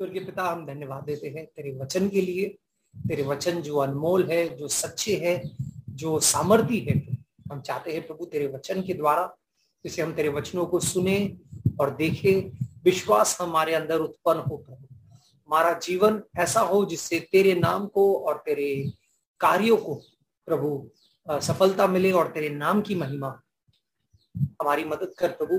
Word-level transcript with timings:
स्वर्गीय 0.00 0.22
पिता, 0.24 0.42
हम 0.42 0.64
धन्यवाद 0.66 1.02
देते 1.04 1.28
हैं 1.28 1.44
तेरे 1.46 1.70
वचन 1.78 2.08
के 2.08 2.20
लिए। 2.20 2.46
तेरे 2.94 3.22
वचन 3.22 3.60
जो 3.62 3.76
अनमोल 3.76 4.22
है, 4.30 4.56
जो 4.56 4.68
सच्चे 4.68 5.16
है, 5.16 5.42
जो 5.90 6.20
सामर्थ्य 6.20 6.78
है, 6.88 6.94
हम 7.52 7.60
चाहते 7.60 7.92
हैं 7.92 8.06
प्रभु 8.06 8.24
तेरे 8.24 8.46
वचन 8.46 8.80
के 8.82 8.94
द्वारा 8.94 9.26
जिसे 9.84 10.02
हम 10.02 10.12
तेरे 10.12 10.28
वचनों 10.28 10.64
को 10.66 10.80
सुने 10.80 11.16
और 11.80 11.94
देखे। 11.96 12.32
विश्वास 12.84 13.36
हमारे 13.40 13.74
अंदर 13.74 14.00
उत्पन्न 14.00 14.40
हो 14.40 14.56
प्रभु। 14.56 14.86
हमारा 15.48 15.72
जीवन 15.78 16.20
ऐसा 16.38 16.60
हो 16.60 16.84
जिससे 16.84 17.20
तेरे 17.32 17.54
नाम 17.54 17.86
को 17.86 18.12
और 18.20 18.42
तेरे 18.46 18.70
कार्यों 19.40 19.76
को 19.76 19.94
प्रभु 20.48 21.40
सफलता 21.40 21.86
मिले 21.86 22.12
और 22.12 22.32
तेरे 22.32 22.48
नाम 22.48 22.82
की 22.82 22.94
महिमा। 22.94 23.40
हमारी 24.34 24.84
मदद 24.84 25.14
कर 25.18 25.28
प्रभु 25.32 25.58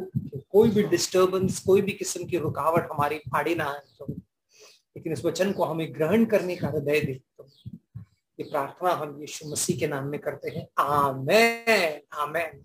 कोई 0.49 0.69
भी 0.69 0.83
डिस्टरबेंस 0.87 1.59
कोई 1.59 1.81
भी 1.81 1.91
किस्म 1.93 2.25
की 2.25 2.37
रुकावट 2.39 2.87
हमारी 2.91 3.17
फाड़े 3.29 3.55
ना 3.55 3.65
आए 3.65 3.79
प्रभु। 3.97 4.21
लेकिन 4.95 5.13
इस 5.13 5.23
वचन 5.25 5.51
को 5.51 5.63
हमें 5.63 5.93
ग्रहण 5.95 6.25
करने 6.25 6.55
का 6.55 6.67
हृदय 6.67 6.99
दे 7.01 7.13
प्रभु 7.37 7.77
ये 8.39 8.43
प्रार्थना 8.43 8.91
हम 8.93 9.17
यीशु 9.21 9.49
मसीह 9.49 9.79
के 9.79 9.87
नाम 9.87 10.05
में 10.07 10.19
करते 10.19 10.49
हैं। 10.49 10.67
आमेन 10.79 11.99
आमेन। 12.19 12.63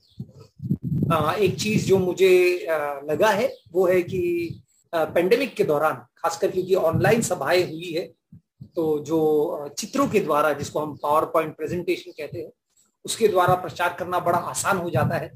एक 1.34 1.58
चीज़ 1.60 1.86
जो 1.86 1.98
मुझे 1.98 2.66
लगा 3.10 3.30
है, 3.30 3.52
वो 3.72 3.86
है 3.86 4.00
कि 4.02 4.62
पेंडेमिक 4.92 5.54
के 5.54 5.64
दौरान, 5.64 5.94
खासकर 6.18 6.50
क्योंकि 6.50 6.74
ऑनलाइन 6.74 7.22
सभाएँ 7.22 7.62
हुई 7.64 7.92
है 7.92 8.06
तो 8.76 8.98
जो 9.04 9.68
चित्रों 9.78 10.08
के 10.08 10.20
द्वारा, 10.20 10.52
जिसको 10.52 10.80
हम 10.80 10.96
पावर 11.02 11.24
पॉइंट 11.24 11.56
प्रेजेंटेशन 11.56 12.10
कहते 12.10 12.38
हैं, 12.38 12.50
उसके 13.04 13.28
द्वारा 13.28 13.54
प्रचार 13.54 13.96
करना 13.98 14.20
बड़ा 14.20 14.38
आसान 14.38 14.78
हो 14.78 14.90
जाता 14.90 15.16
है। 15.16 15.30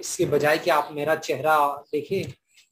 इसके 0.00 0.24
बजाय 0.26 0.58
कि 0.58 0.70
आप 0.70 0.88
मेरा 0.92 1.14
चेहरा 1.16 1.56
देखें, 1.92 2.30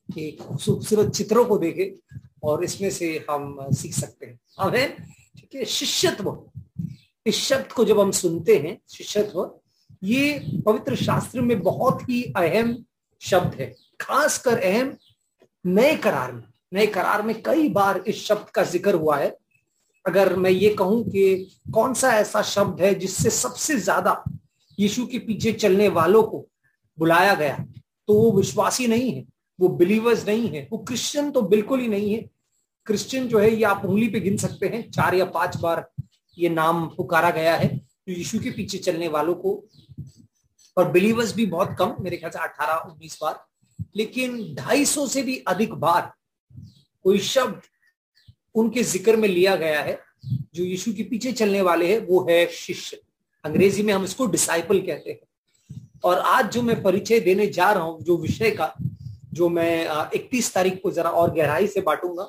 कि 0.08 0.30
खूबसूरत 0.33 1.12
चित्रों 1.12 1.45
को 1.45 1.58
देखें 1.58 2.19
और 2.42 2.65
इसमें 2.65 2.91
से 2.91 3.09
हम 3.30 3.70
सीख 3.73 3.95
सकते 3.95 4.27
हैं। 4.27 4.38
हमें 4.59 4.97
ठीक 5.38 5.55
है, 5.55 5.65
शिष्यत्व। 5.65 6.36
इस 7.27 7.36
शब्द 7.39 7.72
को 7.72 7.84
जब 7.84 8.00
हम 8.00 8.11
सुनते 8.12 8.56
हैं, 8.56 8.78
शिष्यत्व, 8.89 9.50
ये 10.03 10.62
पवित्र 10.66 10.97
शास्त्र 10.97 11.41
में 11.41 11.61
बहुत 11.62 12.03
ही 12.09 12.22
अहम 12.36 12.77
शब्द 13.22 13.55
है। 13.61 13.75
खासकर 14.00 14.59
अहम 14.61 14.97
नए 15.64 15.97
करार 15.97 16.33
में। 16.33 16.42
नए 16.75 16.86
करार 16.86 17.22
में 17.22 17.41
कई 17.42 17.69
बार 17.69 18.03
इस 18.09 18.25
शब्द 18.27 18.50
का 18.50 18.62
ज़िक्र 18.64 18.94
हुआ 18.94 19.16
है। 19.16 19.36
अगर 20.05 20.34
मैं 20.36 20.50
ये 20.50 20.69
कहूँ 20.75 21.03
कि 21.05 21.50
कौन 21.75 21.94
सा 21.94 22.12
ऐसा 22.14 22.42
शब्द 22.44 22.81
है 22.81 22.94
जिससे 22.94 23.31
सबसे 23.31 23.77
ज़्यादा 23.78 24.22
यीशु 24.78 25.06
के 25.06 25.19
पीछे 25.19 25.53
चलने 25.53 25.89
वालों 25.89 26.22
को 26.22 26.47
बुलाया 26.98 27.34
गया 27.34 27.56
तो 28.09 28.14
वो 28.14 28.31
विश्वासी 28.33 28.86
नहीं 28.86 29.12
है। 29.12 29.25
वो 29.59 29.69
बिलीवर्स 29.69 30.27
नहीं 30.27 30.48
है, 30.51 30.67
वो 30.73 30.78
क्रिश्चियन 30.78 31.31
तो 31.31 31.42
बिल्कुल 31.45 31.81
ही 31.81 31.89
नहीं 31.89 32.12
है। 32.12 32.28
क्रिश्चियन 32.87 33.27
जो 33.28 33.39
है, 33.39 33.51
ये 33.51 33.62
आप 33.65 33.84
उंगली 33.84 34.09
पे 34.09 34.20
गिन 34.20 34.37
सकते 34.37 34.67
हैं, 34.67 34.91
चार 34.91 35.15
या 35.15 35.25
पाँच 35.27 35.56
बार 35.56 35.89
ये 36.39 36.48
नाम 36.48 36.87
पुकारा 36.89 37.31
गया 37.31 37.56
है 37.56 37.69
तो 37.69 38.12
यीशु 38.12 38.39
के 38.41 38.50
पीछे 38.50 38.78
चलने 38.78 39.09
वालों 39.09 39.34
को। 39.34 39.62
और 40.77 40.91
बिलीवर्स 40.92 41.34
भी 41.34 41.47
बहुत 41.47 41.77
कम, 41.78 41.95
मेरे 42.00 42.17
ख्याल 42.17 42.31
से 42.31 42.39
अठारह, 42.39 42.75
उन्नीस 42.83 43.19
बार। 43.23 43.45
लेकिन 43.97 44.55
ढाई 44.55 44.84
सौ 44.84 45.06
से 45.06 45.23
भी 45.23 45.37
अधिक 45.48 45.75
बार 45.77 46.12
कोई 47.05 47.19
शब्द 47.20 47.62
उनके 48.55 48.83
ज़िक्र 48.83 49.17
में 49.17 49.28
लिया 49.28 49.56
गया 49.56 49.83
है, 49.83 49.98
जो 50.55 50.65
यीशु 50.65 50.93
के 50.93 51.03
पीछे 51.03 51.33
चलने 51.33 51.61
वाले 51.62 51.93
हैं, 51.93 51.98
वो 52.00 52.27
है 52.31 52.47
शिष्य। 52.48 53.00
अंग्रेज़ी 53.45 53.83
में 53.83 53.93
हम 53.95 54.05
इसको 54.05 54.27
डिसाइपल 54.27 54.81
कहते 54.81 55.11
हैं। 55.11 55.81
और 56.05 56.19
आज 56.19 56.53
जो 56.53 56.62
मैं 56.62 56.83
परिचय 56.83 57.20
देने 57.20 57.47
जा 57.48 57.70
रहा 57.72 57.83
हूँ, 57.83 58.03
जो 58.03 58.17
विषय 58.17 58.50
का 58.50 58.75
जो 59.33 59.48
मैं 59.48 59.87
31 60.15 60.55
तारीख 60.55 60.81
को 60.83 60.91
जरा 60.91 61.11
और 61.11 61.34
गहराई 61.34 61.67
से 61.67 61.81
बांटूँगा, 61.81 62.29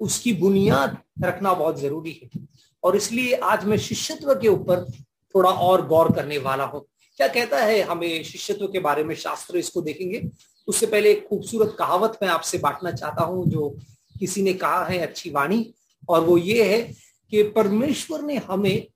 उसकी 0.00 0.32
बुनियाद 0.32 0.98
रखना 1.24 1.54
बहुत 1.54 1.80
ज़रूरी 1.80 2.20
है। 2.24 2.46
और 2.84 2.96
इसलिए 2.96 3.34
आज 3.34 3.64
मैं 3.64 3.76
शिष्यत्व 3.76 4.34
के 4.34 4.48
ऊपर 4.48 4.90
थोड़ा 5.34 5.50
और 5.50 5.86
गौर 5.86 6.12
करने 6.12 6.38
वाला 6.38 6.64
हूँ। 6.64 6.86
क्या 7.16 7.28
कहता 7.28 7.58
है 7.58 7.82
हमें 7.82 8.24
शिष्यत्व 8.24 8.66
के 8.66 8.78
बारे 8.78 9.04
में? 9.04 9.14
शास्त्र 9.14 9.56
इसको 9.56 9.82
देखेंगे। 9.82 10.30
उससे 10.68 10.86
पहले 10.86 11.10
एक 11.10 11.28
खूबसूरत 11.28 11.76
कहावत 11.78 12.18
मैं 12.22 12.28
आपसे 12.28 12.58
बांटना 12.58 12.90
चाहता 12.90 13.24
हूँ, 13.24 13.46
जो 13.46 13.76
किसी 14.18 14.42
ने 14.42 14.52
कहा 14.52 14.84
है, 14.84 14.98
अच्छी 14.98 15.30
वाणी। 15.30 15.74
और 16.08 16.20
वो 16.20 16.38
ये 16.38 16.76
है 16.76 16.82
कि 17.30 17.42
परमेश्वर 17.42 18.22
ने 18.22 18.36
हमें 18.36 18.86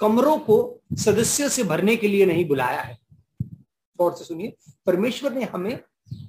कमरों 0.00 0.38
को 0.38 0.80
सदस्य 0.98 1.48
से 1.48 1.64
भरने 1.64 1.96
के 1.96 2.08
लिए 2.08 2.26
नहीं 2.26 2.48
बुलाया 2.48 2.80
है। 2.80 2.98
गौर 3.98 4.12
से 4.12 4.24
सुनिए। 4.24 4.52
परमेश्वर 4.86 5.32
ने 5.32 5.44
हमें 5.44 5.78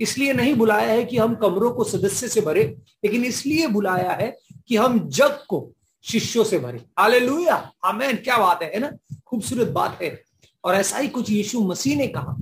इसलिए 0.01 0.33
नहीं 0.33 0.55
बुलाया 0.55 0.93
है 0.93 1.03
कि 1.03 1.17
हम 1.17 1.35
कमरों 1.35 1.71
को 1.71 1.83
सदस्य 1.83 2.27
से 2.27 2.41
भरे, 2.41 2.63
लेकिन 3.05 3.25
इसलिए 3.25 3.67
बुलाया 3.67 4.11
है 4.11 4.37
कि 4.67 4.75
हम 4.75 5.09
जग 5.09 5.43
को 5.49 5.71
शिष्यों 6.03 6.43
से 6.43 6.59
भरे। 6.59 6.85
आले 6.97 7.19
लुया 7.19 7.71
हमें 7.85 8.23
क्या 8.23 8.37
बात 8.37 8.63
है 8.63 8.79
ना? 8.79 8.91
खूबसूरत 9.27 9.67
बात 9.67 9.99
है। 10.01 10.23
और 10.65 10.75
ऐसा 10.75 10.97
ही 10.97 11.07
कुछ 11.07 11.29
यीशु 11.29 11.61
मसीह 11.61 11.97
ने 11.97 12.07
कहा, 12.07 12.37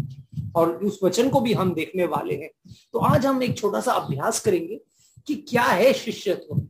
और 0.55 0.69
उस 0.71 0.99
वचन 1.03 1.29
को 1.29 1.41
भी 1.41 1.53
हम 1.53 1.73
देखने 1.73 2.05
वाले 2.05 2.33
हैं। 2.33 2.73
तो 2.93 2.99
आज 2.99 3.25
हम 3.25 3.43
एक 3.43 3.57
छोटा 3.57 3.79
सा 3.81 3.91
अभ्यास 3.91 4.39
करेंगे 4.39 4.81
कि 5.27 5.35
क्या 5.35 5.63
है 5.63 5.93
शिष्यत्व। 5.93 6.67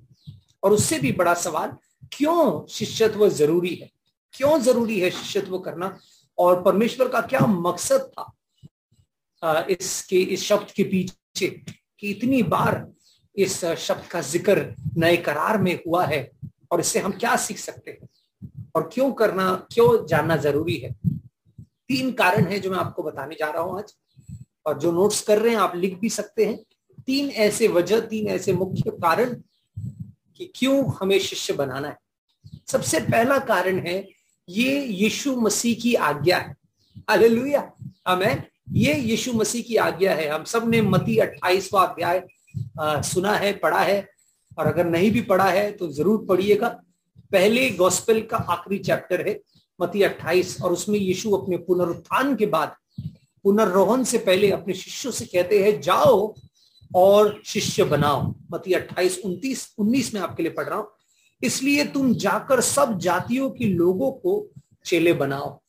और 0.63 0.71
उससे 0.71 0.99
भी 0.99 1.11
बड़ा 1.11 1.33
सवाल, 1.33 1.73
क्यों 2.17 2.67
शिष्यत्व 2.67 3.29
ज़रूरी 3.29 3.75
है? 3.75 3.91
क्यों 4.33 4.59
ज़रूरी 4.59 4.99
है 4.99 5.09
शिष्यत्व 5.09 5.57
करना? 5.57 5.97
और 6.37 6.63
परमेश्वर 6.63 7.07
का 7.07 7.21
क्या 7.21 7.39
मकसद 7.39 7.99
था? 7.99 8.34
इसके, 9.69 10.19
इस 10.19 10.43
शब्द 10.43 10.71
के 10.71 10.83
पीछे 10.83 11.47
कि 11.99 12.09
इतनी 12.09 12.43
बार 12.43 12.87
इस 13.35 13.65
शब्द 13.65 14.07
का 14.07 14.21
ज़िक्र 14.21 14.75
नए 14.97 15.17
करार 15.17 15.61
में 15.61 15.79
हुआ 15.87 16.05
है 16.05 16.31
और 16.71 16.79
इससे 16.79 16.99
हम 16.99 17.11
क्या 17.11 17.35
सीख 17.35 17.57
सकते 17.57 17.91
हैं? 17.91 18.07
और 18.75 18.89
क्यों 18.93 19.11
करना, 19.11 19.67
क्यों 19.73 20.05
जानना 20.05 20.37
ज़रूरी 20.37 20.75
है? 20.75 20.93
तीन 21.61 22.11
कारण 22.11 22.45
है 22.45 22.59
जो 22.59 22.71
मैं 22.71 22.77
आपको 22.77 23.03
बताने 23.03 23.35
जा 23.35 23.49
रहा 23.49 23.63
हूँ 23.63 23.77
आज। 23.79 23.93
और 24.65 24.79
जो 24.79 24.91
नोट्स 24.91 25.21
कर 25.21 25.39
रहे 25.39 25.53
हैं, 25.53 25.59
आप 25.59 25.75
लिख 25.75 25.99
भी 25.99 26.09
सकते 26.09 26.45
हैं। 26.45 26.57
तीन 27.07 27.29
ऐसे 27.29 27.67
वजह, 27.67 27.99
तीन 27.99 28.27
ऐसे 28.27 28.53
मुख्य 28.53 28.91
कारण 28.91 29.33
कि 30.37 30.51
क्यों 30.55 30.93
हमें 30.95 31.19
शिष्य 31.19 31.53
बनाना 31.53 31.87
है। 31.87 31.97
सबसे 32.67 32.99
पहला 32.99 33.37
कारण 33.39 33.79
है, 33.79 34.07
ये 34.49 34.85
यीशु 34.85 35.35
मसीह 35.35 35.75
की 35.81 35.95
आज्ञा 35.95 36.37
है। 36.37 36.55
अलेलुया 37.09 37.71
हमें 38.07 38.43
ये 38.67 38.93
यीशु 38.93 39.33
मसीह 39.33 39.61
की 39.61 39.75
आज्ञा 39.77 40.13
है। 40.13 40.27
हम 40.29 40.43
सबने 40.43 40.81
मती 40.81 41.17
अट्ठाईसवा 41.17 41.83
अध्याय 41.83 42.23
सुना 43.03 43.33
है, 43.33 43.51
पढ़ा 43.53 43.79
है। 43.79 44.07
और 44.57 44.67
अगर 44.67 44.85
नहीं 44.85 45.11
भी 45.11 45.21
पढ़ा 45.23 45.49
है 45.49 45.71
तो 45.71 45.87
ज़रूर 45.89 46.25
पढ़िएगा। 46.25 46.67
पहले 47.31 47.69
गॉस्पेल 47.71 48.21
का 48.21 48.37
आखिरी 48.37 48.77
चैप्टर 48.79 49.27
है, 49.27 49.39
मती 49.79 50.01
अट्ठाईस। 50.03 50.61
और 50.61 50.71
उसमें 50.71 50.97
यीशु 50.99 51.31
अपने 51.31 51.57
पुनरुत्थान 51.59 52.35
के 52.35 52.45
बाद 52.47 52.75
पुनर्रोहन 53.45 54.03
से 54.03 54.17
पहले 54.17 54.49
अपने 54.51 54.73
शिष्यों 54.73 55.11
से 55.11 55.25
कहते 55.25 55.63
हैं, 55.63 55.79
जाओ 55.81 56.33
और 56.95 57.41
शिष्य 57.45 57.83
बनाओ। 57.83 58.21
मती 58.51 58.73
अट्ठाईस, 58.73 59.19
उन्तीस, 59.25 59.73
उन्नीस 59.77 60.13
में 60.13 60.21
आपके 60.21 60.43
लिए 60.43 60.51
पढ़ 60.51 60.65
रहा 60.65 60.77
हूँ। 60.77 60.91
इसलिए 61.41 61.83
तुम 61.85 62.13
जाकर 62.15 62.61
सब 62.61 62.97
जातियों 62.99 63.49
के 63.49 63.65
लोगों 63.65 64.11
को 64.13 64.47
चेले 64.85 65.13
बनाओ। 65.13 65.59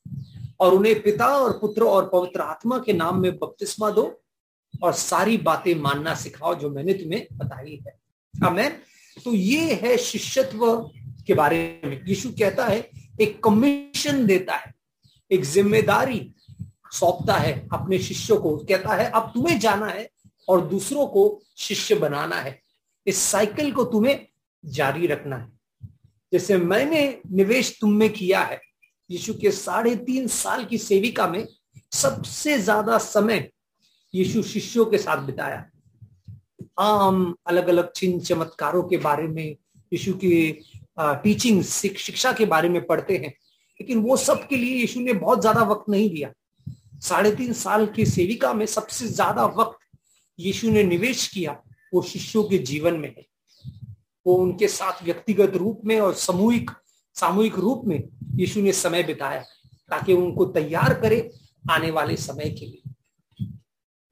और 0.61 0.75
उन्हें 0.75 1.03
पिता 1.03 1.27
और 1.37 1.59
पुत्र 1.59 1.85
और 1.85 2.09
पवित्र 2.13 2.41
आत्मा 2.41 2.79
के 2.79 2.93
नाम 2.93 3.21
में 3.23 3.39
बपतिस्मा 3.39 3.91
दो 3.91 4.05
और 4.83 4.93
सारी 4.93 5.37
बातें 5.39 5.75
मानना 5.75 6.15
सिखाओ 6.15 6.55
जो 6.55 6.71
मैंने 6.71 6.93
तुम्हें 6.95 7.27
बताई 7.33 7.81
है। 7.87 7.97
अमेन 8.35 8.77
तो 9.17 9.33
ये 9.33 9.75
है 9.75 9.97
शिष्यत्व 9.99 10.67
के 11.27 11.35
बारे 11.35 11.59
में। 11.85 12.05
यीशु 12.09 12.31
कहता 12.31 12.67
है, 12.67 12.91
एक 13.21 13.43
कमीशन 13.45 14.25
देता 14.27 14.55
है, 14.55 14.75
एक 15.31 15.45
ज़िम्मेदारी 15.45 16.21
सौंपता 16.93 17.35
है 17.35 17.53
अपने 17.73 17.99
शिष्यों 17.99 18.39
को। 18.39 18.57
कहता 18.59 18.95
है, 18.95 19.11
अब 19.11 19.31
तुम्हें 19.35 19.59
जाना 19.59 19.87
है 19.87 20.09
और 20.49 20.61
दूसरों 20.69 21.07
को 21.07 21.41
शिष्य 21.59 21.95
बनाना 21.95 22.37
है। 22.37 22.59
इस 23.07 23.19
साइकिल 23.21 23.73
को 23.73 23.85
तुम्हें 23.85 24.27
जारी 24.65 25.07
रखना 25.07 25.37
है। 25.37 25.89
जैसे 26.33 26.57
मैंने 26.57 27.03
निवेश 27.33 27.77
तुम 27.81 27.93
में 27.93 28.09
किया 28.13 28.41
है 28.41 28.61
यीशु 29.11 29.35
के 29.35 29.51
साढ़े 29.51 29.95
तीन 29.97 30.27
साल 30.29 30.65
की 30.65 30.79
सेविका 30.79 31.27
में 31.29 31.47
सबसे 31.93 32.59
ज़्यादा 32.59 32.99
समय 32.99 33.49
यीशु 34.15 34.43
शिष्यों 34.43 34.85
के 34.87 34.99
साथ 34.99 35.23
बिताया। 35.27 35.65
हम 36.81 37.35
अलग 37.47 37.69
अलग 37.69 37.91
चिन्ह 37.93 38.21
चमत्कारों 38.21 38.83
के 38.83 38.97
बारे 38.99 39.27
में, 39.29 39.57
यीशु 39.93 40.13
की 40.15 40.53
टीचिंग 40.99 41.63
शिक्षा 41.63 42.33
के 42.33 42.45
बारे 42.47 42.69
में 42.69 42.85
पढ़ते 42.87 43.17
हैं, 43.17 43.33
लेकिन 43.81 43.99
वो 44.03 44.17
सब 44.17 44.47
के 44.49 44.57
लिए 44.57 44.75
यीशु 44.77 45.01
ने 45.01 45.13
बहुत 45.15 45.41
ज़्यादा 45.41 45.63
वक्त 45.63 45.89
नहीं 45.91 46.11
दिया। 46.11 46.33
साढ़े 47.03 47.31
तीन 47.37 47.53
साल 47.53 47.87
की 47.87 48.07
सेविका 48.07 48.53
में 48.55 48.67
सबसे 48.67 49.07
ज़्यादा 49.09 49.45
वक्त 49.57 49.79
यीशु 50.39 50.71
ने 50.71 50.83
निवेश 50.85 51.27
किया 51.29 51.53
वो 51.95 52.03
शिष्यों 52.03 52.43
के 52.45 52.59
जीवन 52.61 52.95
में 52.95 53.09
है। 53.09 53.25
वो 54.27 54.35
उनके 54.37 54.69
साथ 54.69 55.03
व्यक्तिगत 55.05 55.57
रूप 55.57 55.81
में 55.85 55.99
और 56.01 56.15
सामूहिक 56.17 56.71
सामूहिक 57.21 57.55
रूप 57.55 57.83
में 57.85 58.09
यीशु 58.35 58.61
ने 58.61 58.73
समय 58.73 59.03
बिताया 59.03 59.41
ताकि 59.91 60.13
उनको 60.13 60.45
तैयार 60.45 61.01
करे 61.01 61.31
आने 61.71 61.91
वाले 61.91 62.17
समय 62.17 62.51
के 62.51 62.67
लिए। 62.67 62.91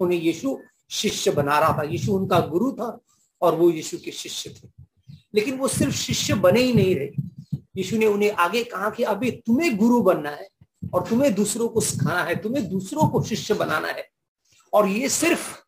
उन्हें 0.01 0.21
यीशु 0.21 0.61
शिष्य 0.91 1.31
बना 1.31 1.59
रहा 1.59 1.79
था। 1.79 1.83
यीशु 1.83 2.13
उनका 2.13 2.41
गुरु 2.41 2.73
था 2.73 2.99
और 3.43 3.55
वो 3.55 3.71
यीशु 3.71 3.99
के 3.99 4.11
शिष्य 4.11 4.51
थे। 4.51 4.69
लेकिन 5.35 5.57
वो 5.57 5.69
सिर्फ़ 5.69 5.95
शिष्य 5.95 6.35
बने 6.35 6.61
ही 6.61 6.73
नहीं 6.73 6.97
रहे। 6.97 7.11
यीशु 7.77 7.97
ने 7.97 8.07
उन्हें 8.07 8.33
आगे 8.33 8.65
कहा 8.65 8.91
कि 8.91 9.03
अभी 9.03 9.31
तुम्हें 9.31 9.77
गुरु 9.77 10.01
बनना 10.01 10.31
है 10.31 10.49
और 10.95 11.09
तुम्हें 11.09 11.35
दूसरों 11.35 11.69
को 11.69 11.81
सिखाना 11.81 12.23
है, 12.23 12.37
तुम्हें 12.37 12.69
दूसरों 12.69 13.09
को 13.09 13.23
शिष्य 13.23 13.55
बनाना 13.55 13.89
है। 13.89 14.09
और 14.73 14.89
ये 14.89 15.09
सिर्फ़ 15.09 15.59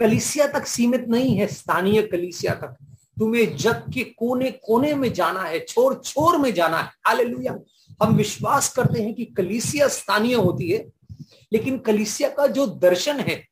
कलिसिया 0.00 0.46
तक 0.46 0.66
सीमित 0.66 1.04
नहीं 1.08 1.36
है, 1.36 1.46
स्थानीय 1.46 2.02
कलिसिया 2.02 2.54
तक। 2.54 2.93
तुम्हें 3.16 3.56
जग 3.56 3.84
के 3.94 4.04
कोने 4.04 4.50
कोने 4.64 4.94
में 4.94 5.12
जाना 5.12 5.42
है 5.42 5.58
छोर 5.60 6.00
छोर 6.04 6.38
में 6.38 6.52
जाना 6.54 6.78
है। 6.78 6.90
हालेलुया 7.06 7.58
हम 8.02 8.14
विश्वास 8.16 8.68
करते 8.74 9.02
हैं 9.02 9.14
कि 9.14 9.24
कलिसिया 9.24 9.88
स्थानीय 9.88 10.34
होती 10.34 10.70
है, 10.70 10.84
लेकिन 11.52 11.78
कलिसिया 11.78 12.28
का 12.28 12.46
जो 12.46 12.66
दर्शन 12.66 13.20
है, 13.20 13.42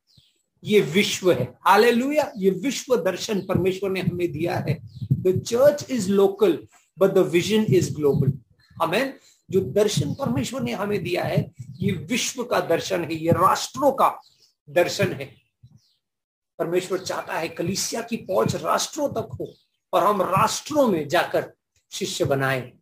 ये 0.64 0.80
विश्व 0.80 1.32
है। 1.32 1.44
हालेलुया 1.66 2.30
ये 2.36 2.50
विश्व 2.50 2.96
दर्शन 2.96 3.40
परमेश्वर 3.40 3.90
ने 3.90 4.00
हमें 4.00 4.30
दिया 4.32 4.56
है। 4.68 4.78
The 5.12 5.38
church 5.46 5.86
is 5.90 6.10
local 6.10 6.58
but 6.98 7.10
the 7.10 7.18
vision 7.18 7.66
is 7.68 7.94
global 7.94 8.32
हमें 8.82 9.14
जो 9.50 9.60
दर्शन 9.60 10.12
परमेश्वर 10.14 10.62
ने 10.62 10.72
हमें 10.72 11.02
दिया 11.02 11.24
है, 11.24 11.50
ये 11.78 11.92
विश्व 11.92 12.42
का 12.42 12.60
दर्शन 12.60 13.04
है, 13.04 13.14
ये 13.14 13.30
राष्ट्रों 13.30 13.90
का 13.92 14.20
दर्शन 14.68 15.12
है। 15.12 15.41
परमेश्वर 16.62 16.98
चाहता 17.00 17.34
है 17.34 17.48
कलिसिया 17.50 18.00
की 18.02 18.16
पहुँच 18.18 18.54
राष्ट्रों 18.56 19.08
तक 19.10 19.36
हो 19.40 19.52
और 19.92 20.04
हम 20.04 20.22
राष्ट्रों 20.22 20.86
में 20.88 21.08
जाकर 21.08 21.52
शिष्य 21.92 22.24
बनाए। 22.24 22.72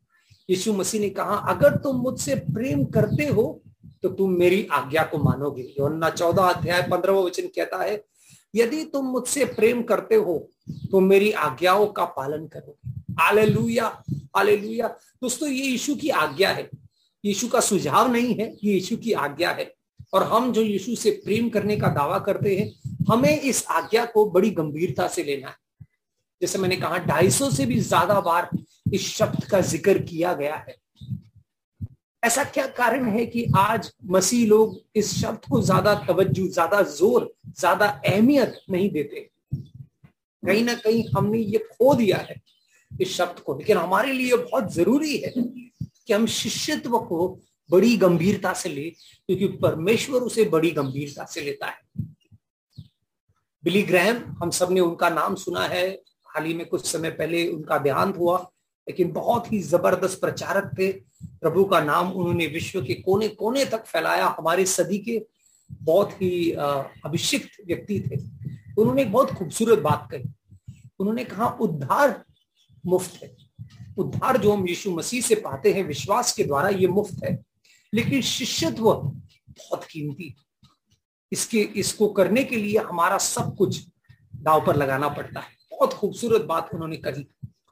यीशु 0.49 0.73
मसीह 0.73 1.01
ने 1.01 1.09
कहा, 1.11 1.35
अगर 1.49 1.77
तुम 1.77 1.97
मुझसे 1.97 2.35
प्रेम 2.35 2.85
करते 2.87 3.27
हो 3.27 3.63
तो 4.03 4.09
तुम 4.11 4.31
मेरी 4.33 4.67
आज्ञा 4.73 5.03
को 5.05 5.19
मानोगे। 5.19 5.63
योना 5.79 6.11
चौदह 6.11 6.43
अध्याय 6.45 6.83
पंद्रह 6.83 7.13
वचन 7.15 7.47
कहता 7.47 7.83
है, 7.83 8.03
यदि 8.55 8.85
तुम 8.85 9.07
मुझसे 9.07 9.45
प्रेम 9.47 9.83
करते 9.83 10.15
हो 10.17 10.39
तो 10.91 11.01
मेरी 11.01 11.31
आज्ञाओं 11.33 11.87
का 11.89 12.05
पालन 12.07 12.47
करोगे। 12.47 12.93
आले 13.21 13.47
लुया 13.47 14.89
दोस्तों, 15.23 15.49
ये 15.49 15.67
यीशु 15.67 15.95
की 15.95 16.09
आज्ञा 16.09 16.51
है। 16.51 16.69
यीशु 17.25 17.49
का 17.49 17.61
सुझाव 17.61 18.13
नहीं 18.13 18.35
है, 18.35 18.51
ये 18.55 18.73
यीशु 18.73 18.97
की 18.97 19.13
आज्ञा 19.15 19.51
है। 19.51 19.73
और 20.13 20.23
हम 20.23 20.53
जो 20.53 20.63
यीशु 20.63 20.95
से 20.97 21.11
प्रेम 21.25 21.49
करने 21.49 21.77
का 21.77 21.89
दावा 21.89 22.19
करते 22.19 22.57
हैं, 22.57 22.73
हमें 23.11 23.41
इस 23.41 23.65
आज्ञा 23.71 24.05
को 24.05 24.25
बड़ी 24.31 24.51
गंभीरता 24.51 25.07
से 25.09 25.23
लेना 25.23 25.49
है। 25.49 25.57
जैसे 26.43 26.59
मैंने 26.59 26.77
कहा, 26.77 26.99
ढाई 26.99 27.31
से 27.31 27.67
भी 27.67 27.81
ज़्यादा 27.81 28.21
बार 28.21 28.51
इस 28.93 29.09
शब्द 29.09 29.45
का 29.45 29.61
ज़िक्र 29.61 29.99
किया 29.99 30.33
गया 30.35 30.55
है। 30.59 30.77
ऐसा 32.23 32.45
क्या 32.45 32.67
कारण 32.67 33.09
है 33.09 33.25
कि 33.27 33.45
आज 33.57 33.91
मसीह 34.07 34.47
लोग 34.49 34.81
इस 34.97 35.13
शब्द 35.21 35.49
को 35.51 35.61
ज़्यादा 35.63 35.95
तवज्जो, 36.09 36.47
ज़्यादा 36.49 36.83
ज़ोर, 36.83 37.33
ज़्यादा 37.59 37.87
अहमियत 38.07 38.61
नहीं 38.71 38.91
देते? 38.91 39.29
कहीं 40.43 40.65
ना 40.65 40.75
कहीं 40.75 41.05
हमने 41.17 41.39
ये 41.39 41.59
खो 41.73 41.95
दिया 41.95 42.17
है 42.19 42.41
इस 42.91 43.17
शब्द 43.17 43.41
को। 43.41 43.57
लेकिन 43.59 43.77
हमारे 43.77 44.13
लिए 44.13 44.37
बहुत 44.37 44.73
ज़रूरी 44.75 45.17
है 45.17 45.33
कि 45.37 46.13
हम 46.13 46.27
शिष्यत्व 46.27 46.99
को 46.99 47.29
बड़ी 47.71 47.97
गंभीरता 47.97 48.53
से 48.53 48.69
ले, 48.69 48.89
क्योंकि 48.91 49.47
परमेश्वर 49.59 50.21
उसे 50.21 50.45
बड़ी 50.45 50.71
गंभीरता 50.71 51.25
से 51.25 51.41
लेता 51.41 51.67
है। 51.67 52.05
बिली 53.65 53.83
ग्रैम 53.83 54.23
हम 54.43 54.51
सबने 54.51 54.81
उनका 54.81 55.09
नाम 55.11 55.35
सुना 55.35 55.67
है। 55.67 55.89
हाल 56.29 56.45
ही 56.45 56.55
में 56.55 56.67
कुछ 56.69 56.87
समय 56.87 57.11
पहले 57.11 57.47
उनका 57.49 57.79
देहांत 57.79 58.17
हुआ, 58.17 58.39
लेकिन 58.87 59.11
बहुत 59.13 59.53
ही 59.53 59.59
ज़बरदस्त 59.61 60.21
प्रचारक 60.21 60.71
थे। 60.79 60.91
प्रभु 61.23 61.65
का 61.65 61.81
नाम 61.81 62.13
उन्होंने 62.13 62.47
विश्व 62.47 62.81
के 62.83 62.95
कोने 62.95 63.29
कोने 63.29 63.65
तक 63.65 63.85
फैलाया। 63.85 64.35
हमारे 64.39 64.65
सदी 64.67 64.99
के 64.99 65.21
बहुत 65.71 66.13
ही 66.13 66.51
अभिषिक्त 66.51 67.61
व्यक्ति 67.67 68.01
थे। 68.01 68.17
उन्होंने 68.79 69.03
एक 69.03 69.13
बहुत 69.13 69.31
खूबसूरत 69.31 69.79
बात 69.79 70.09
कही। 70.11 70.33
उन्होंने 71.01 71.25
कहा, 71.25 71.47
उद्धार 71.61 72.23
मुफ़्त 72.87 73.23
है। 73.23 73.37
उद्धार 73.99 74.37
जो 74.37 74.53
हम 74.53 74.67
यीशु 74.69 74.91
मसीह 74.91 75.21
से 75.21 75.35
पाते 75.35 75.73
हैं, 75.73 75.85
विश्वास 75.85 76.33
के 76.33 76.45
द्वारा 76.45 76.69
ये 76.69 76.87
मुफ़्त 76.89 77.25
है। 77.25 77.39
लेकिन 77.95 78.23
शिष्यत्व 78.23 78.93
बहुत 78.93 79.85
कीमती। 79.85 80.37
इसके, 81.33 81.61
इसको 81.61 82.09
करने 82.09 82.45
के 82.45 82.57
लिए 82.57 82.79
हमारा 82.79 83.19
सब 83.19 83.57
कुछ 83.57 83.87
दाव 84.35 84.67
पर 84.67 84.77
लगाना 84.77 85.09
पड़ता 85.09 85.41
है। 85.41 85.47
बहुत 85.71 85.93
खूबसूरत 85.93 86.41
बात 86.41 86.69
उन्होंने 86.75 86.97
कही। 86.97 87.27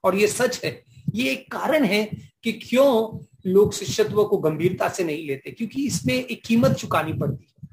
और 0.04 0.16
ये 0.16 0.26
सच 0.26 0.64
है। 0.64 0.84
ये 1.14 1.32
एक 1.32 1.52
कारण 1.52 1.84
है 1.84 2.10
कि 2.44 2.52
क्यों 2.52 3.24
लोग 3.46 3.72
शिष्यत्व 3.72 4.24
को 4.24 4.38
गंभीरता 4.38 4.88
से 4.88 5.04
नहीं 5.04 5.26
लेते? 5.26 5.50
क्योंकि 5.50 5.86
इसमें 5.86 6.14
एक 6.14 6.44
कीमत 6.44 6.72
चुकानी 6.72 7.12
पड़ती 7.12 7.44
है। 7.44 7.68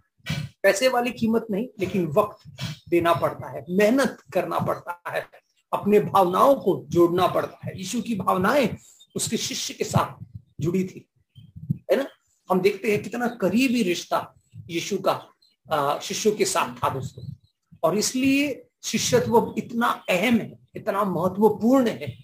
पैसे 0.64 0.88
वाली 0.88 1.12
कीमत 1.12 1.48
नहीं, 1.52 1.68
लेकिन 1.80 2.06
वक्त 2.08 2.52
देना 2.90 3.14
पड़ता 3.14 3.52
है, 3.52 3.66
मेहनत 3.70 4.18
करना 4.34 4.60
पड़ता 4.60 5.02
है, 5.08 5.28
अपने 5.74 6.00
भावनाओं 6.00 6.56
को 6.56 6.86
जोड़ना 6.90 7.28
पड़ता 7.28 7.60
है। 7.64 7.78
यीशु 7.78 8.02
की 8.02 8.16
भावनाएँ 8.16 8.78
उसके 9.16 9.38
शिष्य 9.38 9.74
के 9.74 9.84
साथ 9.84 10.26
जुड़ी 10.60 10.84
थी। 10.84 11.10
है 11.92 11.96
ना? 11.96 12.08
हम 12.50 12.60
देखते 12.62 12.92
हैं 12.92 13.02
कितना 13.04 13.28
करीबी 13.42 13.84
रिश्ता 13.84 14.34
यीशु 14.70 14.98
का 15.08 16.00
शिष्यों 16.00 16.34
के 16.36 16.46
साथ 16.46 16.76
था 16.76 16.90
दोस्तों। 16.90 17.24
और 17.84 17.98
इसलिए 17.98 18.66
शिष्यत्व 18.84 19.54
इतना 19.58 19.88
अहम 20.10 20.36
है, 20.36 20.58
इतना 20.76 21.04
महत्वपूर्ण 21.04 21.88
है। 21.88 22.18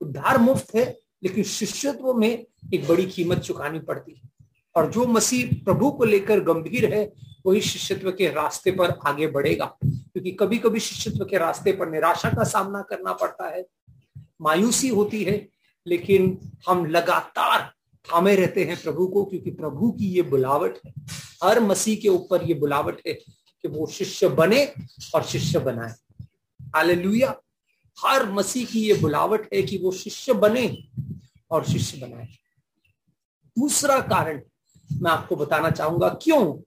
उद्धार 0.00 0.38
मुफ़्त 0.38 0.74
है, 0.74 0.98
लेकिन 1.22 1.44
शिष्यत्व 1.44 2.12
में 2.14 2.46
एक 2.74 2.86
बड़ी 2.88 3.06
कीमत 3.06 3.38
चुकानी 3.38 3.78
पड़ती 3.78 4.12
है। 4.12 4.30
और 4.76 4.90
जो 4.92 5.06
मसीह 5.06 5.64
प्रभु 5.64 5.90
को 5.90 6.04
लेकर 6.04 6.40
गंभीर 6.40 6.94
है, 6.94 7.12
वही 7.46 7.60
शिष्यत्व 7.60 8.10
के 8.10 8.28
रास्ते 8.28 8.70
पर 8.70 8.90
आगे 9.06 9.26
बढ़ेगा। 9.26 9.66
क्योंकि 9.84 10.30
कभी 10.30 10.58
कभी 10.58 10.80
शिष्यत्व 10.80 11.24
के 11.24 11.38
रास्ते 11.38 11.72
पर 11.72 11.90
निराशा 11.90 12.30
का 12.30 12.44
सामना 12.44 12.82
करना 12.82 13.12
पड़ता 13.12 13.48
है, 13.48 13.66
मायूसी 14.40 14.88
होती 14.88 15.22
है, 15.24 15.48
लेकिन 15.86 16.38
हम 16.68 16.84
लगातार 16.86 17.72
थामे 18.04 18.34
रहते 18.36 18.64
हैं 18.64 18.82
प्रभु 18.82 19.06
को, 19.06 19.24
क्योंकि 19.24 19.50
प्रभु 19.50 19.90
की 19.90 20.06
ये 20.06 20.22
बुलावट 20.22 20.78
है। 20.86 20.92
हर 21.44 21.60
मसीह 21.60 21.96
के 21.96 22.08
ऊपर 22.08 22.42
ये 22.42 22.54
बुलावट 22.54 23.00
है 23.06 23.12
कि 23.12 23.68
वो 23.68 23.86
शिष्य 23.86 24.28
बने 24.28 24.74
और 25.14 25.22
शिष्य 25.22 25.58
बनाए। 25.58 25.94
हालेलुया। 26.76 27.40
हर 27.98 28.30
मसीह 28.32 28.66
की 28.66 28.80
ये 28.80 28.94
बुलावट 28.94 29.48
है 29.54 29.62
कि 29.62 29.78
वो 29.78 29.92
शिष्य 29.92 30.32
बने 30.32 30.84
और 31.50 31.64
शिष्य 31.64 31.98
बनाए। 31.98 32.28
दूसरा 33.58 34.00
कारण 34.00 34.40
मैं 34.92 35.10
आपको 35.10 35.36
बताना 35.36 35.70
चाहूँगा, 35.70 36.08
क्यों 36.08 36.62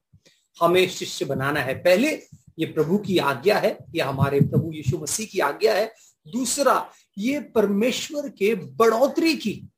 हमें 0.62 0.90
शिष्य 0.90 1.26
बनाना 1.26 1.60
है? 1.60 1.74
पहले 1.76 2.12
ये 2.60 2.66
प्रभु 2.66 2.98
की 2.98 3.18
आज्ञा 3.18 3.58
है, 3.60 3.78
ये 3.96 4.02
हमारे 4.02 4.42
प्रभु 4.42 4.72
यीशु 4.72 4.98
मसीह 4.98 5.28
की 5.28 5.40
आज्ञा 5.40 5.74
है। 5.74 5.94
दूसरा, 6.28 6.92
ये 7.18 7.40
परमेश्वर 7.40 8.30
के 8.30 8.56
बढ़ोतरी 8.56 9.36
की 9.36 9.70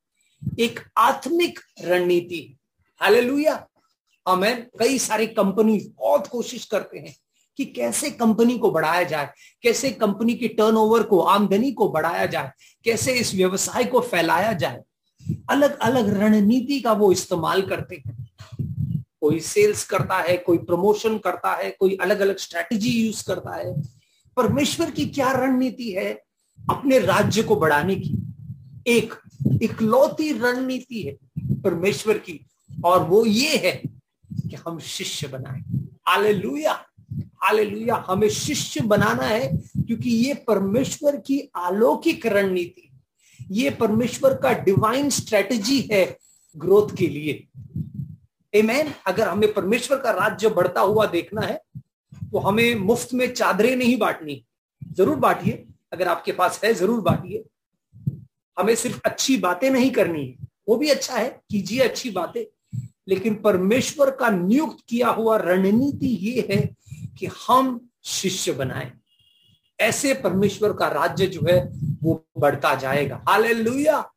एक 0.60 0.79
आत्मिक 0.98 1.60
रणनीति। 1.82 2.58
हालेलुया। 3.01 3.67
हमें 4.27 4.67
कई 4.79 4.98
सारी 4.98 5.27
कंपनी 5.27 5.79
बहुत 5.79 6.27
कोशिश 6.27 6.65
करते 6.65 7.00
हैं 7.00 7.15
कि 7.58 7.65
कैसे 7.65 8.12
कंपनी 8.12 8.58
को 8.58 8.72
बढ़ाया 8.72 9.03
जाए, 9.03 9.29
कैसे 9.63 9.89
कंपनी 9.89 10.34
की 10.34 10.48
टर्नओवर 10.48 11.03
को, 11.03 11.20
आमदनी 11.20 11.72
को 11.72 11.89
बढ़ाया 11.89 12.25
जाए, 12.25 12.51
कैसे 12.84 13.13
इस 13.13 13.36
व्यवसाय 13.36 13.84
को 13.84 14.00
फैलाया 14.00 14.53
जाए। 14.53 14.82
अलग 15.50 15.79
अलग 15.79 16.17
रणनीति 16.17 16.82
का 16.82 16.94
वो 16.94 17.12
इस्तेमाल 17.12 17.62
करते 17.62 18.03
हैं। 18.08 18.29
कोई 19.22 19.39
सेल्स 19.39 19.86
करता 19.86 20.17
है, 20.17 20.38
कोई 20.38 20.58
प्रमोशन 20.58 21.17
करता 21.17 21.56
है, 21.56 21.72
कोई 21.72 21.98
अलग 22.01 22.20
अलग 22.20 22.38
स्ट्रेटजी 22.38 22.89
यूज़ 22.89 23.24
करता 23.27 23.56
है। 23.56 23.82
परमेश्वर 24.38 24.91
की 24.91 25.06
क्या 25.06 25.32
रणनीति 25.32 25.91
है 25.91 26.13
अपने 26.70 27.00
राज्य 27.00 27.44
को 27.44 27.56
बढ़ाने 27.56 27.96
की? 27.96 28.34
एक 28.88 29.13
इकलौती 29.63 30.31
रणनीति 30.33 31.01
है 31.01 31.17
परमेश्वर 31.61 32.17
की, 32.19 32.39
और 32.85 33.03
वो 33.03 33.25
ये 33.25 33.57
है 33.57 33.71
कि 34.41 34.55
हम 34.57 34.79
शिष्य 34.81 35.27
बनाए। 35.27 35.61
आले 36.07 36.33
हालेलुया। 37.37 37.95
हमें 38.07 38.29
शिष्य 38.29 38.81
बनाना 38.83 39.23
है 39.23 39.47
क्योंकि 39.77 40.09
ये 40.09 40.33
परमेश्वर 40.47 41.15
की 41.17 41.39
अलौकिक 41.57 42.25
रणनीति 42.25 42.89
ये 43.51 43.69
परमेश्वर 43.71 44.33
का 44.33 44.51
डिवाइन 44.63 45.09
स्ट्रेटजी 45.09 45.79
है 45.91 46.05
ग्रोथ 46.55 46.95
के 46.97 47.07
लिए। 47.07 47.47
एमेन 48.53 48.91
अगर 49.07 49.27
हमें 49.27 49.53
परमेश्वर 49.53 49.97
का 49.97 50.11
राज्य 50.13 50.49
बढ़ता 50.49 50.81
हुआ 50.81 51.05
देखना 51.07 51.41
है 51.41 51.61
तो 52.31 52.39
हमें 52.39 52.75
मुफ़्त 52.77 53.13
में 53.13 53.27
चादरें 53.33 53.75
नहीं 53.75 53.97
बांटनी। 53.97 54.43
ज़रूर 54.81 55.15
बांटिए। 55.17 55.63
अगर 55.93 56.07
आपके 56.07 56.31
पास 56.31 56.59
है, 56.63 56.73
ज़रूर 56.73 57.01
बांटिए। 57.01 57.43
हमें 58.59 58.75
सिर्फ़ 58.75 58.99
अच्छी 59.05 59.37
बातें 59.37 59.69
नहीं 59.69 59.91
करनी 59.91 60.25
है। 60.27 60.47
वो 60.69 60.75
भी 60.75 60.89
अच्छा 60.89 61.15
है, 61.15 61.41
कीजिए 61.51 61.79
अच्छी 61.79 62.09
बातें। 62.09 62.43
लेकिन 63.07 63.35
परमेश्वर 63.35 64.11
का 64.11 64.29
नियुक्त 64.29 64.77
किया 64.89 65.09
हुआ 65.09 65.37
रणनीति 65.37 66.07
ये 66.07 66.47
है 66.51 66.75
कि 67.17 67.27
हम 67.47 67.89
शिष्य 68.03 68.51
बनाए। 68.51 68.91
ऐसे 69.79 70.13
परमेश्वर 70.13 70.73
का 70.73 70.87
राज्य 70.87 71.27
जो 71.27 71.41
है, 71.49 71.73
वो 72.03 72.27
बढ़ता 72.37 72.75
जाएगा। 72.75 73.23
हाले 73.29 73.53
लुया 73.53 74.11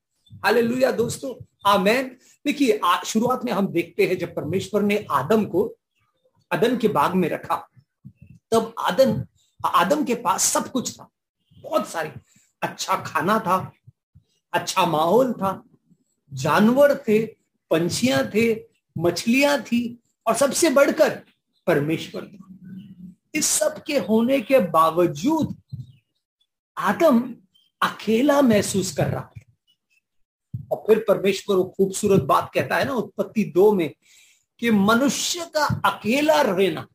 हाले 0.44 0.62
लुया 0.62 0.90
दोस्तों! 0.90 1.44
आमेन! 1.66 2.16
देखिए 2.47 2.80
शुरुआत 3.06 3.44
में 3.44 3.52
हम 3.52 3.66
देखते 3.66 4.06
हैं, 4.06 4.18
जब 4.18 4.35
परमेश्वर 4.35 4.82
ने 4.82 5.06
आदम 5.11 5.44
को 5.44 5.76
अदन 6.50 6.76
के 6.76 6.88
बाग 6.88 7.14
में 7.14 7.28
रखा, 7.28 7.68
तब 8.52 8.75
आदन 8.78 9.26
आदम 9.64 10.04
के 10.04 10.14
पास 10.14 10.44
सब 10.44 10.70
कुछ 10.70 10.92
था। 10.92 11.09
बहुत 11.62 11.88
सारी 11.88 12.11
अच्छा 12.62 12.97
खाना 12.97 13.38
था 13.38 13.73
अच्छा 14.52 14.87
माहौल 14.87 15.33
था। 15.33 15.64
जानवर 16.33 16.97
थे, 16.97 17.26
पंछियाँ 17.71 18.30
थे, 18.35 18.64
मछलियाँ 18.99 19.62
थी 19.62 19.99
और 20.26 20.35
सबसे 20.35 20.71
बढ़कर 20.71 21.23
परमेश्वर 21.66 22.26
था। 22.26 22.47
इस 23.35 23.47
सब 23.47 23.83
के 23.83 23.99
होने 23.99 24.40
के 24.40 24.59
बावजूद 24.59 25.57
आदम 26.78 27.35
अकेला 27.83 28.42
महसूस 28.42 28.97
कर 28.97 29.07
रहा 29.07 29.21
था। 29.21 29.40
और 30.73 30.85
फिर 30.87 31.04
परमेश्वर 31.09 31.57
वो 31.57 31.64
खूबसूरत 31.64 32.23
बात 32.23 32.50
कहता 32.54 32.76
है 32.76 32.85
ना 32.85 32.92
उत्पत्ति 32.92 33.45
दो 33.45 33.73
में 33.73 33.95
कि 34.59 34.71
मनुष्य 34.71 35.50
का 35.54 35.64
अकेला 35.64 36.42
रहना 36.42 36.87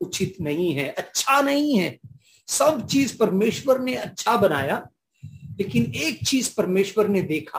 उचित 0.00 0.36
नहीं 0.40 0.72
है 0.72 0.88
अच्छा 0.88 1.40
नहीं 1.40 1.78
है। 1.78 1.98
सब 2.48 2.86
चीज़ 2.86 3.18
परमेश्वर 3.18 3.80
ने 3.80 3.94
अच्छा 3.94 4.36
बनाया 4.36 4.88
लेकिन 5.58 5.92
एक 5.94 6.26
चीज़ 6.26 6.54
परमेश्वर 6.56 7.08
ने 7.08 7.22
देखा 7.22 7.58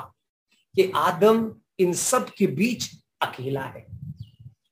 कि 0.76 0.92
आदम 0.96 1.56
इन 1.80 1.94
सब 1.94 2.30
के 2.30 2.48
बीच 2.48 2.92
अकेला 3.22 3.62
है। 3.62 3.88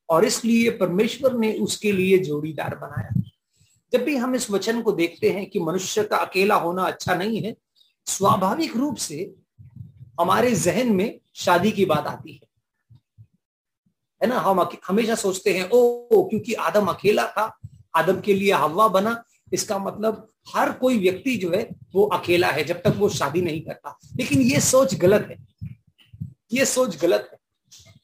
और 0.10 0.26
इसलिए 0.26 0.70
परमेश्वर 0.70 1.34
ने 1.34 1.54
उसके 1.54 1.92
लिए 1.92 2.18
जोड़ीदार 2.18 2.76
बनाया। 2.76 3.22
जब 3.94 4.04
भी 4.04 4.16
हम 4.16 4.36
इस 4.36 4.52
वचन 4.52 4.82
को 4.82 4.92
देखते 4.92 5.32
हैं 5.32 5.50
कि 5.50 5.60
मनुष्य 5.60 6.04
का 6.04 6.18
अकेला 6.18 6.56
होना 6.56 6.84
अच्छा 6.84 7.16
नहीं 7.16 7.42
है 7.42 7.56
स्वाभाविक 8.06 8.78
रूप 8.78 8.96
से 8.96 9.36
हमारे 10.22 10.56
जहन 10.56 10.92
में 10.92 11.20
शादी 11.36 11.72
की 11.72 11.86
बात 11.86 12.08
आती 12.08 12.34
है। 12.34 12.48
है 14.24 14.28
ना? 14.28 14.40
हम 14.40 14.70
हमेशा 14.88 15.16
सोचते 15.16 15.58
हैं 15.58 15.70
ओ, 15.70 16.08
ओ 16.12 16.30
क्योंकि 16.30 16.54
आदम 16.54 16.86
अकेला 16.86 17.28
था 17.28 17.60
आदम 17.96 18.22
के 18.22 18.34
लिए 18.34 18.52
हवा 18.52 18.88
बना 18.88 19.24
इसका 19.54 19.78
मतलब 19.78 20.30
हर 20.56 20.72
कोई 20.72 21.00
व्यक्ति 21.00 21.38
जो 21.38 21.52
है, 21.52 21.70
वो 21.94 22.04
अकेला 22.04 22.48
है, 22.48 22.64
जब 22.64 22.76
तक 22.76 22.94
वो 22.98 23.10
शादी 23.10 23.42
नहीं 23.42 23.62
करता। 23.62 24.00
लेकिन 24.18 24.42
ये 24.42 24.60
सोच 24.60 24.96
गलत 24.96 25.28
है। 25.32 25.48
ये 26.54 26.66
सोच 26.66 26.98
गलत 27.02 27.30
है। 27.32 27.38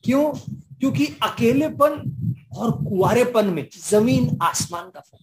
क्यों? 0.03 0.33
क्योंकि 0.79 1.05
अकेलेपन 1.05 2.17
और 2.57 2.71
कुआरेपन 2.71 3.45
में 3.45 3.69
ज़मीन 3.89 4.38
आसमान 4.41 4.89
का 4.89 5.00
फ़र्क 5.00 5.21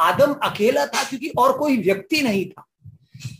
आदम 0.00 0.34
अकेला 0.34 0.86
था 0.86 1.04
क्योंकि 1.04 1.28
और 1.28 1.58
कोई 1.58 1.76
व्यक्ति 1.76 2.22
नहीं 2.22 2.46
था। 2.46 2.66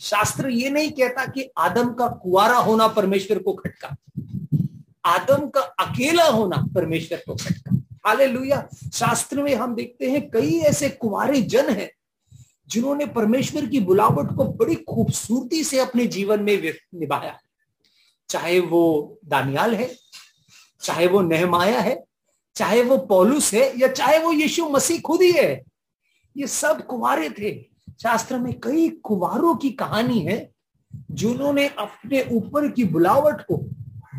शास्त्र 0.01 0.49
ये 0.49 0.71
नहीं 0.71 0.91
कहता 0.91 1.27
कि 1.27 1.51
आदम 1.59 1.95
का 1.95 2.09
कुआरा 2.09 2.59
होना 2.59 2.89
परमेश्वर 2.89 3.39
को 3.39 3.53
खटका। 3.53 3.97
आदम 5.05 5.49
का 5.49 5.61
अकेला 5.61 6.25
होना 6.25 6.57
परमेश्वर 6.75 7.19
को 7.19 7.35
खटका। 7.35 7.84
हाले 8.07 8.57
शास्त्र 8.91 9.43
में 9.43 9.55
हम 9.55 9.75
देखते 9.75 10.11
हैं 10.11 10.31
कई 10.31 10.59
ऐसे 10.59 10.89
कुआरे 10.89 11.43
जन 11.43 11.71
हैं 11.71 11.91
जिन्होंने 12.69 13.07
परमेश्वर 13.07 13.67
की 13.67 13.81
बुलावट 13.81 14.37
को 14.37 14.45
बड़ी 14.45 14.75
खूबसूरती 14.75 15.65
से 15.65 15.79
अपने 15.79 16.07
जीवन 16.07 16.41
में 16.41 16.73
निभाया। 16.95 17.39
चाहे 18.29 18.61
वो 18.61 19.19
दानियाल 19.25 19.75
है, 19.75 19.91
चाहे 20.81 21.07
वो 21.07 21.21
नहमाया 21.21 21.81
है, 21.81 22.05
चाहे 22.55 22.83
वो 22.83 22.97
पौलुस 22.99 23.55
है, 23.55 23.81
या 23.81 23.89
चाहे 23.89 24.19
वो 24.19 24.33
यीशु 24.33 24.69
मसीह 24.69 25.01
खुद 25.01 25.23
ही 25.23 25.33
है, 25.33 25.63
ये 26.37 26.47
सब 26.47 26.87
कुमारे 26.87 27.31
थे। 27.31 27.53
शास्त्र 28.03 28.39
में 28.39 28.61
कई 28.61 28.89
कुमारों 28.89 29.55
की 29.57 29.71
कहानी 29.71 30.21
है 30.21 30.51
जिन्होंने 31.11 31.67
अपने 31.69 32.23
ऊपर 32.33 32.69
की 32.69 32.85
बुलावट 32.85 33.41
को 33.41 33.57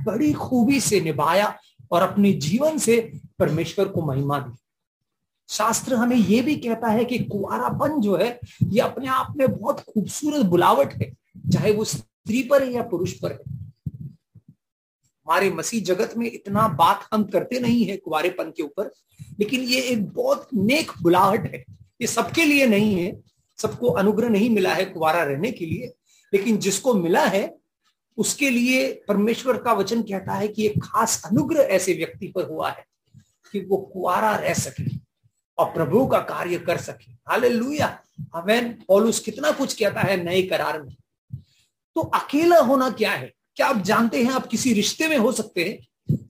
बड़ी 0.05 0.33
खूबी 0.33 0.79
से 0.79 1.01
निभाया 1.01 1.59
और 1.91 2.01
अपने 2.01 2.31
जीवन 2.31 2.77
से 2.77 3.19
परमेश्वर 3.39 3.87
को 3.87 4.01
महिमा 4.01 4.39
दी। 4.39 4.57
शास्त्र 5.49 5.95
हमें 5.95 6.15
यह 6.15 6.43
भी 6.43 6.55
कहता 6.55 6.87
है 6.87 7.05
कि 7.05 7.19
कुआरापन 7.19 8.01
जो 8.01 8.17
है, 8.17 8.39
ये 8.63 8.79
अपने 8.79 9.07
आप 9.07 9.33
में 9.37 9.59
बहुत 9.59 9.79
खूबसूरत 9.79 10.45
बुलावट 10.45 10.93
है, 10.93 11.11
चाहे 11.53 11.71
वो 11.71 11.83
स्त्री 11.83 12.43
पर 12.43 12.63
है 12.63 12.73
या 12.73 12.83
पुरुष 12.83 13.13
पर 13.13 13.31
है। 13.31 13.39
हमारे 15.27 15.49
मसीह 15.51 15.83
जगत 15.83 16.13
में 16.17 16.31
इतना 16.31 16.67
बात 16.67 17.07
हम 17.13 17.23
करते 17.23 17.59
नहीं 17.59 17.85
है 17.85 17.97
कुआरेपन 17.97 18.51
के 18.51 18.63
ऊपर, 18.63 18.91
लेकिन 19.39 19.61
ये 19.61 19.81
एक 19.81 20.09
बहुत 20.09 20.47
नेक 20.53 20.91
बुलाहट 21.01 21.53
है। 21.53 21.65
ये 22.01 22.07
सबके 22.07 22.45
लिए 22.45 22.65
नहीं 22.65 22.95
है, 22.95 23.21
सबको 23.57 23.87
अनुग्रह 23.87 24.29
नहीं 24.29 24.49
मिला 24.49 24.73
है 24.73 24.85
कुआरा 24.85 25.23
रहने 25.23 25.51
के 25.51 25.65
लिए, 25.65 25.93
लेकिन 26.33 26.57
जिसको 26.57 26.93
मिला 26.93 27.25
है, 27.25 27.57
उसके 28.17 28.49
लिए 28.49 28.93
परमेश्वर 29.07 29.57
का 29.57 29.73
वचन 29.73 30.01
कहता 30.01 30.33
है 30.33 30.47
कि 30.47 30.65
एक 30.65 30.73
खास 30.83 31.21
अनुग्रह 31.25 31.61
ऐसे 31.61 31.93
व्यक्ति 31.93 32.27
पर 32.27 32.43
हुआ 32.43 32.69
है। 32.69 32.85
कि 33.55 33.61
वो 33.61 33.77
कुआरा 33.77 34.35
रह 34.35 34.53
सके 34.53 34.83
और 35.57 35.65
प्रभु 35.65 36.07
का 36.07 36.19
कार्य 36.19 36.57
कर 36.57 36.77
सके। 36.77 37.11
हाले 37.11 37.49
लुया 37.49 37.99
हमें 38.35 38.81
पॉलुस 38.81 39.19
कितना 39.19 39.51
कुछ 39.51 39.73
कहता 39.73 40.01
है 40.01 40.23
नए 40.23 40.41
करार 40.41 40.81
में। 40.81 40.95
तो 41.95 42.01
अकेला 42.01 42.59
होना 42.59 42.89
क्या 42.89 43.11
है? 43.11 43.33
क्या 43.55 43.67
आप 43.67 43.77
जानते 43.77 44.23
हैं 44.23 44.31
आप 44.31 44.47
किसी 44.47 44.73
रिश्ते 44.73 45.07
में 45.07 45.17
हो 45.17 45.31
सकते 45.31 45.63
हैं 45.63 45.77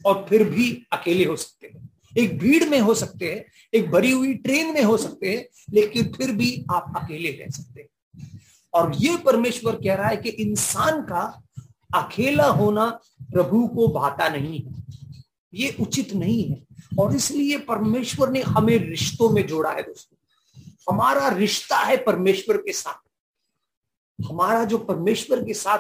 और 0.06 0.26
फिर 0.30 0.50
भी 0.50 0.88
अकेले 0.92 1.26
हो 1.26 1.36
सकते 1.36 1.68
हैं? 1.68 1.90
एक 2.18 2.38
भीड़ 2.38 2.70
में 2.70 2.80
हो 2.80 2.94
सकते 2.94 3.34
हैं, 3.34 3.46
एक 3.74 3.92
भरी 3.92 4.12
हुई 4.12 4.34
ट्रेन 4.34 4.74
में 4.74 4.84
हो 4.84 4.98
सकते 4.98 5.36
हैं, 5.36 5.46
लेकिन 5.74 6.14
फिर 6.14 6.32
भी 6.32 6.66
आप 6.72 6.94
अकेले 6.98 7.30
रह 7.30 7.50
सकते 7.50 7.82
हैं। 7.82 8.42
और 8.74 8.96
ये 8.96 9.18
परमेश्वर 9.18 9.76
कह 9.76 9.94
रहा 9.94 10.08
है 10.08 10.18
कि 10.18 10.30
इंसान 10.30 11.02
का 11.02 11.44
अकेला 11.96 12.48
होना 12.48 13.00
प्रभु 13.32 13.68
को 13.68 13.88
भाता 13.88 14.30
नहीं 14.30 14.62
है। 14.62 14.86
ये 15.54 15.76
उचित 15.80 16.14
नहीं 16.14 16.50
है। 16.50 16.75
और 17.00 17.16
इसलिए 17.16 17.58
परमेश्वर 17.58 18.30
ने 18.30 18.42
हमें 18.42 18.78
रिश्तों 18.78 19.30
में 19.30 19.48
जोड़ा 19.48 19.72
है 19.72 19.82
दोस्तों। 19.82 20.18
हमारा 20.92 21.28
रिश्ता 21.28 21.78
है 21.78 21.98
परमेश्वर 21.98 22.58
के 22.58 22.74
साथ। 22.74 23.10
हमारा 24.30 24.64
जो 24.64 24.78
परमेश्वर 24.78 25.44
के 25.44 25.54
साथ 25.54 25.80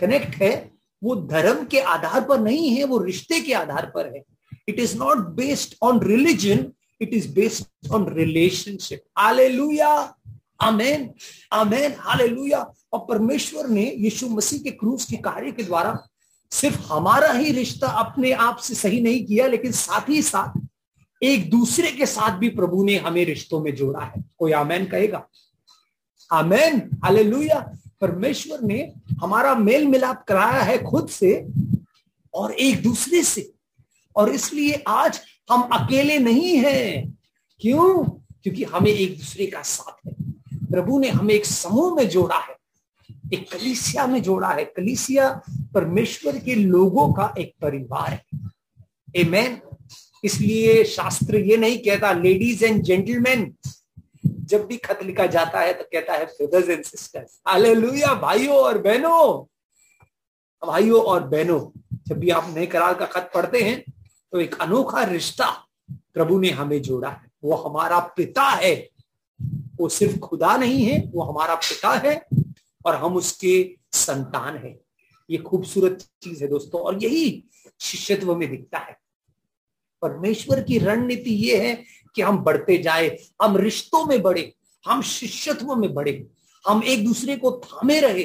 कनेक्ट 0.00 0.34
है, 0.34 0.72
वो 1.04 1.16
धर्म 1.16 1.66
के 1.66 1.80
आधार 1.80 2.20
पर 2.24 2.40
नहीं 2.40 2.70
है, 2.70 2.84
वो 2.84 2.98
रिश्ते 2.98 3.40
के 3.40 3.52
आधार 3.52 3.92
पर 3.94 4.14
है। 4.16 4.24
It 4.68 4.80
is 4.80 4.98
not 4.98 5.18
based 5.18 5.74
on 5.82 6.00
religion 6.00 6.72
it 7.00 7.14
is 7.14 7.34
based 7.34 7.90
on 7.92 8.14
relationship 8.14 9.04
आले 9.16 9.42
हालेलुया 9.42 10.16
आमेन 10.62 11.14
आमेन 11.52 11.94
हालेलुया 11.98 12.74
और 12.92 13.06
परमेश्वर 13.08 13.66
ने 13.66 13.92
यीशु 13.96 14.28
मसीह 14.28 14.62
के 14.62 14.70
क्रूस 14.70 15.04
के 15.04 15.16
कार्य 15.16 15.52
के 15.52 15.62
द्वारा 15.62 16.08
सिर्फ़ 16.52 16.80
हमारा 16.92 17.32
ही 17.32 17.52
रिश्ता 17.52 17.86
अपने 17.86 18.32
आप 18.32 18.56
से 18.56 18.74
सही 18.74 19.00
नहीं 19.00 19.24
किया, 19.24 19.46
लेकिन 19.46 19.72
साथ 19.72 20.08
ही 20.08 20.22
साथ 20.22 20.60
एक 21.22 21.50
दूसरे 21.50 21.92
के 21.92 22.06
साथ 22.06 22.38
भी 22.38 22.48
प्रभु 22.48 22.84
ने 22.84 22.96
हमें 22.96 23.24
रिश्तों 23.24 23.60
में 23.60 23.74
जोड़ा 23.74 24.00
है। 24.00 24.24
कोई 24.38 24.52
आमैन 24.52 24.84
कहेगा? 24.84 25.28
Amen, 26.32 26.90
hallelujah. 27.04 27.72
परमेश्वर 28.00 28.60
ने 28.60 28.92
हमारा 29.22 29.54
मेल 29.54 29.86
मिलाप 29.86 30.24
कराया 30.28 30.62
है 30.62 30.82
खुद 30.82 31.08
से 31.08 31.46
और 32.34 32.52
एक 32.52 32.82
दूसरे 32.82 33.22
से। 33.22 33.52
और 34.16 34.30
इसलिए 34.30 34.84
आज 34.88 35.20
हम 35.50 35.60
अकेले 35.60 36.18
नहीं 36.18 36.56
हैं। 36.56 37.18
क्यों? 37.60 38.04
क्योंकि 38.42 38.64
हमें 38.64 38.90
एक 38.90 39.18
दूसरे 39.18 39.46
का 39.46 39.62
साथ 39.62 40.06
है। 40.06 40.30
प्रभु 40.66 40.98
ने 40.98 41.08
हमें 41.08 41.34
एक 41.34 41.46
समूह 41.46 41.94
में 41.94 42.08
जोड़ा 42.08 42.38
है। 42.38 42.61
एक 43.32 43.50
कलिसिया 43.52 44.06
में 44.06 44.22
जोड़ा 44.22 44.48
है। 44.48 44.64
कलिसिया 44.66 45.28
परमेश्वर 45.74 46.38
के 46.38 46.54
लोगों 46.54 47.12
का 47.12 47.32
एक 47.38 47.54
परिवार 47.62 48.10
है। 48.12 48.50
एमेन 49.16 49.60
इसलिए 50.24 50.84
शास्त्र 50.84 51.36
ये 51.36 51.56
नहीं 51.56 51.78
कहता 51.78 52.12
लेडीज़ 52.12 52.64
एंड 52.64 52.82
जेंटलमैन 52.82 53.52
जब 54.26 54.66
भी 54.66 54.76
खत 54.76 54.98
लिखा 55.02 55.26
जाता 55.26 55.60
है 55.60 55.72
तो 55.72 55.84
कहता 55.84 56.12
है 56.12 56.24
ब्रदर्स 56.26 56.68
एंड 56.68 56.84
सिस्टर्स 56.84 57.40
हालेलुया 57.48 58.14
भाइयों 58.14 58.56
और 58.56 58.78
बहनों। 58.78 59.44
भाइयों 60.62 61.02
और 61.02 61.22
बहनों, 61.28 61.60
जब 62.08 62.18
भी 62.18 62.30
आप 62.30 62.54
नए 62.56 62.66
करार 62.66 62.94
का 62.94 63.06
खत 63.06 63.30
पढ़ते 63.34 63.62
हैं 63.62 63.82
तो 64.32 64.40
एक 64.40 64.54
अनोखा 64.60 65.02
रिश्ता 65.04 65.46
प्रभु 66.14 66.38
ने 66.40 66.50
हमें 66.50 66.80
जोड़ा 66.82 67.08
है। 67.08 67.30
वो 67.44 67.56
हमारा 67.56 67.98
पिता 68.16 68.42
है। 68.42 68.74
वो 69.76 69.88
सिर्फ़ 69.88 70.18
खुदा 70.18 70.56
नहीं 70.56 70.84
है, 70.84 70.98
वो 71.14 71.22
हमारा 71.22 71.54
पिता 71.54 71.92
है। 71.98 72.14
और 72.86 72.94
हम 72.94 73.16
उसके 73.16 73.76
संतान 73.92 74.56
है। 74.56 74.80
ये 75.30 75.38
खूबसूरत 75.38 76.08
चीज़ 76.22 76.42
है 76.42 76.48
दोस्तों, 76.48 76.80
और 76.80 77.04
यही 77.04 77.44
शिष्यत्व 77.80 78.36
में 78.36 78.50
दिखता 78.50 78.78
है। 78.78 79.00
परमेश्वर 80.02 80.62
की 80.62 80.78
रणनीति 80.78 81.30
ये 81.30 81.68
है 81.68 81.84
कि 82.14 82.22
हम 82.22 82.38
बढ़ते 82.38 82.78
जाए, 82.78 83.18
हम 83.42 83.56
रिश्तों 83.56 84.06
में 84.06 84.22
बढ़े, 84.22 84.54
हम 84.86 85.02
शिष्यत्व 85.02 85.74
में 85.74 85.94
बढ़े, 85.94 86.26
हम 86.68 86.82
एक 86.82 87.04
दूसरे 87.04 87.36
को 87.36 87.60
थामे 87.64 88.00
रहे। 88.00 88.22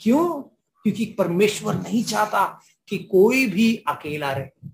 क्यों? 0.00 0.42
क्योंकि 0.82 1.04
परमेश्वर 1.04 1.74
नहीं 1.74 2.04
चाहता 2.04 2.60
कि 2.88 2.98
कोई 2.98 3.46
भी 3.46 3.76
अकेला 3.76 4.32
रहे। 4.32 4.68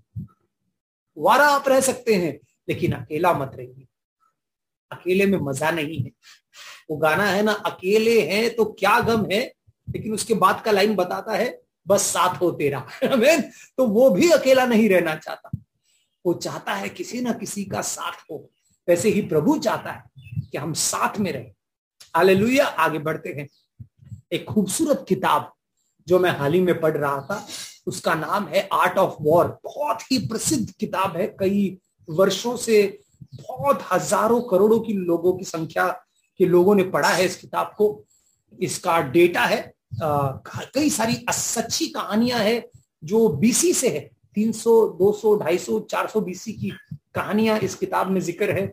वारा 1.17 1.45
आप 1.45 1.67
रह 1.67 1.81
सकते 1.81 2.15
हैं, 2.15 2.39
लेकिन 2.69 2.91
अकेला 2.91 3.33
मत 3.33 3.51
रहिए। 3.55 3.87
अकेले 4.91 5.25
में 5.25 5.37
मज़ा 5.37 5.71
नहीं 5.71 5.99
है। 5.99 6.11
वो 6.93 6.97
गाना 6.97 7.25
है 7.25 7.43
ना, 7.43 7.51
अकेले 7.51 8.21
हैं 8.21 8.55
तो 8.55 8.65
क्या 8.65 8.99
गम 8.99 9.25
है? 9.31 9.53
लेकिन 9.95 10.13
उसके 10.13 10.33
बाद 10.33 10.61
का 10.61 10.71
लाइन 10.71 10.95
बताता 10.95 11.33
है, 11.33 11.61
बस 11.87 12.01
साथ 12.01 12.41
हो 12.41 12.51
तेरा। 12.51 12.87
तो 13.77 13.87
वो 13.87 14.09
भी 14.09 14.29
अकेला 14.29 14.65
नहीं 14.65 14.89
रहना 14.89 15.15
चाहता। 15.15 15.51
वो 16.25 16.33
चाहता 16.33 16.73
है 16.73 16.89
किसी 16.89 17.21
ना 17.21 17.31
किसी 17.31 17.65
का 17.65 17.81
साथ 17.81 18.31
हो। 18.31 18.49
वैसे 18.87 19.09
ही 19.09 19.21
प्रभु 19.21 19.57
चाहता 19.57 19.91
है 19.91 20.03
कि 20.51 20.57
हम 20.57 20.73
साथ 20.73 21.17
में 21.19 21.31
रहें। 21.31 21.51
हालेलुया 22.15 22.65
आगे 22.65 22.99
बढ़ते 22.99 23.29
हैं। 23.29 23.47
एक 24.31 24.45
खूबसूरत 24.45 25.05
किताब 25.09 25.53
जो 26.07 26.19
मैं 26.19 26.37
हाल 26.37 26.53
ही 26.53 26.61
में 26.61 26.79
पढ़ 26.79 26.97
रहा 26.97 27.21
था, 27.21 27.47
उसका 27.87 28.15
नाम 28.15 28.47
है 28.47 28.69
आर्ट 28.73 28.97
ऑफ़ 28.97 29.15
वॉर 29.21 29.59
बहुत 29.63 30.01
ही 30.01 30.27
प्रसिद्ध 30.27 30.71
किताब 30.71 31.17
है। 31.17 31.27
कई 31.39 31.77
वर्षों 32.09 32.57
से 32.57 32.99
बहुत 33.35 33.87
हज़ारों 33.93 34.41
करोड़ों 34.41 34.79
की 34.79 34.93
लोगों 34.93 35.33
की 35.33 35.43
संख्या 35.43 36.02
के 36.39 36.45
लोगों 36.45 36.75
ने 36.75 36.83
पढ़ा 36.89 37.09
है 37.09 37.25
इस 37.25 37.35
किताब 37.35 37.73
को 37.77 37.87
इसका 38.59 38.99
डेटा 39.11 39.45
है 39.45 39.61
कई 40.01 40.89
सारी 40.89 41.25
सच्ची 41.31 41.87
कहानियाँ 41.89 42.39
हैं 42.39 42.63
जो 43.03 43.27
बीसी 43.29 43.73
से 43.73 43.89
है। 43.89 44.09
300, 44.37 44.71
200, 44.99 45.35
250, 45.37 45.79
400 45.87 46.21
बीसी 46.21 46.53
की 46.53 46.69
कहानियाँ 47.15 47.57
इस 47.59 47.75
किताब 47.75 48.09
में 48.11 48.19
ज़िक्र 48.21 48.51
है। 48.51 48.65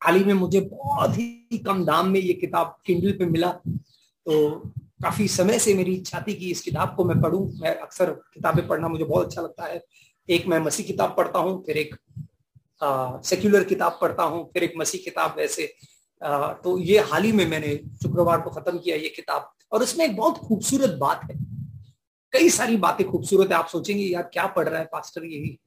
हाल 0.00 0.16
ही 0.16 0.24
में 0.24 0.34
मुझे 0.34 0.60
बहुत 0.62 1.18
ही 1.18 1.58
कम 1.66 1.84
दाम 1.84 2.08
में 2.10 2.20
ये 2.20 2.32
किताब 2.34 2.76
किंडल 2.86 3.12
पे 3.18 3.26
मिला। 3.26 3.50
तो 3.50 4.50
काफ़ी 5.02 5.28
समय 5.28 5.58
से 5.58 5.74
मेरी 5.74 5.94
इच्छा 5.94 6.24
थी 6.28 6.34
कि 6.34 6.50
इस 6.50 6.60
किताब 6.62 6.94
को 6.96 7.04
मैं 7.04 7.20
पढ़ूं। 7.20 7.46
मैं 7.60 7.74
अक्सर 7.76 8.10
किताबें 8.34 8.66
पढ़ना 8.68 8.88
मुझे 8.88 9.04
बहुत 9.04 9.26
अच्छा 9.26 9.42
लगता 9.42 9.66
है। 9.66 9.80
एक 10.28 10.46
मैं 10.46 10.58
मसीह 10.60 10.86
किताब 10.86 11.14
पढ़ता 11.16 11.38
हूँ 11.38 11.62
फिर 11.66 11.76
एक 11.76 11.94
सेक्युलर 13.24 13.64
किताब 13.64 13.98
पढ़ता 14.00 14.22
हूँ 14.24 14.44
फिर 14.52 14.64
एक 14.64 14.72
मसीह 14.78 15.00
किताब 15.04 15.34
वैसे 15.38 15.72
तो 16.24 16.78
ये 16.78 16.98
हाल 16.98 17.22
ही 17.22 17.32
में 17.32 17.46
मैंने 17.46 17.80
शुक्रवार 18.02 18.40
को 18.40 18.50
खत्म 18.50 18.78
किया 18.78 18.96
ये 18.96 19.08
किताब। 19.08 19.52
और 19.72 19.82
इसमें 19.82 20.04
एक 20.04 20.16
बहुत 20.16 20.38
खूबसूरत 20.38 20.90
बात 20.90 21.20
है। 21.24 21.54
कई 22.32 22.48
सारी 22.48 22.76
बातें 22.76 23.10
खूबसूरत 23.10 23.48
है, 23.48 23.54
आप 23.54 23.66
सोचेंगे, 23.66 24.04
यार, 24.04 24.22
क्या 24.22 24.46
पढ़ 24.46 24.68
रहा 24.68 24.80
है 24.80 24.84
पास्टर 24.84 25.24
यही? 25.24 25.58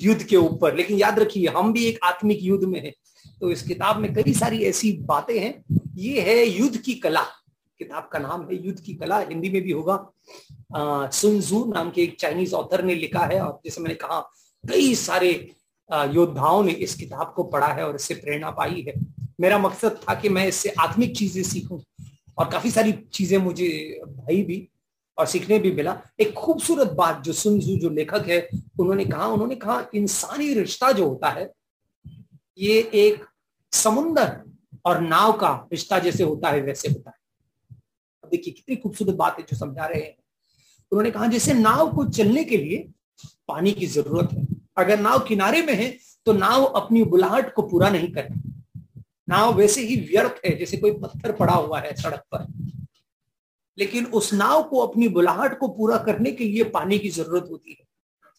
युद्ध 0.00 0.22
के 0.22 0.36
ऊपर। 0.36 0.76
लेकिन 0.76 0.98
याद 0.98 1.18
रखिए, 1.18 1.48
हम 1.48 1.72
भी 1.72 1.84
एक 1.84 1.98
आत्मिक 2.04 2.38
युद्ध 2.42 2.64
में 2.64 2.84
है। 2.84 2.94
तो 3.40 3.50
इस 3.50 3.62
किताब 3.62 3.96
में 3.98 4.14
कई 4.14 4.32
सारी 4.32 4.64
ऐसी 4.64 4.92
बातें 4.92 5.40
हैं। 5.40 5.64
ये 5.94 6.20
है 6.20 6.46
युद्ध 6.46 6.76
की 6.76 6.94
कला। 6.94 7.22
किताब 7.78 8.08
का 8.12 8.18
नाम 8.18 8.42
है 8.42 8.66
युद्ध 8.66 8.80
की 8.80 8.94
कला। 8.94 9.18
हिंदी 9.18 9.50
में 9.50 9.62
भी 9.62 9.72
होगा। 9.72 10.10
सुनजू 11.10 11.72
नाम 11.74 11.90
के 11.90 12.02
एक 12.02 12.16
चाइनीज़ 12.20 12.54
ऑथर 12.54 12.84
ने 12.84 12.94
लिखा 12.94 13.24
है। 13.24 13.40
और 13.40 13.60
जैसे 13.64 13.80
मैंने 13.80 13.94
कहा, 13.94 14.20
कई 14.68 14.94
सारे 14.94 15.52
योद्धाओं 15.92 16.62
ने 16.64 16.72
इस 16.72 16.94
किताब 16.94 17.32
को 17.36 17.42
पढ़ा 17.42 17.66
है 17.66 17.88
और 17.88 17.94
इससे 17.94 18.14
प्रेरणा 18.14 18.50
पाई 18.50 18.84
है। 18.88 19.25
मेरा 19.38 19.58
मकसद 19.58 20.00
था 20.02 20.14
कि 20.14 20.28
मैं 20.28 20.46
इससे 20.48 20.74
आत्मिक 20.80 21.16
चीज़ें 21.16 21.42
सीखूं। 21.42 21.78
और 22.38 22.48
काफ़ी 22.50 22.70
सारी 22.70 22.92
चीज़ें 22.92 23.38
मुझे 23.38 23.68
भाई 24.06 24.42
भी 24.42 24.68
और 25.18 25.26
सीखने 25.26 25.58
भी 25.58 25.72
मिला। 25.72 25.96
एक 26.20 26.32
खूबसूरत 26.34 26.90
बात 26.92 27.22
जो 27.24 27.32
सुनजू 27.32 27.76
जो 27.76 27.90
लेखक 27.90 28.24
है, 28.28 28.48
उन्होंने 28.80 29.04
कहा 29.04 29.26
उन्होंने 29.26 29.54
कहा, 29.54 29.86
इंसानी 29.94 30.52
रिश्ता 30.54 30.92
जो 30.92 31.08
होता 31.08 31.28
है, 31.28 31.50
ये 32.58 32.78
एक 32.94 33.24
समुन्दर 33.72 34.36
और 34.84 35.00
नाव 35.00 35.32
का 35.32 35.52
रिश्ता 35.72 35.98
जैसे 35.98 36.24
होता 36.24 36.50
है, 36.50 36.60
वैसे 36.60 36.88
होता 36.88 37.10
है। 37.10 37.16
अब 38.24 38.30
देखिए, 38.30 38.54
कितनी 38.54 38.76
खूबसूरत 38.76 39.14
बात 39.14 39.38
है 39.38 39.44
जो 39.50 39.56
समझा 39.56 39.86
रहे 39.86 40.02
हैं। 40.02 40.14
उन्होंने 40.92 41.10
कहा, 41.10 41.26
जैसे 41.26 41.54
नाव 41.54 41.94
को 41.94 42.04
चलने 42.04 42.44
के 42.44 42.56
लिए 42.56 42.88
पानी 43.48 43.72
की 43.72 43.86
ज़रूरत 43.86 44.32
है। 44.32 44.46
अगर 44.78 45.00
नाव 45.00 45.18
किनारे 45.18 45.62
में 45.62 45.74
है 45.74 45.88
तो 46.26 46.32
नाव 46.32 46.64
अपनी 46.64 47.02
बुलाहट 47.04 47.52
को 47.54 47.62
पूरा 47.62 47.88
नहीं 47.90 48.12
करती। 48.12 48.55
नाव 49.28 49.54
वैसे 49.54 49.82
ही 49.82 49.96
व्यर्थ 49.96 50.40
है, 50.44 50.56
जैसे 50.58 50.76
कोई 50.76 50.92
पत्थर 50.92 51.32
पड़ा 51.32 51.54
हुआ 51.54 51.80
है 51.80 51.94
सड़क 51.94 52.22
पर। 52.34 52.46
लेकिन 53.78 54.04
उस 54.06 54.32
नाव 54.34 54.62
को, 54.62 54.78
अपनी 54.78 55.08
बुलाहट 55.08 55.58
को 55.58 55.68
पूरा 55.68 55.96
करने 55.98 56.32
के 56.32 56.44
लिए 56.44 56.64
पानी 56.64 56.98
की 56.98 57.08
ज़रूरत 57.08 57.48
होती 57.50 57.70
है। 57.70 57.84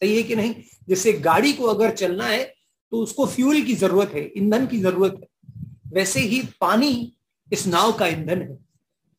सही 0.02 0.16
है 0.16 0.22
कि 0.22 0.36
नहीं? 0.36 0.54
जैसे 0.88 1.12
गाड़ी 1.12 1.52
को 1.52 1.64
अगर 1.64 1.90
चलना 1.90 2.26
है 2.26 2.44
तो 2.92 2.98
उसको 2.98 3.26
फ्यूल 3.26 3.60
की 3.62 3.74
ज़रूरत 3.74 4.10
है, 4.14 4.30
ईंधन 4.36 4.66
की 4.66 4.78
ज़रूरत 4.78 5.14
है। 5.14 5.28
वैसे 5.92 6.20
ही 6.20 6.42
पानी 6.60 7.12
इस 7.52 7.66
नाव 7.66 7.92
का 7.92 8.06
ईंधन 8.06 8.42
है। 8.42 8.58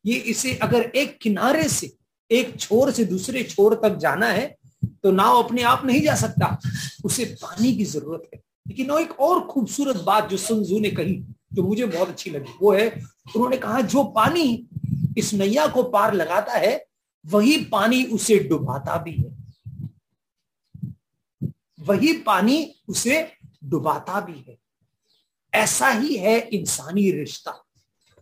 ये 0.05 0.15
इसे 0.15 0.53
अगर 0.55 0.81
एक 0.81 1.17
किनारे 1.21 1.67
से, 1.69 1.91
एक 2.31 2.59
छोर 2.59 2.91
से 2.91 3.05
दूसरे 3.05 3.43
छोर 3.43 3.79
तक 3.83 3.95
जाना 3.97 4.27
है 4.27 4.55
तो 5.03 5.11
नाव 5.11 5.43
अपने 5.43 5.61
आप 5.63 5.85
नहीं 5.85 6.01
जा 6.01 6.15
सकता। 6.15 6.57
उसे 7.05 7.25
पानी 7.41 7.75
की 7.75 7.83
ज़रूरत 7.85 8.29
है। 8.33 8.41
लेकिन 8.67 8.91
एक 8.91 9.19
और 9.19 9.41
खूबसूरत 9.41 9.95
बात 9.97 10.29
जो 10.29 10.37
सुनजू 10.37 10.79
ने 10.79 10.89
कही 10.89 11.13
जो 11.53 11.63
मुझे 11.63 11.85
बहुत 11.85 12.09
अच्छी 12.09 12.29
लगी। 12.29 12.53
वो 12.61 12.73
है, 12.73 12.89
उन्होंने 13.35 13.57
कहा, 13.57 13.81
जो 13.81 14.03
पानी 14.03 14.67
इस 15.17 15.33
नैया 15.33 15.67
को 15.67 15.83
पार 15.83 16.13
लगाता 16.13 16.53
है, 16.53 16.85
वही 17.25 17.57
पानी 17.57 18.03
उसे 18.03 18.39
डुबाता 18.39 18.97
भी 18.97 19.11
है। 19.11 19.39
वही 21.79 22.13
पानी 22.13 22.75
उसे 22.87 23.31
डुबाता 23.63 24.21
भी 24.21 24.45
है। 24.47 24.57
ऐसा 25.53 25.89
ही 25.89 26.15
है 26.15 26.39
इंसानी 26.39 27.11
रिश्ता। 27.11 27.65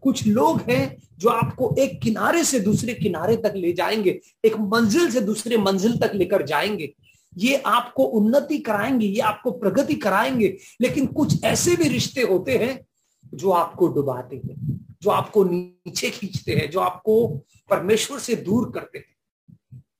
कुछ 0.01 0.27
लोग 0.27 0.61
हैं 0.61 0.97
जो 1.17 1.29
आपको 1.29 1.75
एक 1.79 2.01
किनारे 2.01 2.43
से 2.43 2.59
दूसरे 2.59 2.93
किनारे 2.93 3.37
तक 3.37 3.53
ले 3.55 3.73
जाएँगे, 3.73 4.21
एक 4.45 4.55
मंजिल 4.55 5.11
से 5.11 5.21
दूसरे 5.21 5.57
मंजिल 5.57 5.97
तक 5.97 6.11
लेकर 6.15 6.45
जाएँगे। 6.45 6.93
ये 7.37 7.55
आपको 7.55 8.03
उन्नति 8.03 8.57
कराएँगे, 8.57 9.07
ये 9.07 9.19
आपको 9.19 9.51
प्रगति 9.51 9.95
कराएँगे। 9.95 10.57
लेकिन 10.81 11.05
कुछ 11.05 11.43
ऐसे 11.43 11.75
भी 11.75 11.87
रिश्ते 11.87 12.21
होते 12.21 12.57
हैं 12.57 12.86
जो 13.33 13.51
आपको 13.51 13.87
डुबाते 13.87 14.35
हैं, 14.35 14.55
जो 15.01 15.09
आपको 15.09 15.43
नीचे 15.43 16.09
खींचते 16.09 16.55
हैं, 16.55 16.71
जो 16.71 16.79
आपको 16.79 17.27
परमेश्वर 17.69 18.19
से 18.19 18.35
दूर 18.35 18.71
करते 18.71 18.97
हैं। 18.97 19.17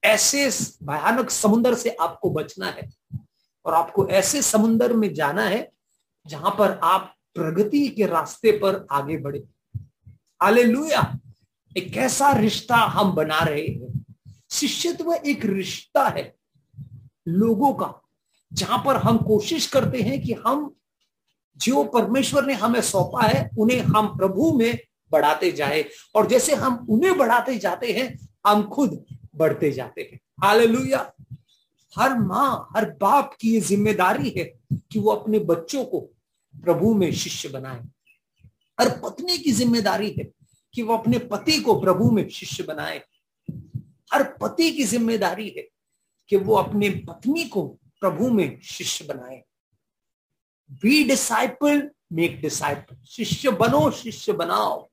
ऐसे 0.04 0.50
भयानक 0.84 1.30
समुन्दर 1.30 1.74
से 1.74 1.90
आपको 1.90 2.30
बचना 2.30 2.68
है 2.68 2.90
और 3.66 3.74
आपको 3.74 4.08
ऐसे 4.08 4.42
समुन्दर 4.42 4.94
में 4.94 5.14
जाना 5.14 5.44
है 5.44 5.72
जहाँ 6.28 6.56
पर 6.60 6.72
आप 6.84 7.16
प्रगति 7.34 7.88
के 7.88 8.06
रास्ते 8.06 8.52
पर 8.52 8.88
आगे 8.92 9.18
बढ़े। 9.18 9.44
आले 10.42 10.64
एक 11.78 11.98
ऐसा 11.98 12.32
रिश्ता 12.32 12.76
हम 12.76 13.12
बना 13.12 13.40
रहे 13.40 13.68
हैं। 13.68 14.06
शिष्यत्व 14.52 15.14
एक 15.14 15.46
रिश्ता 15.46 16.08
है 16.08 16.36
लोगों 17.28 17.74
का, 17.74 18.02
जहाँ 18.54 18.84
पर 18.86 18.96
हम 18.96 19.18
कोशिश 19.18 19.68
करते 19.68 20.02
हैं 20.02 20.22
कि 20.22 20.34
हम 20.34 20.76
जो 21.58 21.84
परमेश्वर 21.84 22.46
ने 22.46 22.54
हमें 22.54 22.82
सौंपा 22.82 23.22
है, 23.22 23.50
उन्हें 23.58 23.80
हम 23.80 24.18
प्रभु 24.18 24.52
में 24.58 24.80
बढ़ाते 25.12 25.52
जाए। 25.52 25.86
और 26.16 26.28
जैसे 26.28 26.56
हम 26.56 26.88
उन्हें 26.90 27.18
बढ़ाते 27.18 27.58
जाते 27.58 27.92
हैं, 27.92 28.30
हम 28.48 28.64
खुद 28.64 29.06
बढ़ते 29.36 29.72
जाते 29.72 30.02
हैं। 30.02 30.20
हालेलुया। 30.44 31.14
हर 32.00 32.18
माँ, 32.20 32.70
हर 32.78 32.86
बाप 33.02 33.38
की 33.42 33.54
ये 33.54 33.60
ज़िम्मेदारी 33.60 34.30
है 34.30 34.44
कि 34.74 35.00
वो 35.00 35.12
अपने 35.12 35.40
बच्चों 35.40 35.86
को 35.86 36.00
प्रभु 36.64 36.94
में 36.94 37.12
शिष्य 37.12 37.50
बनाए। 37.50 37.84
हर 38.82 38.90
पत्नी 38.90 39.38
की 39.38 39.52
ज़िम्मेदारी 39.52 40.16
है 40.20 40.24
कि 40.74 40.82
वो 40.82 40.98
अपने 40.98 41.18
पति 41.18 41.60
को 41.60 41.82
प्रभु 41.82 42.12
में 42.12 42.30
शिष्य 42.30 42.64
बनाए। 42.64 43.02
हर 44.14 44.24
पति 44.24 44.72
की 44.72 44.84
ज़िम्मेदारी 44.84 45.50
है 45.58 45.68
कि 46.30 46.36
वो 46.36 46.56
अपने 46.56 46.90
पत्नी 46.90 47.46
को 47.46 47.68
प्रभु 48.02 48.30
में 48.30 48.60
शिष्य 48.64 49.06
बनाए। 49.06 49.44
बी 50.72 51.04
डिसाइपल 51.04 51.90
मेक 52.14 52.42
डिसाइपल 52.42 52.98
शिष्य 53.08 53.52
बनो, 53.52 53.92
शिष्य 53.92 54.34
बनाओ। 54.34 54.90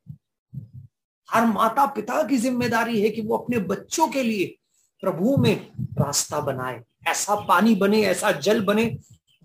हर 1.30 1.46
माता 1.46 1.86
पिता 1.86 2.22
की 2.22 2.36
ज़िम्मेदारी 2.36 3.00
है 3.02 3.10
कि 3.10 3.20
वो 3.20 3.36
अपने 3.36 3.58
बच्चों 3.58 4.08
के 4.08 4.22
लिए 4.22 4.58
प्रभु 5.00 5.36
में 5.36 5.70
रास्ता 5.80 6.40
बनाए। 6.40 6.82
ऐसा 7.08 7.34
पानी 7.34 7.74
बने, 7.74 8.02
ऐसा 8.02 8.32
जल 8.32 8.64
बने, 8.64 8.98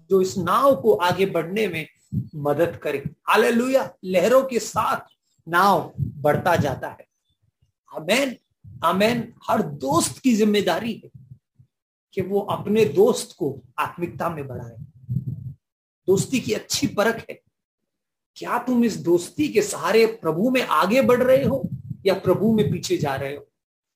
जो 0.10 0.22
इस 0.22 0.38
नाव 0.38 0.82
को 0.82 0.94
आगे 0.94 1.26
बढ़ने 1.26 1.68
में 1.68 1.88
मदद 2.36 2.80
करे। 2.84 2.98
हालेलुया! 3.30 3.94
लहरों 4.06 4.44
के 4.44 4.60
साथ 4.60 5.00
नाव 5.50 5.94
बढ़ता 5.98 6.56
जाता 6.56 6.88
है। 6.88 7.08
अमेन 7.96 8.36
अमेन 8.84 9.34
हर 9.50 9.62
दोस्त 9.62 10.20
की 10.20 10.34
ज़िम्मेदारी 10.34 11.02
है 11.06 11.10
कि 12.14 12.22
वो 12.22 12.40
अपने 12.40 12.86
दोस्त 12.86 13.36
को 13.40 13.62
आत्मिकता 13.80 14.30
में 14.30 14.48
बढ़ाए। 14.48 14.78
दोस्ती 16.10 16.40
की 16.40 16.54
अच्छी 16.54 16.88
परख 16.90 17.26
है। 17.30 17.40
क्या 18.38 18.58
तुम 18.64 18.84
इस 18.84 18.98
दोस्ती 18.98 19.48
के 19.48 19.62
सहारे 19.62 20.06
प्रभु 20.22 20.50
में 20.50 20.62
आगे 20.64 21.02
बढ़ 21.02 21.24
रहे 21.24 21.44
हो 21.44 21.62
या 22.06 22.14
प्रभु 22.20 22.52
में 22.54 22.70
पीछे 22.72 22.98
जा 22.98 23.16
रहे 23.16 23.36
हो? 23.36 23.48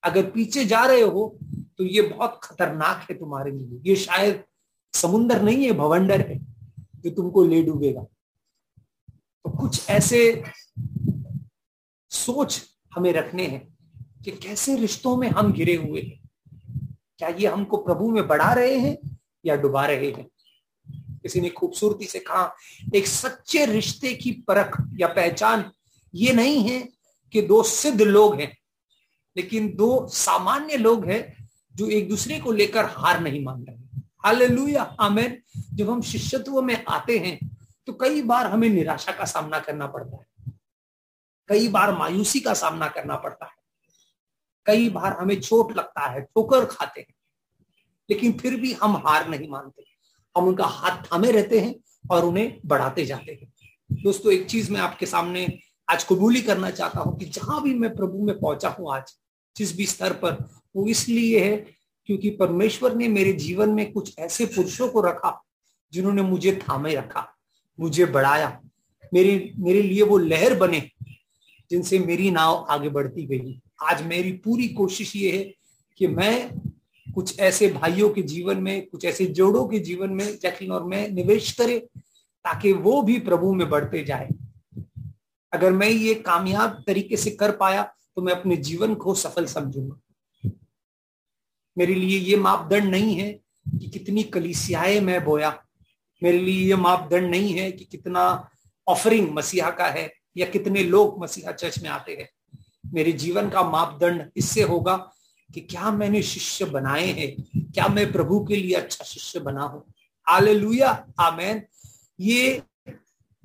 अगर 0.03 0.29
पीछे 0.31 0.65
जा 0.65 0.85
रहे 0.85 1.01
हो 1.01 1.37
तो 1.77 1.83
ये 1.83 2.01
बहुत 2.01 2.39
खतरनाक 2.43 3.05
है 3.09 3.17
तुम्हारे 3.19 3.51
लिए। 3.51 3.79
ये 3.83 3.95
शायद 3.95 4.43
समुंदर 4.93 5.41
नहीं 5.41 5.65
है, 5.65 5.71
भवंडर 5.71 6.21
है, 6.21 6.37
जो 6.95 7.09
तुमको 7.09 7.43
ले 7.43 7.61
डूबेगा। 7.63 8.01
तो 9.45 9.49
कुछ 9.51 9.89
ऐसे 9.89 10.43
सोच 12.11 12.61
हमें 12.95 13.11
रखने 13.13 13.47
हैं 13.47 13.61
कि 14.23 14.31
कैसे 14.33 14.75
रिश्तों 14.77 15.15
में 15.17 15.27
हम 15.29 15.51
घिरे 15.53 15.75
हुए 15.75 16.01
हैं। 16.01 16.19
क्या 17.17 17.29
ये 17.29 17.47
हमको 17.47 17.77
प्रभु 17.77 18.09
में 18.11 18.27
बढ़ा 18.27 18.53
रहे 18.53 18.77
हैं 18.79 18.97
या 19.45 19.55
डुबा 19.55 19.85
रहे 19.87 20.11
हैं? 20.11 20.27
किसी 21.23 21.41
ने 21.41 21.49
खूबसूरती 21.49 22.05
से 22.05 22.19
कहा, 22.19 22.55
एक 22.95 23.07
सच्चे 23.07 23.65
रिश्ते 23.65 24.13
की 24.13 24.31
परख 24.47 24.77
या 24.99 25.07
पहचान 25.07 25.71
ये 26.13 26.33
नहीं 26.33 26.63
है 26.63 26.79
कि 27.33 27.41
दो 27.41 27.61
सिद्ध 27.63 28.01
लोग 28.01 28.39
हैं, 28.41 28.51
लेकिन 29.35 29.75
दो 29.75 30.07
सामान्य 30.07 30.77
लोग 30.77 31.05
हैं 31.05 31.49
जो 31.75 31.87
एक 31.87 32.09
दूसरे 32.09 32.39
को 32.39 32.51
लेकर 32.51 32.85
हार 32.85 33.21
नहीं 33.21 33.43
मान 33.45 33.63
रहे 33.63 34.01
हालेलुया 34.25 34.83
जब 35.73 35.89
हम 35.89 36.01
शिष्यत्व 36.01 36.61
में 36.61 36.83
आते 36.89 37.17
हैं 37.17 37.37
तो 37.87 37.93
कई 37.93 38.21
बार 38.21 38.45
हमें 38.47 38.67
निराशा 38.69 39.11
का 39.11 39.25
सामना 39.25 39.59
करना 39.59 39.87
पड़ता 39.87 40.17
है। 40.17 40.51
कई 41.49 41.67
बार 41.67 41.93
मायूसी 41.97 42.39
का 42.39 42.53
सामना 42.53 42.87
करना 42.87 43.15
पड़ता 43.15 43.45
है। 43.45 43.61
कई 44.65 44.89
बार 44.89 45.13
हमें 45.13 45.39
चोट 45.41 45.75
लगता 45.77 46.07
है, 46.07 46.21
ठोकर 46.21 46.65
खाते 46.65 47.01
हैं, 47.01 47.13
लेकिन 48.09 48.37
फिर 48.39 48.55
भी 48.55 48.73
हम 48.73 48.95
हार 48.97 49.27
नहीं 49.29 49.49
मानते। 49.49 49.85
हम 50.35 50.47
उनका 50.47 50.65
हाथ 50.65 51.03
थामे 51.03 51.31
रहते 51.31 51.59
हैं 51.59 51.75
और 52.11 52.25
उन्हें 52.25 52.59
बढ़ाते 52.65 53.05
जाते 53.05 53.31
हैं। 53.31 53.51
दोस्तों, 54.03 54.31
एक 54.33 54.45
चीज़ 54.45 54.71
मैं 54.71 54.79
आपके 54.81 55.05
सामने 55.05 55.47
आज 55.87 56.03
कबूली 56.03 56.41
करना 56.41 56.69
चाहता 56.69 56.99
हूँ 56.99 57.17
कि 57.19 57.25
जहाँ 57.25 57.61
भी 57.63 57.73
मैं 57.73 57.93
प्रभु 57.95 58.23
में 58.23 58.39
पहुँचा 58.39 58.69
हूँ 58.69 58.93
आज, 58.93 59.13
जिस 59.55 59.75
भी 59.77 59.85
स्तर 59.85 60.13
पर, 60.13 60.37
वो 60.75 60.87
इसलिए 60.87 61.39
है 61.39 61.55
क्योंकि 62.05 62.29
परमेश्वर 62.29 62.95
ने 62.95 63.07
मेरे 63.07 63.33
जीवन 63.33 63.69
में 63.69 63.91
कुछ 63.91 64.17
ऐसे 64.19 64.45
पुरुषों 64.45 64.87
को 64.89 65.01
रखा 65.01 65.39
जिन्होंने 65.93 66.21
मुझे 66.21 66.59
थामे 66.63 66.95
रखा, 66.95 67.27
मुझे 67.79 68.05
बढ़ाया। 68.05 68.59
मेरे 69.13 69.51
मेरे 69.57 69.81
लिए 69.81 70.01
वो 70.01 70.17
लहर 70.17 70.55
बने 70.55 70.79
जिनसे 71.71 71.99
मेरी 71.99 72.31
नाव 72.31 72.65
आगे 72.69 72.89
बढ़ती 72.89 73.25
गई। 73.25 73.59
आज 73.81 74.01
मेरी 74.01 74.31
पूरी 74.31 74.67
कोशिश 74.67 75.15
ये 75.15 75.31
है 75.37 75.43
कि 75.97 76.07
मैं 76.07 76.49
कुछ 77.07 77.39
ऐसे 77.39 77.67
भाइयों 77.67 78.09
के 78.09 78.21
जीवन 78.21 78.57
में, 78.57 78.87
कुछ 78.87 79.05
ऐसे 79.05 79.25
जोड़ों 79.25 79.67
के 79.67 79.79
जीवन 79.79 80.09
में, 80.09 80.37
जैकलिन 80.39 80.71
और 80.71 80.83
मैं 80.83 81.07
निवेश 81.09 81.51
करे 81.51 81.79
ताकि 82.45 82.71
वो 82.73 83.01
भी 83.01 83.19
प्रभु 83.19 83.53
में 83.53 83.69
बढ़ते 83.69 84.03
जाए। 84.03 84.29
अगर 85.53 85.71
मैं 85.71 85.89
ये 85.89 86.13
कामयाब 86.15 86.83
तरीके 86.87 87.17
से 87.17 87.31
कर 87.31 87.51
पाया 87.51 87.83
तो 88.15 88.21
मैं 88.21 88.33
अपने 88.33 88.55
जीवन 88.57 88.95
को 88.95 89.13
सफल 89.15 89.45
समझूँगा। 89.45 89.99
मेरे 91.77 91.93
लिए 91.93 92.17
ये 92.19 92.37
मापदंड 92.37 92.83
नहीं 92.83 93.15
है 93.15 93.31
कि 93.79 93.89
कितनी 93.89 94.23
कलिसियाएँ 94.23 94.99
मैं 94.99 95.23
बोया। 95.25 95.57
मेरे 96.21 96.37
लिए 96.37 96.67
ये 96.67 96.75
मापदंड 96.75 97.29
नहीं 97.29 97.53
है 97.53 97.71
कि 97.71 97.85
कितना 97.85 98.49
ऑफरिंग 98.87 99.29
मसीहा 99.29 99.69
का 99.69 99.87
है 99.87 100.11
या 100.37 100.45
कितने 100.45 100.83
लोग 100.83 101.21
मसीहा 101.23 101.51
चर्च 101.51 101.81
में 101.83 101.89
आते 101.89 102.11
हैं। 102.11 102.29
मेरे 102.93 103.11
जीवन 103.11 103.49
का 103.49 103.63
मापदंड 103.63 104.31
इससे 104.37 104.61
होगा 104.61 105.12
कि 105.53 105.61
क्या 105.61 105.91
मैंने 105.91 106.21
शिष्य 106.21 106.65
बनाए 106.65 107.05
हैं? 107.05 107.43
क्या 107.71 107.87
मैं 107.87 108.11
प्रभु 108.11 108.45
के 108.45 108.55
लिए 108.55 108.73
अच्छा 108.73 109.05
शिष्य 109.05 109.39
बना 109.39 109.63
हूँ? 109.63 109.93
Hallelujah, 110.29 111.13
amen. 111.19 111.63
ये 112.19 112.63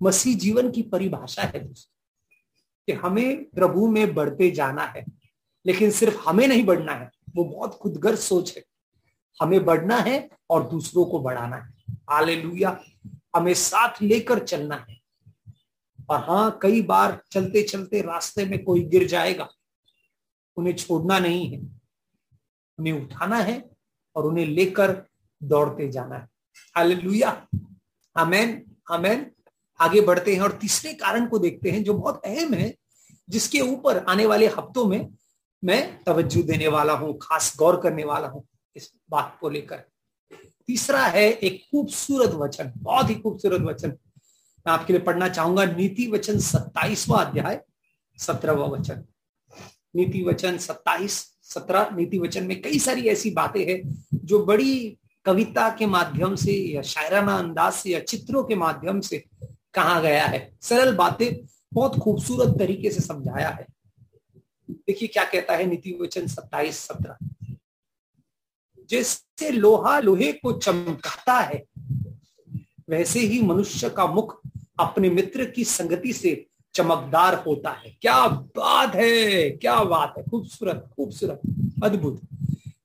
मसीह 0.02 0.36
जीवन 0.36 0.70
की 0.70 0.82
परिभाषा 0.82 1.42
है 1.42 1.60
कि 2.86 2.92
हमें 2.92 3.44
प्रभु 3.44 3.86
में 3.86 4.14
बढ़ते 4.14 4.50
जाना 4.50 4.82
है, 4.82 5.04
लेकिन 5.66 5.90
सिर्फ़ 5.90 6.28
हमें 6.28 6.48
नहीं 6.48 6.64
बढ़ना 6.64 6.92
है, 6.92 7.10
वो 7.36 7.44
बहुत 7.44 7.74
खुदगर 7.74 8.16
सोच 8.16 8.56
है। 8.56 8.64
हमें 9.42 9.64
बढ़ना 9.64 9.96
है 9.96 10.28
और 10.50 10.68
दूसरों 10.68 11.04
को 11.04 11.18
बढ़ाना 11.18 11.56
है। 11.56 11.74
हालेलुया, 12.10 12.84
हमें 13.36 13.54
साथ 13.54 14.02
लेकर 14.02 14.44
चलना 14.44 14.86
है। 14.88 14.98
और 16.10 16.20
हाँ 16.20 16.58
कई 16.62 16.82
बार 16.82 17.22
चलते 17.32 17.62
चलते 17.62 18.00
रास्ते 18.00 18.44
में 18.44 18.64
कोई 18.64 18.82
गिर 18.82 19.06
जाएगा, 19.06 19.48
उन्हें 20.56 20.76
छोड़ना 20.76 21.18
नहीं 21.18 21.52
है। 21.52 21.77
उन्हें 22.78 22.92
उठाना 22.92 23.36
है 23.36 23.70
और 24.16 24.26
उन्हें 24.26 24.46
लेकर 24.46 25.06
दौड़ते 25.42 25.88
जाना 25.88 26.16
है। 26.16 26.28
हालेलुया। 26.76 27.46
Amen 28.16 28.62
amen. 28.90 29.30
आगे 29.80 30.00
बढ़ते 30.00 30.34
हैं 30.34 30.40
और 30.40 30.52
तीसरे 30.52 30.92
कारण 30.94 31.26
को 31.26 31.38
देखते 31.38 31.70
हैं 31.70 31.82
जो 31.84 31.94
बहुत 31.94 32.22
अहम 32.26 32.54
है, 32.54 32.74
जिसके 33.28 33.60
ऊपर 33.60 33.98
आने 33.98 34.26
वाले 34.26 34.46
हफ्तों 34.46 34.84
में 34.84 35.08
मैं 35.64 36.04
तवज्जो 36.04 36.42
देने 36.42 36.68
वाला 36.68 36.92
हूँ, 36.92 37.18
खास 37.22 37.54
गौर 37.58 37.80
करने 37.80 38.04
वाला 38.04 38.28
हूँ 38.28 38.46
इस 38.76 38.90
बात 39.10 39.38
को 39.40 39.48
लेकर। 39.50 39.84
तीसरा 40.66 41.04
है 41.06 41.30
एक 41.30 41.62
खूबसूरत 41.70 42.30
वचन, 42.30 42.72
बहुत 42.76 43.10
ही 43.10 43.14
खूबसूरत 43.14 43.60
वचन। 43.60 43.88
मैं 43.88 44.72
आपके 44.72 44.92
लिए 44.92 45.02
पढ़ना 45.02 45.28
चाहूँगा, 45.28 45.64
नीति 45.64 46.06
वचन 46.10 46.38
सत्ताईसवा 46.38 47.22
अध्याय, 47.22 47.60
सत्रहवा 48.18 48.66
वचन। 48.66 49.04
नीति 49.96 50.22
वचन 50.22 50.58
सत्ताईस 50.58 51.37
सत्रह 51.48 51.90
नीति 51.96 52.18
वचन 52.18 52.44
में 52.44 52.62
कई 52.62 52.78
सारी 52.78 53.08
ऐसी 53.08 53.30
बातें 53.30 53.64
हैं 53.66 54.04
जो 54.14 54.44
बड़ी 54.44 54.98
कविता 55.24 55.68
के 55.70 55.86
माध्यम 55.86 56.34
से 56.36 56.52
या 56.52 56.82
शायराना 56.82 57.36
अंदाज 57.36 57.72
से 57.72 57.90
या 57.90 58.00
चित्रों 58.00 58.44
के 58.44 58.54
माध्यम 58.54 59.00
से 59.00 59.24
कहा 59.74 60.00
गया 60.00 60.26
है। 60.26 60.56
सरल 60.60 60.94
बातें 60.96 61.46
बहुत 61.72 61.98
खूबसूरत 61.98 62.58
तरीके 62.58 62.90
से 62.90 63.00
समझाया 63.00 63.48
है। 63.48 63.66
देखिए 64.70 65.08
क्या 65.08 65.24
कहता 65.24 65.56
है 65.56 65.66
नीति 65.66 65.98
वचन 66.00 66.26
सत्ताईस 66.26 66.78
सत्रह। 66.78 67.16
जैसे 68.90 69.50
लोहा 69.50 69.98
लोहे 69.98 70.32
को 70.32 70.52
चमकाता 70.52 71.38
है, 71.40 71.64
वैसे 72.90 73.20
ही 73.20 73.42
मनुष्य 73.42 73.90
का 73.90 74.06
मुख 74.06 74.40
अपने 74.80 75.10
मित्र 75.10 75.44
की 75.44 75.64
संगति 75.64 76.12
से 76.12 76.47
चमकदार 76.78 77.34
होता 77.34 77.70
है। 77.70 77.90
क्या 78.00 78.26
बात 78.28 78.94
है, 78.94 79.50
क्या 79.50 79.82
बात 79.84 80.14
है। 80.18 80.24
खूबसूरत 80.24 80.90
खूबसूरत, 80.96 81.40
अद्भुत। 81.84 82.20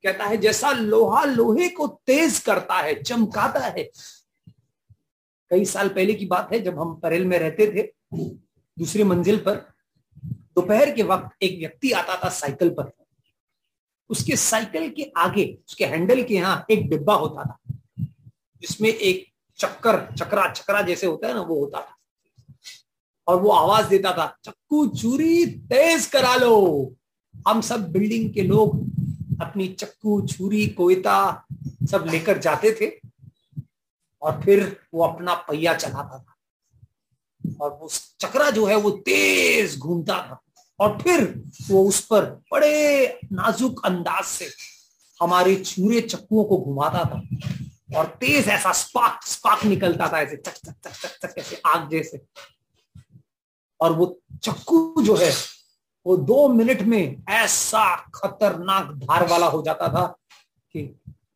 कहता 0.03 0.25
है, 0.25 0.37
जैसा 0.37 0.71
लोहा 0.71 1.23
लोहे 1.23 1.69
को 1.69 1.87
तेज 1.87 2.39
करता 2.39 2.75
है, 2.75 3.03
चमकाता 3.03 3.59
है। 3.59 3.83
कई 5.51 5.65
साल 5.65 5.89
पहले 5.89 6.13
की 6.13 6.25
बात 6.25 6.53
है, 6.53 6.59
जब 6.59 6.79
हम 6.79 6.95
परेल 6.95 7.25
में 7.25 7.37
रहते 7.39 7.67
थे, 7.67 7.83
दूसरी 8.77 9.03
मंजिल 9.03 9.37
पर, 9.37 9.55
दोपहर 10.25 10.91
के 10.91 11.03
वक्त 11.03 11.43
एक 11.43 11.59
व्यक्ति 11.59 11.91
आता 11.91 12.15
था 12.23 12.29
साइकिल 12.29 12.69
पर। 12.69 12.91
उसके 14.09 14.35
साइकिल 14.35 14.89
के 14.89 15.11
आगे, 15.17 15.57
उसके 15.67 15.85
हैंडल 15.85 16.23
के 16.23 16.33
यहाँ 16.33 16.65
एक 16.71 16.89
डिब्बा 16.89 17.13
होता 17.13 17.43
था, 17.43 17.57
जिसमें 18.61 18.89
एक 18.89 19.25
चक्कर, 19.57 20.15
चक्रा 20.15 20.47
चक्रा 20.49 20.81
जैसे 20.81 21.07
होता 21.07 21.27
है 21.27 21.33
ना, 21.33 21.41
वो 21.41 21.59
होता 21.59 21.79
था। 21.81 21.97
और 23.27 23.39
वो 23.41 23.49
आवाज़ 23.49 23.87
देता 23.87 24.11
था, 24.11 24.37
चक्कू 24.43 24.87
छुरी 24.87 25.45
तेज 25.45 26.05
करा 26.05 26.35
लो। 26.35 26.95
हम 27.47 27.61
सब 27.61 27.91
बिल्डिंग 27.91 28.33
के 28.33 28.41
लोग 28.41 28.75
अपनी 29.41 29.67
चक्कू 29.67 30.21
छुरी 30.27 30.67
कोयता 30.67 31.45
सब 31.91 32.05
लेकर 32.09 32.37
जाते 32.37 32.71
थे 32.71 33.09
और 34.21 34.41
फिर 34.41 34.77
वो 34.93 35.03
अपना 35.03 35.33
पहिया 35.33 35.73
चलाता 35.73 36.17
था। 36.19 36.35
और 37.61 37.69
वो 37.81 37.89
चक्रा 38.19 38.49
जो 38.49 38.65
है 38.65 38.75
वो 38.75 38.89
तेज 38.89 39.77
घूमता 39.77 40.17
था। 40.17 40.39
और 40.79 40.97
फिर 41.01 41.43
वो 41.69 41.87
उस 41.87 41.99
पर 42.05 42.25
बड़े 42.51 43.07
नाजुक 43.31 43.85
अंदाज 43.85 44.23
से 44.23 44.49
हमारे 45.21 45.55
चूरे 45.55 46.01
चक्कुओं 46.01 46.43
को 46.43 46.57
घुमाता 46.57 47.03
था 47.03 47.21
और 47.99 48.05
तेज 48.05 48.47
ऐसा 48.47 48.71
स्पार्क 48.71 49.27
स्पार्क 49.27 49.65
निकलता 49.65 50.07
था 50.07 50.21
ऐसे, 50.21 50.37
चक 50.37 50.51
चक 50.51 50.75
चक 50.87 50.91
चक 50.91 51.27
चक, 51.27 51.37
ऐसे 51.37 51.61
आग 51.65 51.89
जैसे। 51.89 52.21
और 53.83 53.93
वो 53.93 54.05
चक्कू 54.43 55.01
जो 55.03 55.15
है, 55.15 55.31
वो 56.05 56.15
दो 56.17 56.47
मिनट 56.49 56.81
में 56.81 57.23
ऐसा 57.31 57.85
खतरनाक 58.15 58.91
धार 58.97 59.27
वाला 59.27 59.47
हो 59.47 59.61
जाता 59.61 59.87
था 59.89 60.05
कि 60.75 60.89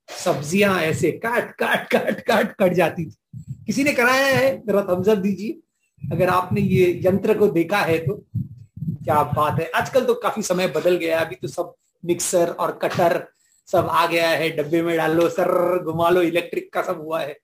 सब्ज़ियाँ 0.10 0.80
ऐसे 0.82 1.12
काट 1.14 1.52
काट 1.52 1.88
काट 1.88 2.20
काट, 2.22 2.56
कट 2.56 2.74
जाती 2.74 3.06
थी। 3.06 3.18
किसी 3.66 3.84
ने 3.84 3.94
कराया 3.94 4.26
है? 4.28 4.58
जरा 4.66 4.82
थम्सअप 4.84 5.18
दीजिए। 5.18 6.12
अगर 6.12 6.30
आपने 6.30 6.62
ये 6.62 7.02
यंत्र 7.06 7.38
को 7.38 7.48
देखा 7.50 7.78
है 7.78 7.98
तो 8.00 8.14
क्या 8.16 9.22
बात 9.26 9.60
है। 9.60 9.70
आजकल 9.76 10.06
तो 10.06 10.14
काफ़ी 10.14 10.42
समय 10.44 10.68
बदल 10.68 10.96
गया 10.96 11.20
अभी 11.22 11.36
तो 11.36 11.48
सब 11.48 11.74
मिक्सर 12.04 12.50
और 12.50 12.72
कटर 12.82 13.24
सब 13.70 13.88
आ 13.92 14.06
गया 14.08 14.30
है। 14.30 14.50
डब्बे 14.58 14.82
में 14.82 14.96
डाल 14.98 15.16
लो 15.16 15.28
सर 15.30 15.84
घुमा 15.84 16.10
लो 16.10 16.22
इलेक्ट्रिक 16.22 16.72
का 16.74 16.82
सब 16.82 17.02
हुआ 17.02 17.22
है। 17.22 17.38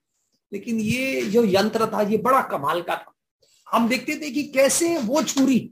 लेकिन 0.52 0.80
ये 0.80 1.22
जो 1.24 1.44
यंत्र 1.46 1.88
था, 1.88 2.02
ये 2.02 2.18
बड़ा 2.18 2.42
कमाल 2.42 2.82
का 2.82 2.96
था। 2.96 3.13
हम 3.74 3.88
देखते 3.90 4.16
थे 4.16 4.30
कि 4.32 4.44
कैसे 4.44 4.98
वो 4.98 5.22
छुरी, 5.24 5.70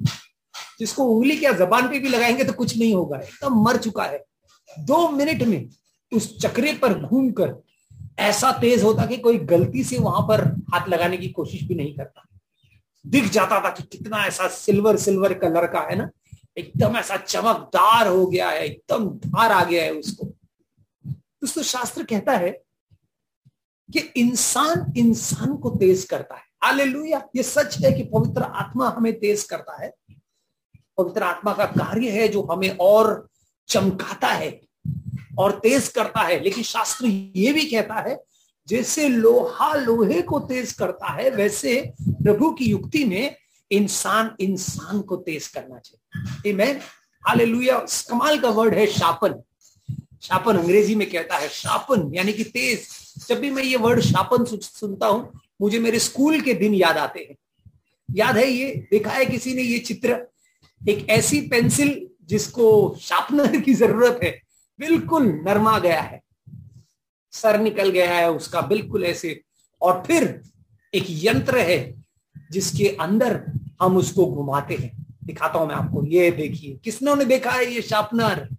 जिसको 0.79 1.03
उंगली 1.05 1.37
क्या 1.37 1.51
जबान 1.53 1.87
पे 1.89 1.99
भी 1.99 2.09
लगाएँगे 2.09 2.43
तो 2.43 2.53
कुछ 2.53 2.77
नहीं 2.77 2.93
होगा, 2.93 3.17
एकदम 3.17 3.61
मर 3.63 3.77
चुका 3.77 4.03
है। 4.03 4.23
दो 4.69 5.07
मिनट 5.09 5.43
में 5.43 5.69
उस 6.11 6.37
चक्रे 6.39 6.73
पर 6.73 6.99
घूमकर 6.99 7.55
ऐसा 8.19 8.51
तेज 8.51 8.83
होता 8.83 9.05
कि 9.05 9.17
कोई 9.17 9.37
गलती 9.37 9.83
से 9.83 9.97
वहाँ 9.97 10.21
पर 10.21 10.45
हाथ 10.73 10.87
लगाने 10.89 11.17
की 11.17 11.29
कोशिश 11.29 11.63
भी 11.63 11.75
नहीं 11.75 11.95
करता। 11.95 12.25
दिख 13.05 13.29
जाता 13.31 13.59
था 13.59 13.69
कि 13.69 13.83
कितना 13.83 14.25
ऐसा 14.25 14.47
सिल्वर 14.47 14.97
सिल्वर 14.97 15.33
कलर 15.33 15.67
का 15.67 15.79
है 15.81 15.95
ना, 15.95 16.09
एकदम 16.57 16.97
ऐसा 16.97 17.17
चमकदार 17.17 18.07
हो 18.07 18.25
गया 18.25 18.49
है, 18.49 18.65
एकदम 18.65 19.09
धार 19.19 19.51
आ 19.51 19.63
गया 19.63 19.83
है 19.83 19.93
उसको। 19.93 20.25
दोस्तों 21.05 21.63
शास्त्र 21.63 22.03
कहता 22.03 22.37
है 22.37 22.51
कि 23.89 23.99
इंसान 24.17 24.93
इंसान 24.97 25.55
को 25.57 25.69
तेज 25.69 26.03
करता 26.03 26.35
है। 26.35 26.49
हालेलुया। 26.63 27.21
ये 27.35 27.43
सच 27.43 27.77
है 27.77 27.91
कि 27.91 28.03
पवित्र 28.03 28.41
आत्मा 28.41 28.89
हमें 28.89 29.13
तेज 29.19 29.43
करता 29.43 29.81
है। 29.83 29.93
पवित्र 30.97 31.23
आत्मा 31.23 31.53
का 31.53 31.65
कार्य 31.65 32.09
है 32.09 32.27
जो 32.27 32.41
हमें 32.41 32.77
और 32.77 33.27
चमकाता 33.67 34.27
है 34.27 34.61
और 35.39 35.59
तेज 35.59 35.87
करता 35.87 36.21
है। 36.21 36.39
लेकिन 36.43 36.63
शास्त्र 36.63 37.05
ये 37.05 37.53
भी 37.53 37.65
कहता 37.65 37.95
है, 38.09 38.23
जैसे 38.67 39.09
लोहा 39.09 39.73
लोहे 39.73 40.21
को 40.21 40.39
तेज 40.39 40.71
करता 40.73 41.11
है, 41.11 41.29
वैसे 41.29 41.93
प्रभु 42.01 42.51
की 42.51 42.65
युक्ति 42.65 43.05
में 43.05 43.35
इंसान 43.71 44.35
इंसान 44.39 45.01
को 45.01 45.15
तेज 45.15 45.47
करना 45.47 45.79
चाहिए। 45.79 46.53
मैं 46.53 46.73
हालेलुया 47.23 47.77
कमाल 48.09 48.39
का 48.39 48.49
वर्ड 48.49 48.73
है 48.73 48.85
शापन। 48.87 49.41
शापन 50.21 50.57
अंग्रेज़ी 50.57 50.95
में 50.95 51.09
कहता 51.09 51.37
है 51.37 51.47
शापन, 51.49 52.11
यानी 52.13 52.33
कि 52.33 52.43
तेज। 52.43 52.87
जब 53.27 53.39
भी 53.39 53.51
मैं 53.51 53.63
ये 53.63 53.77
वर्ड 53.77 54.01
शापन 54.01 54.45
सुनता 54.45 55.07
हूँ 55.07 55.40
मुझे 55.61 55.79
मेरे 55.79 55.99
स्कूल 55.99 56.41
के 56.41 56.53
दिन 56.53 56.73
याद 56.73 56.97
आते 56.97 57.27
हैं। 57.29 57.35
याद 58.15 58.37
है 58.37 58.51
ये? 58.51 58.87
देखा 58.91 59.11
है 59.11 59.25
किसी 59.25 59.53
ने 59.53 59.61
ये 59.61 59.79
चित्र? 59.79 60.27
एक 60.89 61.09
ऐसी 61.09 61.41
पेंसिल 61.41 62.07
जिसको 62.23 62.97
शार्पनर 63.01 63.61
की 63.61 63.73
ज़रूरत 63.73 64.19
है। 64.23 64.41
बिल्कुल 64.79 65.41
नरमा 65.45 65.79
गया 65.79 66.01
है। 66.01 66.21
सर 67.31 67.59
निकल 67.59 67.89
गया 67.89 68.13
है 68.13 68.31
उसका, 68.31 68.61
बिल्कुल 68.61 69.03
ऐसे। 69.03 69.41
और 69.81 70.03
फिर 70.07 70.41
एक 70.93 71.05
यंत्र 71.09 71.57
है 71.57 72.03
जिसके 72.51 72.87
अंदर 72.87 73.43
हम 73.81 73.97
उसको 73.97 74.25
घुमाते 74.25 74.75
हैं। 74.75 75.05
दिखाता 75.23 75.59
हूँ 75.59 75.67
मैं 75.67 75.75
आपको। 75.75 76.05
ये 76.05 76.31
देखिए, 76.31 76.79
किसने 76.83 77.25
देखा 77.25 77.51
है 77.51 77.73
ये 77.73 77.81
शार्पनर? 77.81 78.49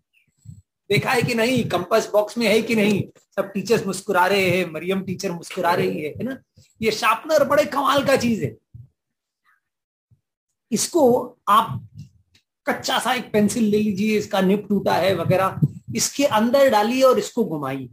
देखा 0.90 1.10
है 1.10 1.22
कि 1.22 1.34
नहीं? 1.34 1.64
कंपास 1.64 2.10
बॉक्स 2.12 2.38
में 2.38 2.46
है 2.46 2.62
कि 2.62 2.74
नहीं? 2.74 3.04
सब 3.36 3.52
टीचर्स 3.52 3.86
मुस्कुरा 3.86 4.26
रहे 4.26 4.50
हैं, 4.50 4.70
मरियम 4.70 5.02
टीचर 5.02 5.32
मुस्कुरा 5.32 5.74
रही 5.74 6.00
है 6.00 6.10
है 6.10 6.22
ना? 6.22 6.38
ये 6.82 6.90
शार्पनर 6.90 7.44
बड़े 7.44 7.64
कमाल 7.66 8.04
का 8.04 8.16
चीज़ 8.16 8.44
है। 8.44 8.56
इसको 10.70 11.04
आप 11.48 11.80
कच्चा 12.66 12.98
सा 12.98 13.12
एक 13.14 13.32
पेंसिल 13.32 13.64
ले 13.64 13.78
लीजिए 13.78 14.18
इसका 14.18 14.40
निप 14.40 14.66
टूटा 14.68 14.94
है 14.94 15.14
वगैरह 15.14 15.60
इसके 15.96 16.24
अंदर 16.36 16.70
डालिए 16.70 17.02
और 17.02 17.18
इसको 17.18 17.44
घुमाइए। 17.44 17.88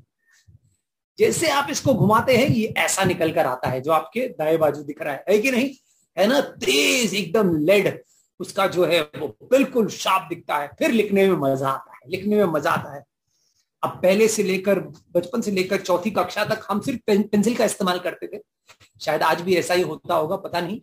जैसे 1.19 1.49
आप 1.51 1.67
इसको 1.69 1.93
घुमाते 1.93 2.35
हैं 2.37 2.47
ये 2.47 2.73
ऐसा 2.77 3.03
निकल 3.03 3.31
कर 3.31 3.45
आता 3.45 3.69
है 3.69 3.81
जो 3.81 3.91
आपके 3.91 4.27
दाएँ 4.29 4.57
बाजू 4.57 4.83
दिख 4.83 5.01
रहा 5.01 5.13
है, 5.13 5.23
है 5.29 5.37
कि 5.39 5.51
नहीं? 5.51 5.69
है 6.17 6.27
ना? 6.27 6.39
तेज 6.41 7.13
एकदम 7.13 7.55
लेड 7.57 8.01
उसका 8.39 8.67
जो 8.67 8.85
है 8.85 9.01
वो 9.17 9.27
बिल्कुल 9.51 9.87
शार्प 9.89 10.27
दिखता 10.29 10.57
है। 10.57 10.67
फिर 10.79 10.91
लिखने 10.91 11.27
में 11.27 11.37
मज़ा 11.39 11.69
आता 11.69 11.93
है 11.93 12.09
लिखने 12.11 12.35
में 12.35 12.53
मज़ा 12.53 12.71
आता 12.71 12.95
है। 12.95 13.03
अब 13.83 13.99
पहले 14.03 14.27
से 14.27 14.43
लेकर 14.43 14.79
बचपन 15.15 15.41
से 15.41 15.51
लेकर 15.51 15.81
चौथी 15.81 16.11
कक्षा 16.11 16.43
तक 16.45 16.65
हम 16.69 16.79
सिर्फ़ 16.81 16.99
पेंसिल 17.07 17.55
का 17.55 17.65
इस्तेमाल 17.65 17.99
करते 17.99 18.27
थे। 18.27 18.41
शायद 18.99 19.23
आज 19.23 19.41
भी 19.41 19.55
ऐसा 19.55 19.73
ही 19.73 19.81
होता 19.81 20.15
होगा, 20.15 20.35
पता 20.35 20.61
नहीं। 20.61 20.81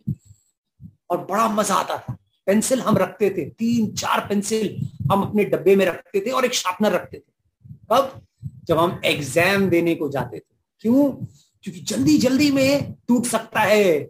और 1.09 1.17
बड़ा 1.17 1.47
मज़ा 1.47 1.75
आता 1.75 1.97
था। 1.97 2.17
पेंसिल 2.47 2.81
हम 2.81 2.97
रखते 2.97 3.29
थे, 3.29 3.45
तीन, 3.49 3.91
चार 3.91 4.19
पेंसिल 4.19 4.89
हम 5.11 5.21
अपने 5.21 5.45
डब्बे 5.45 5.75
में 5.75 5.85
रखते 5.85 6.19
थे 6.19 6.29
और 6.29 6.45
एक 6.45 6.53
शार्पनर 6.53 6.91
रखते 6.91 7.17
थे। 7.17 7.31
अब 7.91 8.21
जब 8.65 8.77
हम 8.77 9.01
एग्ज़ाम 9.05 9.69
देने 9.69 9.95
को 9.95 10.09
जाते 10.09 10.37
थे, 10.37 10.55
क्यों? 10.79 11.11
क्योंकि 11.63 11.79
जल्दी 11.81 12.17
जल्दी 12.17 12.51
में 12.51 12.93
टूट 13.07 13.25
सकता 13.25 13.59
है 13.59 14.09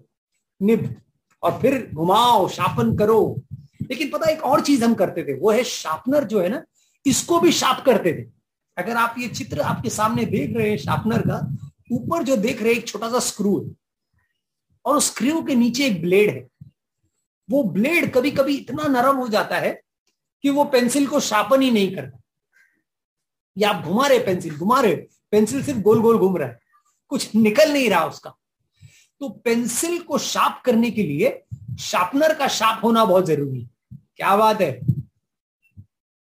निब, 0.61 1.01
और 1.43 1.59
फिर 1.61 1.91
घुमाओ, 1.93 2.47
शार्पन 2.47 2.97
करो। 2.97 3.41
लेकिन 3.81 4.09
पता 4.09 4.29
एक 4.29 4.43
और 4.43 4.61
चीज़ 4.61 4.85
हम 4.85 4.93
करते 4.93 5.23
थे, 5.23 5.33
वो 5.33 5.51
है 5.51 5.63
शार्पनर 5.63 6.23
जो 6.23 6.41
है 6.41 6.49
ना, 6.49 6.63
इसको 7.05 7.39
भी 7.39 7.51
शार्प 7.51 7.85
करते 7.85 8.13
थे। 8.13 8.29
अगर 8.77 8.95
आप 8.95 9.15
ये 9.17 9.27
चित्र 9.27 9.61
आपके 9.61 9.89
सामने 9.89 10.25
देख 10.25 10.57
रहे 10.57 10.69
हैं 10.69 10.77
शार्पनर 10.77 11.21
का, 11.21 11.57
ऊपर 11.91 12.23
जो 12.23 12.37
देख 12.37 12.61
रहे 12.61 12.73
हैं, 12.73 12.79
एक 12.79 12.87
छोटा 12.87 13.09
सा 13.09 13.19
स्क्रू 13.19 13.63
है। 13.63 13.86
और 14.87 14.97
उस 14.97 15.07
स्क्रू 15.07 15.41
के 15.43 15.55
नीचे 15.55 15.85
एक 15.85 16.01
ब्लेड 16.01 16.29
है। 16.29 16.69
वो 17.49 17.63
ब्लेड 17.63 18.13
कभी 18.13 18.31
कभी 18.31 18.57
इतना 18.57 18.83
नरम 18.83 19.15
हो 19.15 19.27
जाता 19.27 19.57
है 19.57 19.81
कि 20.43 20.49
वो 20.49 20.63
पेंसिल 20.63 21.07
को 21.07 21.19
शार्पन 21.19 21.61
ही 21.61 21.71
नहीं 21.71 21.95
करता। 21.95 22.19
या 23.57 23.69
आप 23.69 23.83
घुमा 23.83 24.07
रहे 24.07 24.19
पेंसिल, 24.19 24.57
घुमा 24.57 24.81
रहे 24.81 24.95
पेंसिल 25.31 25.63
सिर्फ़ 25.63 25.79
गोल 25.79 26.01
गोल 26.01 26.17
घूम 26.17 26.37
रहा 26.37 26.49
है, 26.49 26.59
कुछ 27.09 27.35
निकल 27.35 27.73
नहीं 27.73 27.89
रहा 27.89 28.05
उसका। 28.05 28.33
तो 29.19 29.29
पेंसिल 29.29 29.99
को 29.99 30.17
शार्प 30.17 30.61
करने 30.65 30.91
के 30.91 31.03
लिए 31.03 31.43
शार्पनर 31.79 32.33
का 32.33 32.47
शार्प 32.47 32.83
होना 32.83 33.05
बहुत 33.05 33.25
ज़रूरी 33.25 33.61
है। 33.61 33.69
क्या 34.17 34.35
बात 34.37 34.61
है? 34.61 34.79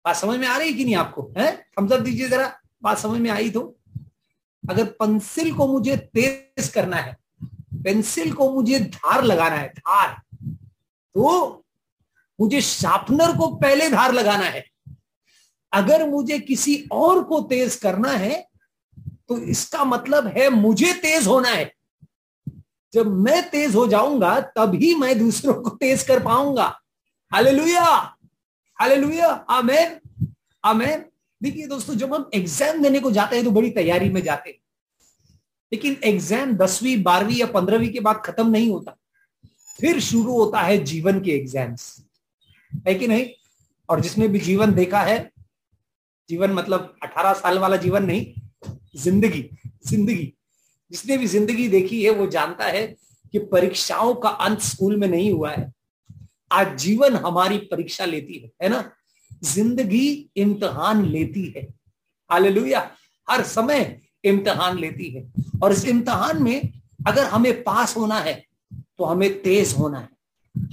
बात 0.04 0.16
समझ 0.16 0.38
में 0.38 0.46
आ 0.48 0.56
रही 0.56 0.74
कि 0.74 0.84
नहीं 0.84 0.94
आपको, 0.94 1.32
है? 1.38 1.66
थम्सअप 1.78 2.00
दीजिए 2.00 2.28
जरा, 2.28 2.60
बात 2.82 2.98
समझ 2.98 3.20
में 3.20 3.30
आई 3.30 3.50
तो। 3.50 3.76
अगर 4.70 4.84
पेंसिल 4.84 5.54
को 5.54 5.66
मुझे 5.66 5.96
तेज 5.96 6.68
करना 6.68 6.96
है 6.96 7.23
पेंसिल 7.84 8.32
को 8.32 8.50
मुझे 8.52 8.78
धार 8.80 9.24
लगाना 9.24 9.56
है, 9.56 9.68
धार। 9.68 10.16
तो 11.14 11.64
मुझे 12.38 12.60
शार्पनर 12.60 13.36
को 13.36 13.46
पहले 13.56 13.88
धार 13.90 14.12
लगाना 14.12 14.44
है। 14.44 14.64
अगर 15.72 16.08
मुझे 16.08 16.38
किसी 16.40 16.76
और 16.92 17.22
को 17.24 17.40
तेज 17.42 17.76
करना 17.76 18.10
है 18.10 18.46
तो 19.28 19.38
इसका 19.38 19.84
मतलब 19.84 20.26
है 20.26 20.48
मुझे 20.50 20.92
तेज 20.92 21.26
होना 21.26 21.48
है। 21.48 21.70
जब 22.94 23.06
मैं 23.18 23.42
तेज 23.50 23.74
हो 23.74 23.86
जाऊँगा, 23.86 24.40
तभी 24.40 24.94
मैं 24.94 25.18
दूसरों 25.18 25.54
को 25.54 25.70
तेज 25.70 26.02
कर 26.02 26.22
पाऊँगा। 26.22 26.66
हालेलुया! 27.32 27.84
हालेलुया! 28.78 29.28
आमेन! 29.50 29.98
आमेन! 30.64 31.04
देखिए 31.40 31.66
दोस्तों, 31.66 31.94
जब 31.94 32.14
हम 32.14 32.28
एग्ज़ाम 32.34 32.82
देने 32.82 33.00
को 33.00 33.10
जाते 33.10 33.36
हैं 33.36 33.44
तो 33.44 33.50
बड़ी 33.50 33.70
तैयारी 33.70 34.08
में 34.10 34.22
जाते 34.22 34.50
हैं। 34.50 34.58
लेकिन 35.72 35.96
एग्ज़ाम 36.04 36.56
दसवीं, 36.56 37.02
बारहवीं 37.02 37.36
या 37.36 37.46
पंद्रहवीं 37.46 37.88
के 37.88 38.00
बाद 38.00 38.22
खत्म 38.24 38.48
नहीं 38.50 38.70
होता। 38.70 38.96
फिर 39.78 40.00
शुरू 40.00 40.32
होता 40.32 40.60
है 40.60 40.84
जीवन 40.84 41.20
के 41.20 41.30
एग्ज़ाम्स। 41.30 42.04
है 42.88 42.94
कि 42.94 43.08
नहीं? 43.08 43.26
और 43.88 44.00
जिसने 44.00 44.28
भी 44.28 44.38
जीवन 44.38 44.72
देखा 44.74 45.00
है, 45.00 45.30
जीवन 46.28 46.52
मतलब 46.52 46.94
18 47.02 47.32
साल 47.32 47.58
वाला 47.58 47.76
जीवन 47.76 48.04
नहीं, 48.04 48.26
ज़िंदगी 48.96 49.44
ज़िंदगी। 49.86 50.32
जिसने 50.92 51.16
भी 51.18 51.26
ज़िंदगी 51.26 51.68
देखी 51.68 52.04
है, 52.04 52.10
वो 52.10 52.26
जानता 52.26 52.64
है 52.64 52.86
कि 53.32 53.38
परीक्षाओं 53.38 54.14
का 54.14 54.28
अंत 54.28 54.60
स्कूल 54.60 54.96
में 54.96 55.08
नहीं 55.08 55.30
हुआ 55.32 55.50
है। 55.50 55.72
आज 56.52 56.76
जीवन 56.78 57.16
हमारी 57.16 57.58
परीक्षा 57.58 58.04
लेती 58.04 58.38
है 58.38 58.50
है 58.62 58.68
ना? 58.68 58.90
ज़िंदगी 59.44 60.30
इम्तहान 60.36 61.04
लेती 61.04 61.52
है। 61.56 61.62
हालेलुया! 62.30 62.90
हर 63.28 63.42
समय 63.42 64.00
इम्तहान 64.24 64.78
लेती 64.78 65.10
है। 65.10 65.32
और 65.62 65.72
इस 65.72 65.84
इम्तहान 65.84 66.42
में 66.42 66.72
अगर 67.06 67.24
हमें 67.24 67.62
पास 67.62 67.96
होना 67.96 68.18
है 68.18 68.46
तो 68.98 69.04
हमें 69.04 69.42
तेज 69.42 69.74
होना 69.78 69.98
है। 69.98 70.08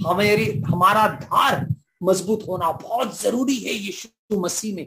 हमारी 0.06 0.60
हमारा 0.60 1.08
धार 1.08 1.66
मज़बूत 2.02 2.44
होना 2.48 2.72
बहुत 2.72 3.20
ज़रूरी 3.20 3.56
है 3.56 3.72
यीशु 3.72 4.40
मसीह 4.40 4.74
में। 4.74 4.86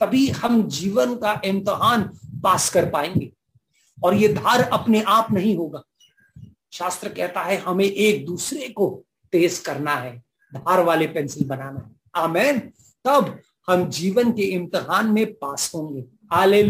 तभी 0.00 0.28
हम 0.28 0.68
जीवन 0.68 1.14
का 1.16 1.40
इम्तहान 1.44 2.02
पास 2.44 2.70
कर 2.70 2.90
पाएँगे। 2.90 3.32
और 4.04 4.14
ये 4.14 4.28
धार 4.28 4.60
अपने 4.60 5.02
आप 5.02 5.32
नहीं 5.32 5.56
होगा। 5.56 5.82
शास्त्र 6.72 7.08
कहता 7.08 7.40
है, 7.40 7.56
हमें 7.56 7.84
एक 7.84 8.26
दूसरे 8.26 8.68
को 8.68 9.04
तेज 9.32 9.58
करना 9.58 9.94
है। 9.94 10.22
धार 10.54 10.84
वाले 10.84 11.06
पेंसिल 11.06 11.48
बनाना 11.48 11.80
है। 11.80 12.22
आमेन। 12.24 12.58
तब 13.04 13.38
हम 13.70 13.90
जीवन 13.90 14.32
के 14.32 14.42
इम्तहान 14.42 15.06
में 15.06 15.32
पास 15.32 15.72
होंगे। 15.74 16.04
आले 16.32 16.62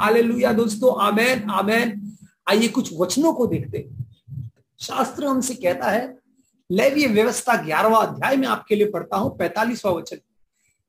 लुया 0.00 0.48
आले 0.48 0.56
दोस्तों, 0.56 1.02
आमेन 1.02 1.50
आमेन। 1.50 2.16
आइए 2.48 2.68
कुछ 2.68 2.90
वचनों 3.00 3.32
को 3.32 3.46
देखते 3.46 3.88
शास्त्र 4.80 5.26
हमसे 5.26 5.54
कहता 5.54 5.90
है, 5.90 6.18
लैवीय 6.72 7.06
व्यवस्था 7.06 7.62
ग्यारहवा 7.64 7.98
अध्याय 7.98 8.36
में 8.36 8.48
आपके 8.48 8.74
लिए 8.74 8.90
पढ़ता 8.90 9.16
हूँ, 9.16 9.36
पैतालीसवा 9.38 9.92
वचन। 9.92 10.16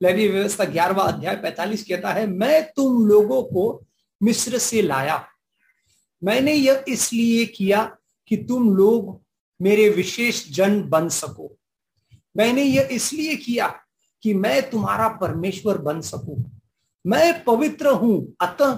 लैवीय 0.01 0.27
व्यवस्था 0.27 0.65
ग्यारहवा 0.65 1.03
अध्याय, 1.03 1.35
पैतालीस 1.35 1.83
कहता 1.83 2.09
है, 2.09 2.27
मैं 2.27 2.71
तुम 2.75 3.07
लोगों 3.07 3.43
को 3.43 3.85
मिस्र 4.23 4.57
से 4.57 4.81
लाया। 4.81 5.27
मैंने 6.23 6.53
यह 6.53 6.85
इसलिए 6.87 7.45
किया 7.45 7.97
कि 8.27 8.37
तुम 8.37 8.75
लोग 8.75 9.21
मेरे 9.61 9.89
विशेष 9.89 10.51
जन 10.51 10.83
बन 10.83 11.09
सको। 11.09 11.57
मैंने 12.37 12.63
यह 12.63 12.87
इसलिए 12.91 13.35
किया 13.35 13.67
कि 14.21 14.33
मैं 14.33 14.69
तुम्हारा 14.69 15.07
परमेश्वर 15.07 15.77
बन 15.77 16.01
सकूँ। 16.01 16.54
मैं 17.05 17.43
पवित्र 17.43 17.87
हूँ, 17.87 18.35
अतः 18.41 18.73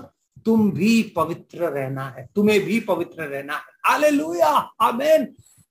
तुम 0.45 0.71
भी 0.71 1.03
पवित्र 1.15 1.69
रहना 1.69 2.09
है, 2.09 2.27
तुम्हें 2.35 2.59
भी 2.61 2.79
पवित्र 2.79 3.23
रहना 3.23 3.53
है। 3.53 3.93
आलेलुया 3.93 4.47
आमेन। 4.81 5.25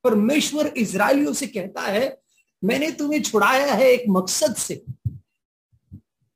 परमेश्वर 0.04 0.66
इसराइलियों 0.66 1.32
से 1.32 1.46
कहता 1.46 1.80
है, 1.80 2.18
मैंने 2.64 2.90
तुम्हें 2.90 3.22
छुड़ाया 3.22 3.74
है 3.74 3.86
एक 3.86 4.04
मकसद 4.08 4.54
से। 4.54 4.82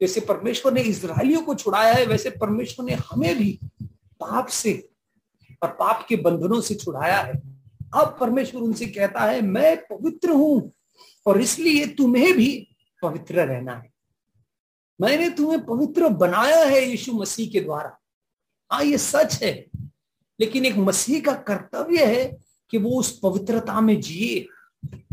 जैसे 0.00 0.20
परमेश्वर 0.20 0.72
ने 0.72 0.80
इसराइलियों 0.80 1.42
को 1.42 1.54
छुड़ाया 1.54 1.92
है, 1.94 2.06
वैसे 2.06 2.30
परमेश्वर 2.30 2.86
ने 2.86 2.94
हमें 2.94 3.38
भी 3.38 3.58
पाप 4.20 4.46
से 4.46 4.88
और 5.62 5.68
पाप 5.68 6.06
के 6.08 6.16
बंधनों 6.16 6.60
से 6.60 6.74
छुड़ाया 6.74 7.18
है। 7.18 7.32
अब 7.94 8.16
परमेश्वर 8.20 8.62
उनसे 8.62 8.86
कहता 8.86 9.20
है, 9.20 9.40
मैं 9.42 9.76
पवित्र 9.76 10.30
हूँ 10.30 10.72
और 11.26 11.40
इसलिए 11.40 11.86
तुम्हें 11.86 12.32
भी 12.36 12.68
पवित्र 13.02 13.34
रहना 13.34 13.72
है। 13.72 13.90
मैंने 15.00 15.30
तुम्हें 15.30 15.66
पवित्र 15.66 16.08
बनाया 16.08 16.64
है 16.64 16.90
यीशु 16.90 17.12
मसीह 17.12 17.50
के 17.50 17.60
द्वारा। 17.60 17.98
हाँ 18.72 18.84
ये 18.84 18.98
सच 18.98 19.42
है। 19.42 19.66
लेकिन 20.40 20.66
एक 20.66 20.76
मसीह 20.76 21.20
का 21.20 21.32
कर्तव्य 21.32 22.04
है 22.04 22.38
कि 22.70 22.78
वो 22.78 22.90
उस 22.90 23.18
पवित्रता 23.18 23.80
में 23.80 24.00
जिए। 24.00 24.46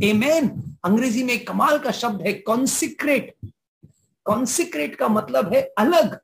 एमेन 0.03 0.49
अंग्रेज़ी 0.83 1.23
में 1.23 1.45
कमाल 1.45 1.79
का 1.79 1.91
शब्द 1.91 2.21
है 2.21 2.33
कॉन्सिक्रेट 2.33 3.35
कॉन्सिक्रेट 4.23 4.95
का 4.95 5.07
मतलब 5.07 5.53
है 5.53 5.61
अलग। 5.61 6.19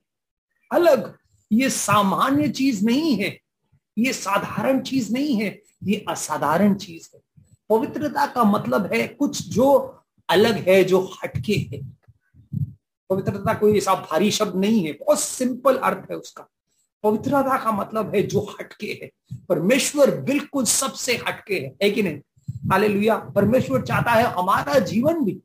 अलग। 0.71 1.17
ये 1.52 1.69
सामान्य 1.69 2.49
चीज़ 2.49 2.86
नहीं 2.86 3.15
है। 3.15 3.39
ये 3.97 4.13
साधारण 4.13 4.82
चीज़ 4.82 5.13
नहीं 5.13 5.41
है। 5.41 5.62
ये 5.84 6.06
असाधारण 6.10 6.76
चीज़ 6.76 7.10
है। 7.15 7.21
पवित्रता 7.69 8.26
का 8.26 8.43
मतलब 8.43 8.93
है 8.93 9.08
कुछ 9.08 9.47
जो 9.49 9.99
अलग 10.30 10.69
है, 10.69 10.84
जो 10.84 11.13
हटके 11.23 11.54
है। 11.54 12.02
पवित्रता 13.13 13.54
कोई 13.54 13.78
ऐसा 13.78 13.93
भारी 13.93 14.32
शब्द 14.32 14.56
नहीं 14.56 14.86
है 14.86 14.91
बहुत 14.91 15.19
सिंपल 15.19 15.78
अर्थ 15.78 16.12
है 16.12 16.17
उसका। 16.17 16.47
पवित्रता 17.04 17.58
का 17.58 17.71
मतलब 17.71 18.15
है 18.15 18.21
जो 18.23 18.39
हटके 18.60 18.99
है। 19.02 19.10
परमेश्वर 19.49 20.12
बिल्कुल 20.21 20.65
सबसे 20.65 21.13
हटके 21.28 21.54
है, 21.54 21.73
है 21.84 21.89
कि 21.91 22.04
नहीं? 22.04 22.19
हालेलुया। 22.71 23.15
परमेश्वर 23.15 23.82
चाहता 23.82 24.12
है 24.12 24.23
हमारा 24.23 24.80
जीवन 24.80 25.23
भी 25.23 25.39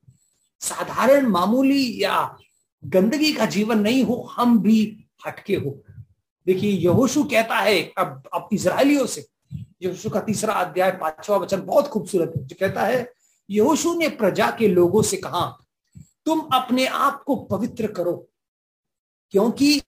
साधारण 0.61 1.27
मामूली 1.27 2.03
या 2.03 2.37
गंदगी 2.85 3.33
का 3.33 3.47
जीवन 3.47 3.79
नहीं 3.79 4.05
हो 4.05 4.29
हम 4.33 4.59
भी 4.59 5.05
हटके 5.27 5.57
हो। 5.57 5.83
देखिए 6.47 6.73
यहोशु 6.73 7.25
कहता 7.25 7.55
है 7.55 7.93
अब 7.99 8.23
अब 8.35 8.49
इसराइलियों 8.53 9.07
से 9.07 9.27
यहोशु 9.83 10.11
का 10.11 10.21
तीसरा 10.21 10.55
अध्याय 10.55 10.91
पांचवा 10.91 11.37
वचन 11.37 11.63
बहुत 11.63 11.89
खूबसूरत 11.89 12.33
है। 12.37 12.47
जो 12.47 12.57
कहता 12.61 12.83
है 12.83 13.13
यहोशु 13.51 13.95
ने 13.95 14.09
प्रजा 14.09 14.51
के 14.59 14.69
लोगों 14.69 15.03
से 15.03 15.17
कहा 15.17 15.59
तुम 16.29 16.41
अपने 16.53 16.87
आप 16.87 17.23
को 17.23 17.37
पवित्र 17.51 17.87
करो, 17.89 18.15
क्योंकि 19.35 19.79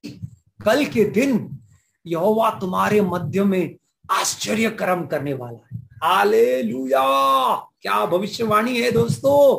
कल 0.60 0.84
के 0.84 1.04
दिन 1.10 1.58
यहोवा 2.06 2.50
तुम्हारे 2.60 3.00
मध्य 3.00 3.44
में 3.44 3.76
आश्चर्य 4.10 4.70
कर्म 4.72 5.04
करने 5.06 5.34
वाला 5.34 5.58
है। 5.66 5.78
हाले 6.02 6.62
क्या 6.62 8.04
भविष्यवाणी 8.06 8.80
है 8.80 8.90
दोस्तों? 8.90 9.56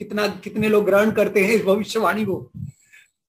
कितना, 0.00 0.26
कितने 0.26 0.68
लोग 0.68 0.84
ग्रहण 0.84 1.10
करते 1.10 1.44
हैं 1.44 1.54
इस 1.54 1.64
भविष्यवाणी 1.64 2.24
को? 2.24 2.50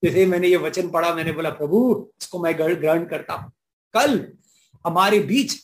जैसे 0.04 0.26
मैंने 0.26 0.48
ये 0.48 0.58
वचन 0.58 0.90
पढ़ा, 0.90 1.14
मैंने 1.16 1.32
बोला, 1.32 1.50
प्रभु, 1.52 2.08
इसको 2.22 2.40
मैं 2.40 2.58
ग्रहण 2.58 3.06
करता 3.06 3.34
हूँ। 3.34 3.52
कल 3.94 4.28
हमारे 4.86 5.20
बीच 5.22 5.56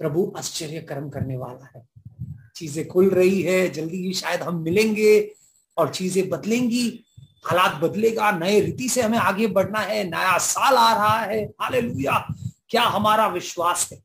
प्रभु 0.00 0.32
आश्चर्य 0.36 0.80
कर्म 0.80 1.08
करने 1.10 1.36
वाला 1.36 1.70
है। 1.76 1.86
चीज़ें 2.56 2.86
खुल 2.88 3.10
रही 3.10 3.42
है, 3.42 3.68
जल्दी 3.68 4.06
ही 4.06 4.12
शायद 4.14 4.42
हम 4.42 4.62
मिलेंगे। 4.62 5.18
और 5.78 5.88
चीज़ें 5.94 6.28
बदलेंगी, 6.28 6.88
हालात 7.46 7.74
बदलेगा, 7.74 8.30
नए 8.30 8.60
रीति 8.60 8.88
से 8.88 9.02
हमें 9.02 9.18
आगे 9.18 9.46
बढ़ना 9.46 9.80
है, 9.80 10.02
नया 10.04 10.36
साल 10.38 10.76
आ 10.76 10.92
रहा 10.94 11.18
है। 11.20 11.44
हाले 11.60 11.82
क्या 12.70 12.82
हमारा 12.84 13.26
विश्वास 13.28 13.88
है 13.92 13.98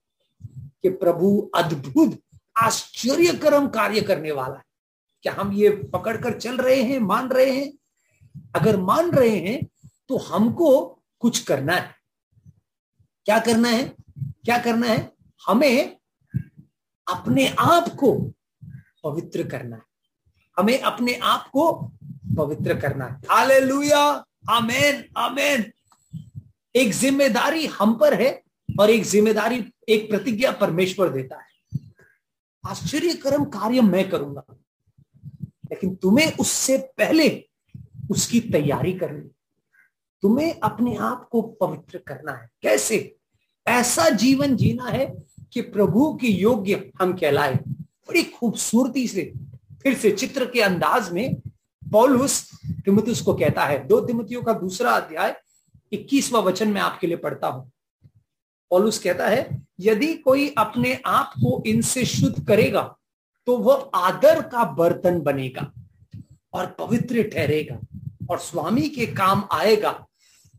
कि 0.83 0.89
प्रभु 0.89 1.51
अद्भुत, 1.55 2.19
आश्चर्यकरम 2.57 3.67
कार्य 3.67 4.01
करने 4.01 4.31
वाला 4.31 4.55
है? 4.55 4.63
क्या 5.23 5.33
हम 5.33 5.51
ये 5.53 5.69
पकड़कर 5.93 6.37
चल 6.39 6.57
रहे 6.57 6.81
हैं, 6.81 6.99
मान 6.99 7.29
रहे 7.29 7.51
हैं? 7.51 7.71
अगर 8.55 8.77
मान 8.79 9.11
रहे 9.11 9.37
हैं 9.39 9.61
तो 10.09 10.17
हमको 10.19 10.69
कुछ 11.21 11.39
करना 11.43 11.73
है। 11.73 11.95
क्या 13.25 13.39
करना 13.39 13.69
है? 13.69 13.83
क्या 14.19 14.57
करना 14.57 14.87
है? 14.87 15.11
हमें 15.41 15.97
अपने 17.07 17.47
आप 17.59 17.89
को 17.95 18.13
पवित्र 19.03 19.43
करना 19.43 19.75
है। 19.75 19.92
हमें 20.57 20.79
अपने 20.81 21.13
आप 21.15 21.47
को 21.47 21.71
पवित्र 22.37 22.79
करना 22.79 23.05
है। 23.05 23.21
हाले 23.29 23.89
आमेन 24.49 25.03
आमेन। 25.17 25.71
एक 26.75 26.91
ज़िम्मेदारी 26.93 27.65
हम 27.67 27.93
पर 27.95 28.13
है 28.13 28.31
और 28.69 28.89
एक 28.89 29.03
ज़िम्मेदारी, 29.03 29.63
एक 29.89 30.09
प्रतिज्ञा 30.09 30.51
परमेश्वर 30.51 31.09
देता 31.09 31.37
है। 31.37 31.79
आश्चर्य 32.63 33.13
कर्म 33.15 33.43
कार्य 33.45 33.81
मैं 33.81 34.09
करूँगा, 34.09 34.43
लेकिन 35.71 35.95
तुम्हें 35.95 36.31
उससे 36.33 36.77
पहले 36.97 37.29
उसकी 38.11 38.39
तैयारी 38.41 38.93
करनी 38.93 39.29
तुम्हें 40.23 40.59
अपने 40.59 40.95
आप 40.97 41.27
को 41.31 41.41
पवित्र 41.41 41.97
करना 42.07 42.31
है। 42.31 42.49
कैसे? 42.61 43.15
ऐसा 43.65 44.09
जीवन 44.09 44.55
जीना 44.55 44.85
है 44.85 45.05
कि 45.53 45.61
प्रभु 45.63 46.13
के 46.21 46.27
योग्य 46.27 46.91
हम 47.01 47.13
कहलाए। 47.13 47.55
बड़ी 47.55 48.23
खूबसूरती 48.25 49.07
से 49.07 49.31
फिर 49.85 49.95
से 49.95 50.11
चित्र 50.11 50.45
के 50.45 50.61
अंदाज 50.61 51.11
में 51.11 51.35
पौलुस 51.81 52.41
तिमुतुस 52.85 53.21
को 53.21 53.33
कहता 53.33 53.65
है। 53.65 53.85
दो 53.87 53.99
तिमुतियों 54.01 54.41
का 54.43 54.53
दूसरा 54.53 54.91
अध्याय 54.91 55.35
इक्कीसवा 55.91 56.39
वचन 56.39 56.69
में 56.69 56.79
आपके 56.81 57.07
लिए 57.07 57.17
पढ़ता 57.17 57.47
हूँ। 57.47 57.69
पौलुस 58.71 58.99
कहता 58.99 59.27
है, 59.27 59.61
यदि 59.79 60.13
कोई 60.15 60.47
अपने 60.57 60.93
आप 61.05 61.33
को 61.35 61.61
इनसे 61.67 62.05
शुद्ध 62.05 62.47
करेगा 62.47 62.81
तो 63.47 63.57
वह 63.57 63.89
आदर 63.95 64.41
का 64.41 64.63
बर्तन 64.73 65.19
बनेगा 65.21 65.71
और 66.53 66.65
पवित्र 66.79 67.23
ठहरेगा 67.25 67.79
और 68.29 68.39
स्वामी 68.39 68.87
के 68.89 69.05
काम 69.05 69.43
आएगा 69.51 69.91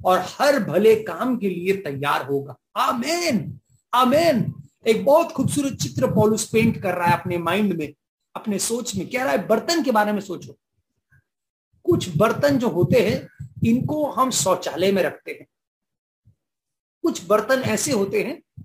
और 0.01 0.25
हर 0.31 0.59
भले 0.65 0.95
काम 1.03 1.37
के 1.37 1.49
लिए 1.51 1.77
तैयार 1.77 2.27
होगा। 2.27 2.57
आमेन। 2.77 3.59
आमेन। 3.93 4.53
एक 4.87 5.05
बहुत 5.05 5.33
खूबसूरत 5.33 5.77
चित्र 5.83 6.11
पॉलुस 6.15 6.49
पेंट 6.49 6.81
कर 6.83 6.95
रहा 6.95 7.07
है 7.07 7.19
अपने 7.21 7.39
माइंड 7.39 7.73
में। 7.73 7.93
अपने 8.37 8.59
सोच 8.59 8.97
में 8.97 9.11
कह 9.11 9.23
रहा 9.23 9.33
है, 9.33 9.47
बर्तन 9.47 9.83
के 9.83 9.91
बारे 9.91 10.13
में 10.13 10.21
सोचो। 10.21 10.59
कुछ 11.85 12.17
बर्तन 12.17 12.59
जो 12.59 12.69
होते 12.69 13.01
हैं, 13.01 13.47
इनको 13.67 14.11
हम 14.11 14.31
शौचालय 14.31 14.93
में 14.93 15.03
रखते 15.03 15.31
हैं। 15.31 15.47
कुछ 17.03 17.27
बर्तन 17.27 17.61
ऐसे 17.61 17.93
होते 17.93 18.23
हैं, 18.23 18.65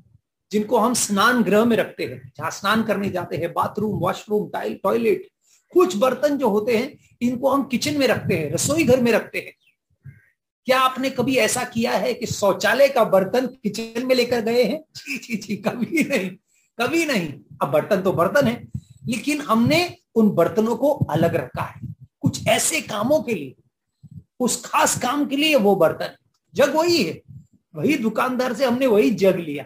जिनको 0.52 0.78
हम 0.78 0.94
स्नान 0.94 1.44
गृह 1.44 1.66
में 1.66 1.78
रखते 1.78 2.06
हैं। 2.06 2.34
जहाँ 2.38 2.52
स्नान 2.52 2.84
करने 2.84 3.10
जाते 3.10 3.38
हैं, 3.38 3.54
बाथरूम, 3.54 4.00
वॉशरूम 4.00 4.52
टॉयलेट, 4.84 5.28
कुछ 5.74 5.98
बर्तन 5.98 6.38
जो 6.38 6.50
होते 6.50 6.78
हैं, 6.78 6.98
इनको 7.22 7.50
हम 7.50 7.64
किचन 7.64 7.98
में 7.98 8.08
रखते 8.08 8.36
हैं, 8.38 8.52
रसोई 8.52 8.84
घर 8.84 9.02
में 9.02 9.12
रखते 9.12 9.40
हैं। 9.40 9.54
क्या 10.66 10.80
आपने 10.80 11.10
कभी 11.10 11.36
ऐसा 11.36 11.64
किया 11.64 11.92
है 11.92 12.14
कि 12.14 12.26
शौचालय 12.26 12.88
का 12.88 13.04
बर्तन 13.04 13.48
किचन 13.48 14.06
में 14.06 14.16
लेकर 14.16 14.42
गए 14.42 14.64
हैं? 14.64 14.84
जी 14.96 15.18
जी 15.18 15.36
जी, 15.36 15.58
कभी 15.58 16.04
नहीं 16.04 16.30
कभी 16.80 17.06
नहीं। 17.06 17.34
अब 17.62 17.72
बर्तन 17.72 18.02
तो 18.02 18.14
बर्तन 18.14 18.48
है। 18.48 18.68
लेकिन 19.08 19.42
हमने 19.42 19.98
उन 20.16 20.30
बर्तनों 20.30 20.76
को 20.76 20.94
अलग 20.94 21.36
रखा 21.36 21.64
है। 21.64 21.82
कुछ 22.20 22.48
ऐसे 22.48 22.82
कामों 22.82 23.22
के 23.22 23.34
लिए, 23.34 23.56
उस 24.40 24.66
खास 24.66 25.02
काम 25.02 25.26
के 25.26 25.36
लिए 25.36 25.56
वो 25.56 25.76
बर्तन। 25.76 26.10
जग 26.54 26.76
वही 26.76 27.04
है। 27.04 27.22
वही 27.76 27.98
दुकानदार 27.98 28.54
से 28.54 28.66
हमने 28.66 28.88
वही 28.88 29.12
जग 29.12 29.36
लिया। 29.36 29.66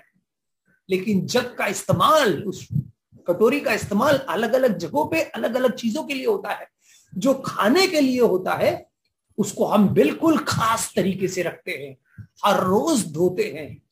लेकिन 0.89 1.25
जग 1.25 1.55
का 1.57 1.67
इस्तेमाल, 1.67 2.43
उस 2.43 2.67
कटोरी 3.27 3.59
का 3.59 3.73
इस्तेमाल 3.73 4.15
अलग 4.15 4.53
अलग 4.53 4.77
जगहों 4.77 5.05
पे 5.05 5.21
अलग 5.21 5.55
अलग 5.55 5.75
चीज़ों 5.75 6.03
के 6.03 6.13
लिए 6.13 6.25
होता 6.25 6.53
है। 6.53 6.67
जो 7.17 7.33
खाने 7.33 7.87
के 7.87 8.01
लिए 8.01 8.21
होता 8.21 8.55
है, 8.55 8.89
उसको 9.37 9.65
हम 9.65 9.89
बिल्कुल 9.89 10.37
खास 10.37 10.93
तरीके 10.95 11.27
से 11.27 11.43
रखते 11.43 11.71
हैं। 11.71 12.25
हर 12.45 12.63
रोज 12.63 13.13
धोते 13.13 13.43
हैं। 13.43 13.83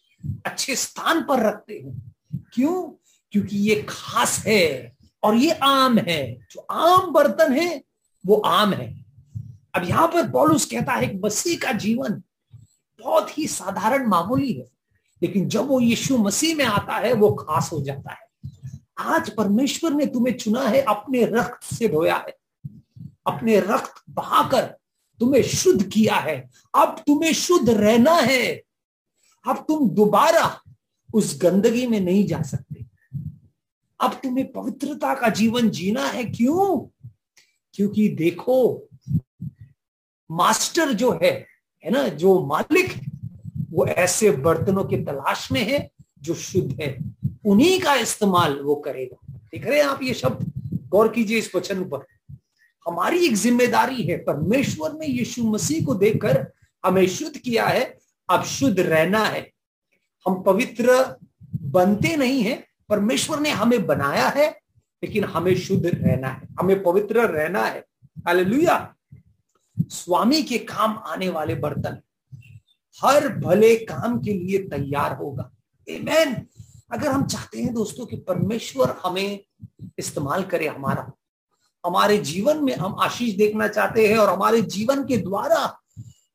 अच्छे 0.46 0.76
स्थान 0.76 1.24
पर 1.24 1.48
रखते 1.48 1.74
हैं। 1.74 2.16
क्यों? 2.54 3.04
क्योंकि 3.32 3.58
ये 3.58 3.86
खास 3.90 4.44
है। 4.48 5.01
और 5.24 5.36
ये 5.36 5.52
आम 5.52 5.98
है। 5.98 6.48
जो 6.52 6.60
आम 6.60 7.12
बर्तन 7.14 7.54
है, 7.54 7.84
वो 8.26 8.36
आम 8.36 8.74
है। 8.74 9.06
अब 9.76 9.84
यहाँ 9.84 10.08
पर 10.08 10.30
पॉलुस 10.32 10.66
कहता 10.66 10.94
है 10.94 11.20
मसीह 11.20 11.58
का 11.58 11.72
जीवन 11.72 12.22
बहुत 13.02 13.38
ही 13.38 13.48
साधारण 13.48 14.08
मामूली 14.08 14.54
है, 14.54 14.66
लेकिन 15.22 15.48
जब 15.50 15.68
वो 15.68 15.80
यीशु 15.80 16.18
मसीह 16.18 16.56
में 16.56 16.66
आता 16.66 16.94
है, 16.94 17.14
वो 17.14 17.32
खास 17.32 17.70
हो 17.74 17.82
जाता 17.82 18.14
है। 18.14 18.52
आज 19.00 19.30
परमेश्वर 19.30 19.94
ने 19.94 20.06
तुम्हें 20.06 20.38
चुना 20.38 20.64
है, 20.64 20.82
अपने 20.82 21.26
रक्त 21.26 21.76
से 21.76 21.88
धोया 21.88 22.16
है। 22.16 22.42
अपने 23.28 23.60
रक्त 23.60 24.04
बहाकर 24.10 24.62
तुम्हें 25.20 25.44
शुद्ध 25.44 25.84
किया 25.84 26.16
है। 26.16 26.50
अब 26.76 26.96
तुम्हें 27.08 27.34
शुद्ध 27.34 27.70
रहना 27.70 28.12
है। 28.12 28.64
अब 29.48 29.66
तुम 29.68 29.90
दोबारा 29.90 30.62
उस 31.14 31.40
गंदगी 31.42 31.88
में 31.88 32.00
नहीं 32.00 32.28
जा 32.28 32.42
सकते। 32.42 32.71
अब 34.02 34.14
तुम्हें 34.14 34.52
पवित्रता 34.52 35.14
का 35.14 35.30
जीवन 35.30 35.70
जीना 35.70 36.08
है 36.08 36.24
क्यों? 36.24 36.80
क्योंकि 37.74 38.08
देखो, 38.08 38.90
मास्टर 40.32 40.94
जो 40.94 41.20
है 41.24 41.52
है 41.86 41.92
ना, 41.92 42.08
जो 42.08 42.46
मालिक, 42.46 42.94
वो 43.72 43.86
ऐसे 43.86 44.32
बर्तनों 44.32 44.84
की 44.84 44.98
तलाश 44.98 45.52
में 45.52 45.62
है 45.62 45.92
जो 46.22 46.34
शुद्ध 46.34 46.82
है। 46.82 47.00
उन्हीं 47.46 47.82
का 47.82 47.96
इस्तेमाल 47.96 48.60
वो 48.60 48.76
करेगा। 48.76 49.34
देख 49.34 49.68
रहे 49.68 49.78
हैं 49.78 49.86
आप 49.86 50.04
ये 50.04 50.14
शब्द? 50.14 50.54
गौर 50.90 51.08
कीजिए 51.08 51.38
इस 51.38 51.56
वचन 51.56 51.84
पर। 51.84 52.06
हमारी 52.88 53.26
एक 53.26 53.34
ज़िम्मेदारी 53.34 54.04
है, 54.04 54.18
परमेश्वर 54.18 54.94
ने 54.94 55.08
यीशु 55.08 55.44
मसीह 55.44 55.86
को 55.86 55.96
देखकर 55.96 56.52
हमें 56.86 57.08
शुद्ध 57.08 57.38
किया 57.38 57.66
है। 57.66 57.98
अब 58.30 58.44
शुद्ध 58.44 58.80
रहना 58.80 59.26
है। 59.26 59.52
हम 60.28 60.42
पवित्र 60.42 61.18
बनते 61.62 62.16
नहीं 62.16 62.42
है 62.42 62.71
परमेश्वर 62.92 63.40
ने 63.40 63.50
हमें 63.50 63.86
बनाया 63.86 64.28
है, 64.28 64.50
लेकिन 65.04 65.24
हमें 65.24 65.56
शुद्ध 65.56 65.86
रहना 65.86 66.28
है, 66.28 66.48
हमें 66.60 66.84
पवित्र 66.84 67.20
रहना 67.20 67.66
है। 67.66 67.80
हालेलुया। 68.26 68.96
स्वामी 69.80 70.44
के 70.44 70.58
काम 70.58 70.98
आने 71.06 71.30
वाले 71.30 71.56
बर्तन, 71.56 72.02
हर 73.04 73.28
भले 73.30 73.76
काम 73.76 74.20
के 74.20 74.34
लिए 74.34 74.58
तैयार 74.58 75.16
होगा। 75.16 75.52
Amen. 75.90 76.36
अगर 76.92 77.08
हम 77.08 77.26
चाहते 77.26 77.62
हैं 77.64 77.74
दोस्तों 77.74 78.06
कि 78.06 78.16
परमेश्वर 78.16 78.96
हमें 79.04 79.40
इस्तेमाल 80.00 80.44
करे 80.44 80.68
हमारा, 80.68 81.12
हमारे 81.86 82.18
जीवन 82.18 82.64
में 82.64 82.76
हम 82.76 82.96
आशीष 83.00 83.36
देखना 83.36 83.68
चाहते 83.68 84.08
हैं 84.08 84.18
और 84.18 84.30
हमारे 84.30 84.62
जीवन 84.62 85.04
के 85.04 85.18
द्वारा 85.18 85.80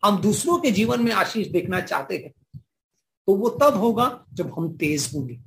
हम 0.05 0.21
दूसरों 0.21 0.59
के 0.59 0.71
जीवन 0.71 1.03
में 1.03 1.13
आशीष 1.13 1.47
देखना 1.49 1.81
चाहते 1.81 2.17
हैं 2.17 2.33
तो 3.27 3.35
वो 3.35 3.49
तब 3.49 3.75
होगा 3.75 4.25
जब 4.33 4.55
हम 4.59 4.77
तेज 4.77 5.11
होंगे। 5.15 5.41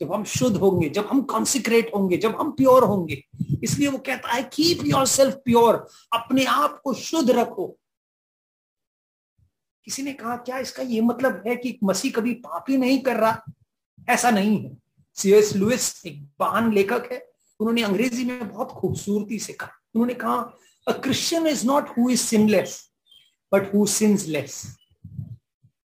जब 0.00 0.12
हम 0.12 0.24
शुद्ध 0.24 0.56
होंगे, 0.56 0.88
जब 0.88 1.06
हम 1.06 1.22
कॉन्सिक्रेट 1.22 1.90
होंगे, 1.94 2.16
जब 2.16 2.40
हम 2.40 2.50
प्योर 2.50 2.84
होंगे, 2.84 3.24
इसलिए 3.62 3.88
वो 3.88 3.98
कहता 3.98 4.32
है 4.32 4.42
कीप 4.42 4.78
योर 4.86 5.06
सेल्फ 5.06 5.34
प्योर 5.34 5.86
अपने 6.12 6.44
आप 6.44 6.80
को 6.84 6.94
शुद्ध 6.94 7.30
रखो. 7.30 7.78
किसी 9.84 10.02
ने 10.02 10.12
कहा, 10.12 10.36
क्या 10.36 10.58
इसका 10.58 10.82
ये 10.82 11.00
मतलब 11.00 11.42
है 11.46 11.56
कि 11.56 11.78
मसीह 11.84 12.12
कभी 12.12 12.34
पाप 12.34 12.70
नहीं 12.70 12.98
कर 12.98 13.16
रहा? 13.16 13.42
ऐसा 14.08 14.30
नहीं 14.30 14.64
है। 14.64 14.76
सीएस 15.14 15.56
लुइस 15.56 16.02
एक 16.06 16.28
महान 16.40 16.72
लेखक 16.72 17.08
है। 17.12 17.28
उन्होंने 17.60 17.82
अंग्रेज़ी 17.82 18.24
में 18.24 18.48
बहुत 18.48 18.68
खूबसूरती 18.68 19.38
से 19.38 19.52
कहा। 19.52 19.70
उन्होंने 19.94 20.14
कहा 20.14 20.52
a 20.88 20.92
Christian 20.92 21.46
is 21.46 21.66
not 21.66 21.88
who 21.88 22.10
is 22.10 22.20
sinless 22.20 22.90
but 23.54 23.74
who 23.74 23.86
sins 23.86 24.26
less 24.26 24.78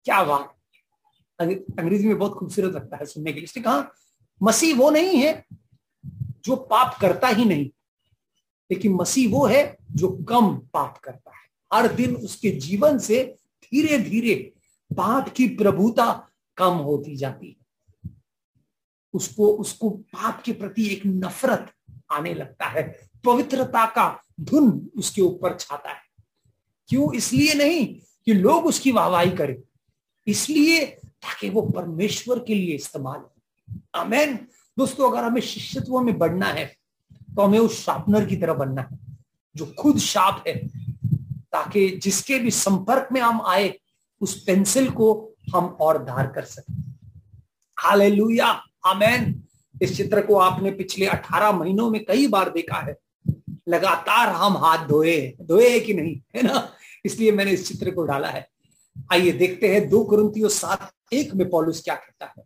क्या 0.05 0.23
बात 0.23 0.52
अंग्रेज़ी 1.51 2.09
में 2.09 2.18
बहुत 2.18 2.32
खूबसूरत 2.32 2.74
लगता 2.74 2.97
है 2.97 3.07
सुनने 3.07 3.32
के 3.32 3.40
लिए। 3.40 3.45
इसने 3.45 3.62
कहा, 3.62 3.90
मसीह 4.43 4.76
वो 4.76 4.90
नहीं 4.90 5.16
है 5.16 5.45
जो 6.45 6.57
पाप 6.57 6.99
करता 7.01 7.28
ही 7.28 7.45
नहीं, 7.45 7.70
लेकिन 8.70 8.95
मसीह 8.95 9.30
वो 9.30 9.47
है 9.47 9.76
जो 9.93 10.09
कम 10.28 10.57
पाप 10.57 10.99
करता 10.99 11.30
है। 11.30 11.43
हर 11.72 11.93
दिन 11.93 12.16
उसके 12.16 12.51
जीवन 12.51 12.99
से 12.99 13.36
धीरे 13.62 13.99
धीरे 13.99 14.53
पाप 14.97 15.28
की 15.28 15.49
प्रभुता 15.49 16.28
कम 16.57 16.74
होती 16.74 17.16
जाती 17.16 17.49
है। 17.49 18.11
उसको 19.14 19.47
उसको 19.49 19.90
पाप 19.90 20.43
के 20.43 20.53
प्रति 20.53 20.86
एक 20.86 21.03
नफरत 21.07 21.72
आने 22.12 22.34
लगता 22.34 22.64
है। 22.64 23.11
पवित्रता 23.24 23.86
का 23.86 24.22
धुन 24.40 24.90
उसके 24.97 25.22
ऊपर 25.22 25.57
छाता 25.57 25.90
है। 25.90 26.01
क्यों? 26.88 27.12
इसलिए 27.14 27.55
नहीं 27.55 27.86
कि 28.24 28.32
लोग 28.32 28.66
उसकी 28.66 28.93
वाहवाही 28.93 29.30
करें। 29.30 29.57
इसलिए 30.26 30.99
ताकि 31.23 31.51
वो 31.51 31.62
परमेश्वर 31.62 32.39
के 32.39 32.55
लिए 32.55 32.75
इस्तेमाल 32.75 33.16
हो। 33.16 33.33
अमेन 33.95 34.37
दोस्तों, 34.79 35.12
अगर 35.12 35.25
हमें 35.25 35.41
शिष्यत्व 35.41 36.01
में 36.01 36.18
बढ़ना 36.18 36.47
है 36.47 36.83
तो 37.37 37.43
हमें 37.43 37.59
उस 37.59 37.85
शार्पनर 37.85 38.27
की 38.27 38.37
तरह 38.37 38.55
बनना 38.55 38.83
है, 38.83 38.99
जो 39.57 39.75
खुद 39.79 39.99
शाप 39.99 40.45
है, 40.49 40.68
ताकि 41.53 41.91
जिसके 41.91 42.39
भी 42.39 42.51
संपर्क 42.51 43.09
में 43.12 43.20
हम 43.20 43.43
आए, 43.47 43.81
उस 44.20 44.45
पेंसिल 44.45 44.91
को 44.91 45.33
हम 45.55 45.64
और 45.64 46.05
धार 46.05 46.27
कर 46.27 46.45
सके। 46.45 46.73
हालेलुया। 47.79 48.62
आमेन। 48.87 49.43
इस 49.83 49.97
चित्र 49.97 50.27
को 50.27 50.35
आपने 50.37 50.70
पिछले 50.70 51.07
18 51.07 51.53
महीनों 51.53 51.91
में 51.91 52.05
कई 52.05 52.27
बार 52.27 52.51
देखा 52.51 52.77
है। 52.77 52.97
लगातार 53.68 54.29
हम 54.29 54.57
हाथ 54.57 54.87
धोए 54.87 55.37
धोए 55.43 55.81
कि 55.81 55.95
नहीं? 55.95 56.20
है 56.37 56.43
ना? 56.43 56.73
इसलिए 57.05 57.33
मैंने 57.33 57.51
इस 57.51 57.68
चित्र 57.68 57.91
को 57.91 58.03
डाला 58.03 58.29
है। 58.29 58.52
आइए 59.12 59.32
देखते 59.32 59.68
हैं 59.68 59.88
दो 59.88 60.05
कुरुतियों 60.05 60.49
सात 60.49 60.93
एक 61.12 61.34
में 61.34 61.51
पॉलुस 61.51 61.82
क्या 61.82 61.95
कहता 61.95 62.34
है। 62.38 62.45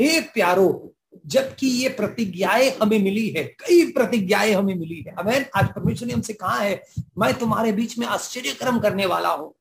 एक 0.00 0.30
प्यारो, 0.34 0.94
जबकि 1.26 1.66
ये 1.66 1.88
प्रतिज्ञाएँ 1.88 2.70
हमें 2.70 3.02
मिली 3.02 3.28
है, 3.28 3.44
कई 3.44 3.90
प्रतिज्ञाएँ 3.92 4.52
हमें 4.52 4.74
मिली 4.74 5.04
है। 5.08 5.14
हमें 5.18 5.46
आज 5.56 5.68
परमेश्वर 5.68 6.08
ने 6.08 6.14
हमसे 6.14 6.32
कहा 6.32 6.56
है, 6.56 6.82
मैं 7.18 7.34
तुम्हारे 7.34 7.72
बीच 7.72 7.98
में 7.98 8.06
आश्चर्यक्रम 8.06 8.78
करने 8.78 9.06
वाला 9.06 9.28
हूँ। 9.28 9.54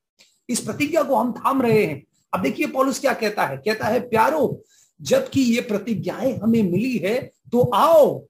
इस 0.50 0.60
प्रतिज्ञा 0.60 1.04
को 1.04 1.16
हम 1.16 1.34
थाम 1.34 1.62
रहे 1.62 1.86
हैं। 1.86 2.04
अब 2.34 2.42
देखिए 2.42 2.68
पॉलुस 2.68 3.00
क्या 3.00 3.14
कहता 3.14 3.46
है। 3.46 3.58
कहता 3.58 3.88
है, 3.88 4.00
प्यारो, 4.00 4.64
जबकि 5.02 5.42
ये 5.42 5.62
प्रतिज्ञाएँ 5.62 6.38
हमें 6.38 6.64
मिली 6.64 6.98
है 6.98 7.32
तो 7.52 7.72
आओ, 7.74 8.26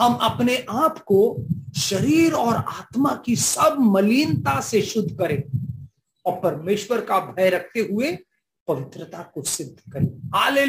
हम 0.00 0.14
अपने 0.14 0.66
आप 0.70 0.98
को 0.98 1.46
शरीर 1.76 2.32
और 2.32 2.54
आत्मा 2.54 3.22
की 3.26 3.36
सब 3.36 3.76
मलिनता 3.80 4.60
से 4.60 4.82
शुद्ध 4.82 5.18
करें। 5.18 5.42
और 6.26 6.40
परमेश्वर 6.40 7.00
का 7.00 7.18
भय 7.18 7.50
रखते 7.50 7.80
हुए 7.80 8.18
पवित्रता 8.68 9.22
को 9.34 9.42
सिद्ध 9.42 9.92
करें। 9.92 10.30
हाले 10.34 10.66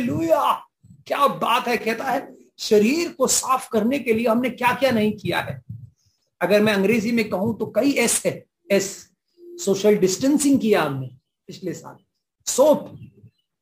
क्या 1.08 1.28
बात 1.28 1.68
है, 1.68 1.78
कहता 1.78 2.04
है, 2.04 2.36
शरीर 2.60 3.12
को 3.12 3.28
साफ़ 3.28 3.70
करने 3.70 4.00
के 4.00 4.14
लिए 4.14 4.28
हमने 4.28 4.50
क्या 4.50 4.74
क्या 4.74 4.92
नहीं 4.92 5.14
किया 5.14 5.40
है? 5.40 5.62
अगर 6.42 6.62
मैं 6.62 6.74
अंग्रेज़ी 6.74 7.12
में 7.12 7.30
कहूँ 7.30 7.60
तो 7.60 7.66
कई 7.66 7.92
एस 7.92 8.24
है। 8.26 8.46
एस, 8.72 9.10
सोशल 9.40 9.98
डिस्टेंसिंग 9.98 10.60
किया 10.60 10.82
हमने 10.82 11.08
पिछले 11.48 11.74
साल। 11.74 11.98
सोप, 12.52 12.98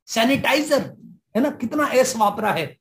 सैनिटाइजर, 0.07 0.95
है 1.35 1.41
ना? 1.41 1.49
कितना 1.49 1.87
एस 1.87 2.15
वापरा 2.15 2.51
है। 2.51 2.77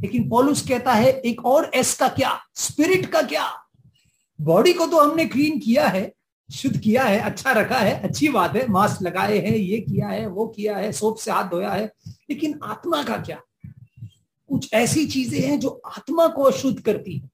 लेकिन 0.00 0.28
पोलुस 0.28 0.68
कहता 0.68 0.92
है, 0.92 1.12
एक 1.12 1.46
और 1.46 1.70
एस 1.74 1.94
का 1.94 2.08
क्या? 2.08 2.40
स्पिरिट 2.54 3.06
का 3.06 3.22
क्या? 3.22 3.64
बॉडी 4.40 4.72
को 4.72 4.86
तो 4.86 5.10
हमने 5.10 5.26
क्लीन 5.26 5.58
किया 5.58 5.88
है 5.88 6.12
शुद्ध 6.52 6.80
किया 6.80 7.04
है 7.04 7.18
अच्छा 7.18 7.52
रखा 7.52 7.78
है, 7.78 8.02
अच्छी 8.02 8.28
बात 8.28 8.56
है, 8.56 8.68
मास्क 8.68 9.02
लगाए 9.02 9.38
हैं, 9.38 9.56
ये 9.56 9.78
किया 9.78 10.08
है, 10.08 10.26
वो 10.26 10.46
किया 10.46 10.76
है, 10.76 10.92
सोप 10.92 11.16
से 11.16 11.30
हाथ 11.30 11.44
धोया 11.44 11.70
है, 11.70 11.92
लेकिन 12.08 12.60
आत्मा 12.62 13.02
का 13.02 13.16
क्या? 13.16 13.40
कुछ 14.48 14.74
ऐसी 14.74 15.06
चीज़ें 15.06 15.40
हैं 15.40 15.60
जो 15.60 15.82
आत्मा 15.86 16.26
को 16.28 16.42
अशुद्ध 16.42 16.80
करती 16.80 17.16
है। 17.18 17.30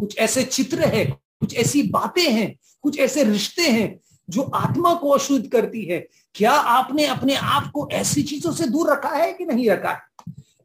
कुछ 0.00 0.18
ऐसे 0.18 0.42
चित्र 0.42 0.84
है, 0.84 1.04
कुछ 1.40 1.54
ऐसी 1.54 1.82
बातें 1.82 2.32
हैं, 2.32 2.56
कुछ 2.82 2.98
ऐसे 2.98 3.24
रिश्ते 3.24 3.62
हैं 3.62 4.00
जो 4.30 4.42
आत्मा 4.42 4.94
को 4.94 5.10
अशुद्ध 5.10 5.50
करती 5.50 5.84
है। 5.84 6.08
क्या 6.34 6.52
आपने 6.52 7.06
अपने 7.06 7.34
आप 7.34 7.70
को 7.70 7.88
ऐसी 7.92 8.22
चीज़ों 8.22 8.52
से 8.52 8.66
दूर 8.66 8.92
रखा 8.92 9.08
है 9.08 9.32
कि 9.32 9.44
नहीं 9.44 9.70
रखा 9.70 9.90
है? 9.90 9.98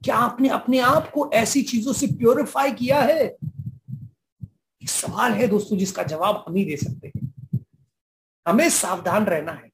क्या 0.03 0.15
आपने 0.15 0.49
अपने 0.49 0.79
आप 0.79 1.11
को 1.11 1.31
ऐसी 1.33 1.61
चीज़ों 1.61 1.93
से 1.93 2.07
प्योरिफाई 2.07 2.71
किया 2.71 2.99
है? 2.99 3.35
सवाल 4.89 5.31
है 5.31 5.47
दोस्तों, 5.47 5.77
जिसका 5.77 6.03
जवाब 6.03 6.45
हम 6.47 6.55
ही 6.55 6.65
दे 6.65 6.77
सकते 6.77 7.07
हैं। 7.07 7.33
हमें 8.47 8.69
सावधान 8.69 9.25
रहना 9.25 9.51
है। 9.51 9.71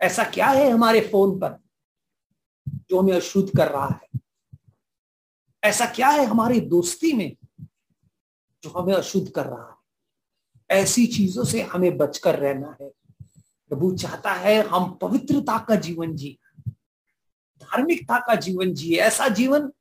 ऐसा 0.00 0.24
क्या 0.24 0.46
है 0.46 0.70
हमारे 0.70 1.00
फ़ोन 1.00 1.38
पर 1.38 1.62
जो 2.68 3.00
हमें 3.00 3.12
अशुद्ध 3.12 3.50
कर 3.56 3.68
रहा 3.68 4.00
है? 4.02 4.20
ऐसा 5.64 5.86
क्या 5.86 6.08
है 6.08 6.24
हमारी 6.24 6.60
दोस्ती 6.60 7.12
में 7.12 7.36
जो 8.62 8.70
हमें 8.70 8.94
अशुद्ध 8.94 9.30
कर 9.30 9.46
रहा 9.46 9.68
है? 9.68 9.74
ऐसी 10.70 11.06
चीज़ों 11.06 11.44
से 11.44 11.62
हमें 11.62 11.96
बचकर 11.96 12.38
रहना 12.38 12.76
है। 12.80 12.88
प्रभु 13.68 13.96
चाहता 13.96 14.32
है 14.32 14.62
हम 14.62 14.94
पवित्रता 14.94 15.58
का 15.58 15.74
जीवन 15.74 16.16
जी 16.16 16.38
धार्मिकता 17.60 18.18
का 18.18 18.34
जीवन 18.34 18.74
जिए। 18.74 18.98
ऐसा 18.98 19.28
जीवन 19.28 19.72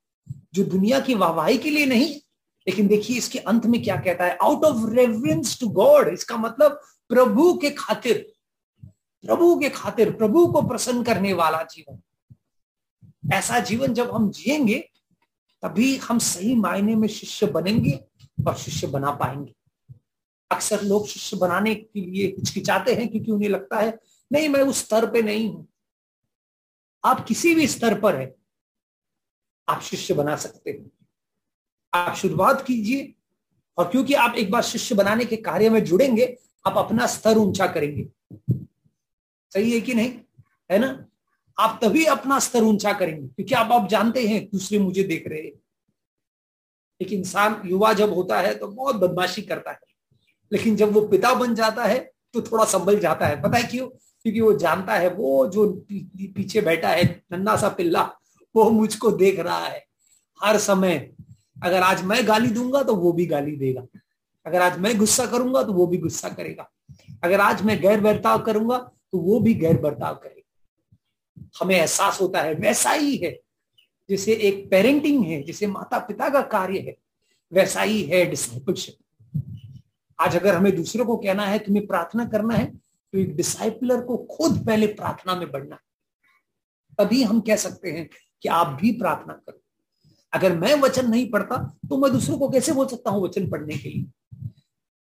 जो 0.53 0.63
दुनिया 0.63 0.99
की 0.99 1.13
वाहवाही 1.13 1.57
के 1.57 1.69
लिए 1.69 1.85
नहीं 1.85 2.19
लेकिन 2.67 2.87
देखिए 2.87 3.17
इसके 3.17 3.39
अंत 3.39 3.65
में 3.65 3.83
क्या 3.83 3.95
कहता 3.95 4.25
है? 4.25 4.37
Out 4.37 4.63
of 4.63 4.91
reverence 4.91 5.59
to 5.59 5.67
God 5.69 6.07
इसका 6.07 6.37
मतलब 6.37 6.81
प्रभु 7.09 7.57
के 7.57 7.69
खातिर, 7.69 8.33
प्रभु 9.25 9.59
के 9.59 9.69
खातिर, 9.69 10.11
प्रभु 10.11 10.47
को 10.47 10.61
प्रसन्न 10.61 11.03
करने 11.03 11.33
वाला 11.33 11.63
जीवन। 11.63 12.01
ऐसा 13.33 13.59
जीवन 13.59 13.93
जब 13.93 14.11
हम 14.11 14.31
जिएँगे, 14.31 14.89
तभी 15.63 15.97
हम 15.97 16.19
सही 16.19 16.55
मायने 16.55 16.95
में 16.95 17.07
शिष्य 17.07 17.45
बनेंगे 17.45 17.99
और 18.47 18.55
शिष्य 18.55 18.87
बना 18.87 19.11
पाएँगे। 19.11 19.55
अक्सर 20.51 20.81
लोग 20.81 21.07
शिष्य 21.07 21.37
बनाने 21.37 21.75
के 21.75 22.01
लिए 22.01 22.27
हिचकिचाते 22.27 22.93
हैं 22.93 23.07
क्योंकि 23.07 23.31
उन्हें 23.31 23.49
लगता 23.49 23.77
है, 23.77 23.99
नहीं, 24.31 24.49
मैं 24.49 24.61
उस 24.61 24.77
स्तर 24.77 25.11
पे 25.11 25.21
नहीं 25.21 25.49
हूँ। 25.49 25.67
आप 27.05 27.25
किसी 27.25 27.55
भी 27.55 27.67
स्तर 27.67 27.99
पर 27.99 28.15
है, 28.15 28.35
आप 29.69 29.81
शिष्य 29.81 30.13
बना 30.13 30.35
सकते 30.35 30.71
हैं। 30.71 30.96
आप 31.97 32.15
शुरुआत 32.15 32.63
कीजिए 32.67 33.13
और 33.77 33.87
क्योंकि 33.87 34.13
आप 34.13 34.35
एक 34.35 34.51
बार 34.51 34.61
शिष्य 34.63 34.95
बनाने 34.95 35.25
के 35.25 35.35
कार्य 35.37 35.69
में 35.69 35.83
जुड़ेंगे, 35.83 36.35
आप 36.67 36.77
अपना 36.77 37.07
स्तर 37.07 37.37
ऊँचा 37.37 37.67
करेंगे। 37.67 38.07
सही 39.51 39.71
है 39.71 39.81
कि 39.81 39.93
नहीं? 39.93 40.11
है 40.71 40.79
ना? 40.79 41.05
आप 41.57 41.79
तभी 41.83 42.05
अपना 42.05 42.39
स्तर 42.39 42.63
ऊँचा 42.63 42.93
करेंगे, 42.93 43.27
क्योंकि 43.27 43.55
आप 43.55 43.71
आप 43.71 43.87
जानते 43.89 44.27
हैं, 44.27 44.43
दूसरे 44.45 44.79
मुझे 44.79 45.03
देख 45.03 45.27
रहे 45.27 45.41
हैं। 45.41 45.51
एक 47.01 47.11
इंसान 47.13 47.61
युवा 47.65 47.93
जब 47.93 48.13
होता 48.13 48.39
है 48.41 48.53
तो 48.55 48.67
बहुत 48.67 48.95
बदमाशी 48.95 49.41
करता 49.41 49.71
है। 49.71 49.79
लेकिन 50.51 50.75
जब 50.75 50.91
वो 50.93 51.01
पिता 51.01 51.33
बन 51.33 51.55
जाता 51.55 51.83
है 51.83 51.99
तो 52.33 52.41
थोड़ा 52.41 52.65
संभल 52.65 52.99
जाता 52.99 53.27
है। 53.27 53.41
पता 53.41 53.57
है 53.57 53.63
क्यों? 53.63 53.87
क्योंकि 53.87 54.41
वो 54.41 54.53
जानता 54.53 54.93
है, 54.93 55.09
वो 55.09 55.47
जो 55.47 55.67
पीछे 55.91 56.61
बैठा 56.61 56.89
है 56.89 57.03
नन्ना 57.31 57.55
सा 57.55 57.69
पिल्ला, 57.69 58.01
वो 58.55 58.69
मुझको 58.69 59.11
देख 59.11 59.39
रहा 59.39 59.65
है। 59.65 59.85
हर 60.39 60.57
समय 60.57 61.11
अगर 61.63 61.83
आज 61.83 62.03
मैं 62.03 62.27
गाली 62.27 62.49
दूँगा 62.49 62.81
तो 62.83 62.95
वो 62.95 63.11
भी 63.11 63.25
गाली 63.25 63.55
देगा। 63.55 63.85
अगर 64.45 64.61
आज 64.61 64.77
मैं 64.79 64.97
गुस्सा 64.97 65.25
करूँगा 65.25 65.63
तो 65.63 65.73
वो 65.73 65.87
भी 65.87 65.97
गुस्सा 65.97 66.29
करेगा। 66.29 66.69
अगर 67.23 67.41
आज 67.41 67.61
मैं 67.61 67.79
गैर 67.81 68.01
बर्ताव 68.01 68.43
करूँगा 68.43 68.77
तो 69.11 69.17
वो 69.17 69.39
भी 69.39 69.53
गैर 69.53 69.77
बर्ताव 69.77 70.15
करेगा। 70.15 71.51
हमें 71.61 71.75
एहसास 71.75 72.21
होता 72.21 72.41
है, 72.41 72.53
वैसा 72.53 72.91
ही 72.91 73.17
है। 73.17 73.31
जिसे 74.09 74.33
एक 74.33 74.69
पेरेंटिंग 74.71 75.25
है, 75.25 75.41
जिसे 75.43 75.67
माता 75.67 75.99
पिता 75.99 76.29
का 76.29 76.41
कार्य 76.41 76.79
है, 76.79 76.95
वैसा 77.51 77.81
ही 77.81 78.01
है 78.03 78.25
डिसाइपलशिप 78.25 78.95
आज 80.19 80.35
अगर 80.35 80.55
हमें 80.55 80.75
दूसरों 80.75 81.05
को 81.05 81.17
कहना 81.17 81.45
है, 81.45 81.59
तुम्हें 81.59 81.85
प्रार्थना 81.87 82.25
करना 82.25 82.55
है 82.55 82.65
तो 82.65 83.17
एक 83.19 83.35
डिसाइपलर 83.35 84.01
को 84.01 84.17
खुद 84.31 84.65
पहले 84.65 84.87
प्रार्थना 84.87 85.35
में 85.35 85.51
बढ़ना 85.51 85.75
है। 85.75 85.81
तभी 86.97 87.23
हम 87.23 87.39
कह 87.41 87.55
सकते 87.55 87.91
हैं 87.91 88.07
कि 88.43 88.49
आप 88.49 88.77
भी 88.81 88.91
प्रार्थना 88.91 89.33
करो। 89.33 89.61
अगर 90.33 90.55
मैं 90.57 90.73
वचन 90.75 91.09
नहीं 91.09 91.29
पढ़ता 91.31 91.57
तो 91.89 91.97
मैं 91.97 92.11
दूसरों 92.11 92.37
को 92.37 92.49
कैसे 92.49 92.71
बोल 92.71 92.87
सकता 92.87 93.11
हूँ 93.11 93.23
वचन 93.23 93.49
पढ़ने 93.49 93.77
के 93.77 93.89
लिए? 93.89 94.05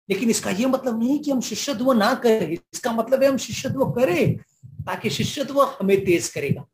लेकिन 0.09 0.29
इसका 0.29 0.51
यह 0.51 0.67
मतलब 0.67 0.99
नहीं 0.99 1.19
कि 1.19 1.31
हम 1.31 1.41
शिष्यत्व 1.41 1.91
ना 1.93 2.13
करें। 2.15 2.51
इसका 2.51 2.91
मतलब 2.91 3.23
है 3.23 3.29
हम 3.29 3.37
शिष्यत्व 3.37 3.85
करें, 3.91 4.37
ताकि 4.85 5.09
शिष्यत्व 5.09 5.61
हमें 5.61 6.03
तेज 6.05 6.27
करेगा। 6.29 6.65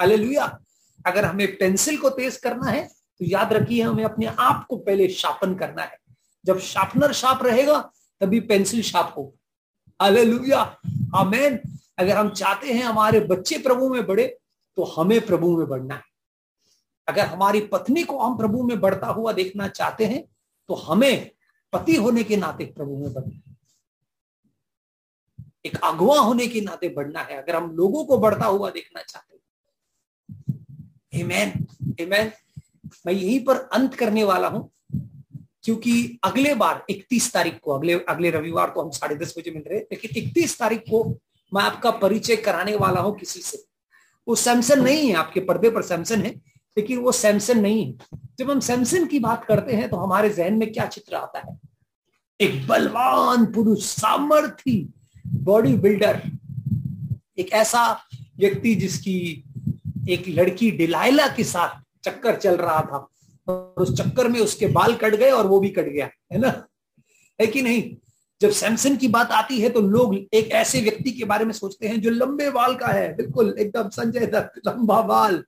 हालेलुया। 0.00 0.58
अगर 1.06 1.24
हमें 1.24 1.56
पेंसिल 1.56 1.98
को 1.98 2.10
तेज 2.10 2.36
करना 2.36 2.70
है 2.70 2.84
तो 2.86 3.24
याद 3.24 3.52
रखिए, 3.52 3.82
हमें 3.82 4.04
अपने 4.04 4.26
आप 4.26 4.66
को 4.70 4.76
पहले 4.78 5.08
शापन 5.10 5.54
करना 5.54 5.82
है। 5.82 5.96
जब 6.44 6.58
शार्पनर 6.60 7.12
शार्प 7.12 7.42
रहेगा, 7.42 7.78
तभी 8.20 8.40
पेंसिल 8.40 8.82
शार्प 8.82 9.14
हो 9.16 9.34
हालेलुया। 10.00 10.60
आमेन। 11.16 11.58
अगर 11.98 12.16
हम 12.16 12.28
चाहते 12.30 12.72
हैं 12.72 12.82
हमारे 12.82 13.20
बच्चे 13.22 13.58
प्रभु 13.58 13.88
में 13.88 14.06
बढ़े 14.06 14.26
तो 14.78 14.84
हमें 14.86 15.20
प्रभु 15.26 15.56
में 15.58 15.66
बढ़ना 15.68 15.94
है। 15.94 16.02
अगर 17.08 17.26
हमारी 17.26 17.60
पत्नी 17.66 18.02
को 18.04 18.18
हम 18.18 18.36
प्रभु 18.38 18.62
में 18.62 18.80
बढ़ता 18.80 19.06
हुआ 19.08 19.32
देखना 19.32 19.68
चाहते 19.70 20.04
हैं 20.06 20.22
तो 20.68 20.74
हमें 20.76 21.30
पति 21.72 21.94
होने 21.96 22.22
के 22.24 22.36
नाते 22.36 22.64
प्रभु 22.66 22.96
में 22.96 23.12
बढ़ना 23.12 23.34
है। 23.34 23.56
एक 25.66 25.76
अगवा 25.84 26.18
होने 26.18 26.46
के 26.46 26.60
नाते 26.60 26.88
बढ़ना 26.88 27.20
है, 27.20 27.36
अगर 27.36 27.56
हम 27.56 27.70
लोगों 27.72 28.04
को 28.04 28.18
बढ़ता 28.18 28.46
हुआ 28.46 28.70
देखना 28.70 29.02
चाहते 29.02 29.34
हैं। 29.34 29.42
एमेन 31.14 32.32
मैं 33.06 33.12
यहीं 33.12 33.44
पर 33.44 33.56
अंत 33.72 33.94
करने 33.94 34.24
वाला 34.24 34.48
हूँ, 34.48 34.70
क्योंकि 35.64 36.18
अगले 36.24 36.54
बार 36.54 36.84
31 36.90 37.32
तारीख 37.32 37.58
को, 37.62 37.72
अगले 37.72 37.94
अगले 38.00 38.30
रविवार 38.30 38.70
को 38.70 38.82
हम 38.82 38.90
साढ़े 38.90 39.16
दस 39.16 39.34
बजे 39.38 39.50
मिल 39.50 39.62
रहे 39.66 39.78
लेकिन 39.80 40.10
31 40.18 40.58
तारीख 40.58 40.80
को 40.90 41.04
मैं 41.52 41.62
आपका 41.62 41.90
परिचय 41.98 42.36
कराने 42.38 42.76
वाला 42.76 43.00
हूँ 43.00 43.16
किसी 43.18 43.40
से। 43.40 43.64
वो 44.26 44.34
सैमसन 44.36 44.82
नहीं 44.84 45.08
है, 45.08 45.14
आपके 45.14 45.40
पर्दे 45.40 45.70
पर 45.70 45.82
सैमसन 45.82 46.22
है 46.22 46.34
लेकिन 46.78 46.98
वो 46.98 47.12
सैमसन 47.12 47.60
नहीं 47.60 47.84
है। 47.86 48.18
जब 48.38 48.50
हम 48.50 48.60
सैमसन 48.60 49.06
की 49.06 49.18
बात 49.18 49.44
करते 49.44 49.76
हैं 49.76 49.88
तो 49.90 49.96
हमारे 49.96 50.30
जहन 50.30 50.54
में 50.54 50.72
क्या 50.72 50.86
चित्र 50.86 51.16
आता 51.16 51.38
है? 51.38 51.58
एक 52.40 52.66
बलवान 52.66 53.46
पुरुष, 53.46 53.84
सामर्थी 53.84 54.92
बॉडी 55.26 55.74
बिल्डर 55.76 56.22
एक 57.38 57.52
ऐसा 57.52 57.82
व्यक्ति 58.38 58.74
जिसकी 58.74 59.44
एक 60.08 60.24
लड़की 60.28 60.70
डिलाइला 60.70 61.26
के 61.28 61.44
साथ 61.44 61.80
चक्कर 62.04 62.36
चल 62.36 62.56
रहा 62.56 62.80
था 62.82 63.06
और 63.48 63.82
उस 63.82 63.96
चक्कर 63.96 64.28
में 64.28 64.40
उसके 64.40 64.66
बाल 64.66 64.94
कट 64.94 65.14
गए 65.14 65.30
और 65.30 65.46
वो 65.46 65.60
भी 65.60 65.68
कट 65.70 65.88
गया, 65.88 66.08
है 66.32 66.38
ना? 66.38 66.52
है 67.40 67.46
कि 67.46 67.62
नहीं? 67.62 67.82
जब 68.40 68.50
सैमसन 68.50 68.96
की 68.96 69.08
बात 69.08 69.30
आती 69.32 69.60
है 69.60 69.68
तो 69.68 69.80
लोग 69.80 70.14
एक 70.14 70.50
ऐसे 70.52 70.80
व्यक्ति 70.80 71.10
के 71.10 71.24
बारे 71.24 71.44
में 71.44 71.52
सोचते 71.52 71.88
हैं 71.88 72.00
जो 72.00 72.10
लंबे 72.10 72.50
बाल 72.50 72.74
का 72.74 72.86
है। 72.86 73.14
बिल्कुल, 73.16 73.54
एकदम 73.58 73.88
संजय 73.88 74.26
दत्त, 74.26 74.60
लंबा 74.66 75.00
बाल 75.02 75.42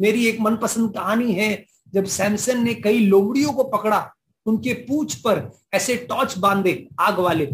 मेरी 0.00 0.26
एक 0.26 0.40
मनपसंद 0.40 0.94
कहानी 0.94 1.32
है, 1.32 1.66
जब 1.94 2.04
सैमसन 2.04 2.64
ने 2.64 2.74
कई 2.74 2.98
लोमड़ियों 2.98 3.52
को 3.52 3.64
पकड़ा, 3.64 4.14
उनके 4.46 4.72
पूछ 4.72 5.14
पर 5.14 5.58
ऐसे 5.74 5.96
टॉर्च 5.96 6.38
बांधे 6.38 6.88
आग 7.00 7.18
वाले 7.18 7.46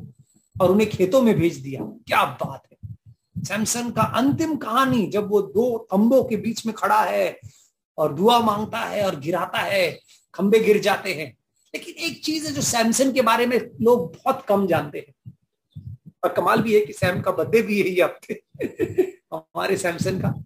और 0.60 0.70
उन्हें 0.70 0.90
खेतों 0.90 1.22
में 1.22 1.34
भेज 1.38 1.56
दिया। 1.56 1.80
क्या 1.80 2.24
बात 2.24 2.62
है। 2.72 2.96
सैमसन 3.44 3.90
का 3.90 4.02
अंतिम 4.02 4.56
कहानी, 4.56 5.06
जब 5.06 5.30
वो 5.30 5.42
दो 5.42 5.78
खंबों 5.78 6.24
के 6.24 6.36
बीच 6.36 6.66
में 6.66 6.74
खड़ा 6.74 7.02
है 7.02 7.40
और 7.98 8.14
दुआ 8.14 8.38
माँगता 8.38 8.78
है 8.78 9.06
और 9.06 9.20
गिराता 9.20 9.58
है 9.58 10.00
खंबे 10.34 10.60
गिर 10.60 10.80
जाते 10.80 11.14
हैं। 11.14 11.36
लेकिन 11.74 11.94
एक 11.94 12.24
चीज़ 12.24 12.46
है 12.46 12.52
जो 12.52 12.60
सैमसन 12.60 13.12
के 13.12 13.22
बारे 13.22 13.46
में 13.46 13.70
लोग 13.80 14.12
बहुत 14.12 14.44
कम 14.48 14.66
जानते 14.66 14.98
हैं। 14.98 15.32
और 16.24 16.32
कमाल 16.32 16.62
भी 16.62 16.74
है 16.74 16.80
कि 16.80 16.92
सैम 16.92 17.20
का 17.20 17.30
बर्थडे 17.30 17.62
भी 17.62 17.82
यही 17.82 18.00
हफ़्ते 18.00 18.42
हमारे 19.34 19.76
सैमसन 19.76 20.18
का 20.18 20.44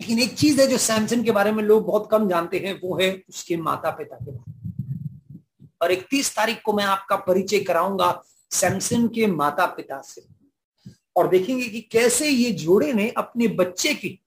लेकिन 0.00 0.18
एक 0.18 0.34
चीज़ 0.34 0.60
है 0.60 0.66
जो 0.66 0.78
सैमसन 0.78 1.22
के 1.22 1.30
बारे 1.30 1.52
में 1.52 1.64
लोग 1.64 1.86
बहुत 1.86 2.08
कम 2.10 2.28
जानते 2.28 2.58
हैं, 2.58 2.80
वो 2.84 2.98
है 2.98 3.22
उसके 3.28 3.56
माता 3.56 3.90
पिता 3.90 4.16
के 4.16 4.30
बारे 4.30 4.52
में। 4.64 5.42
और 5.82 5.92
इकतीस 5.92 6.36
तारीख 6.36 6.60
को 6.64 6.72
मैं 6.72 6.84
आपका 6.84 7.16
परिचय 7.16 7.60
कराऊँगा 7.60 8.22
सैमसन 8.50 9.08
के 9.08 9.26
माता 9.26 9.66
पिता 9.66 10.00
से। 10.00 10.26
और 11.16 11.28
देखेंगे 11.28 11.68
कि 11.68 11.80
कैसे 11.80 12.28
ये 12.28 12.52
जोड़े 12.52 12.92
ने 12.92 13.10
अपने 13.10 13.48
बच्चे 13.48 13.94
की 13.94 14.22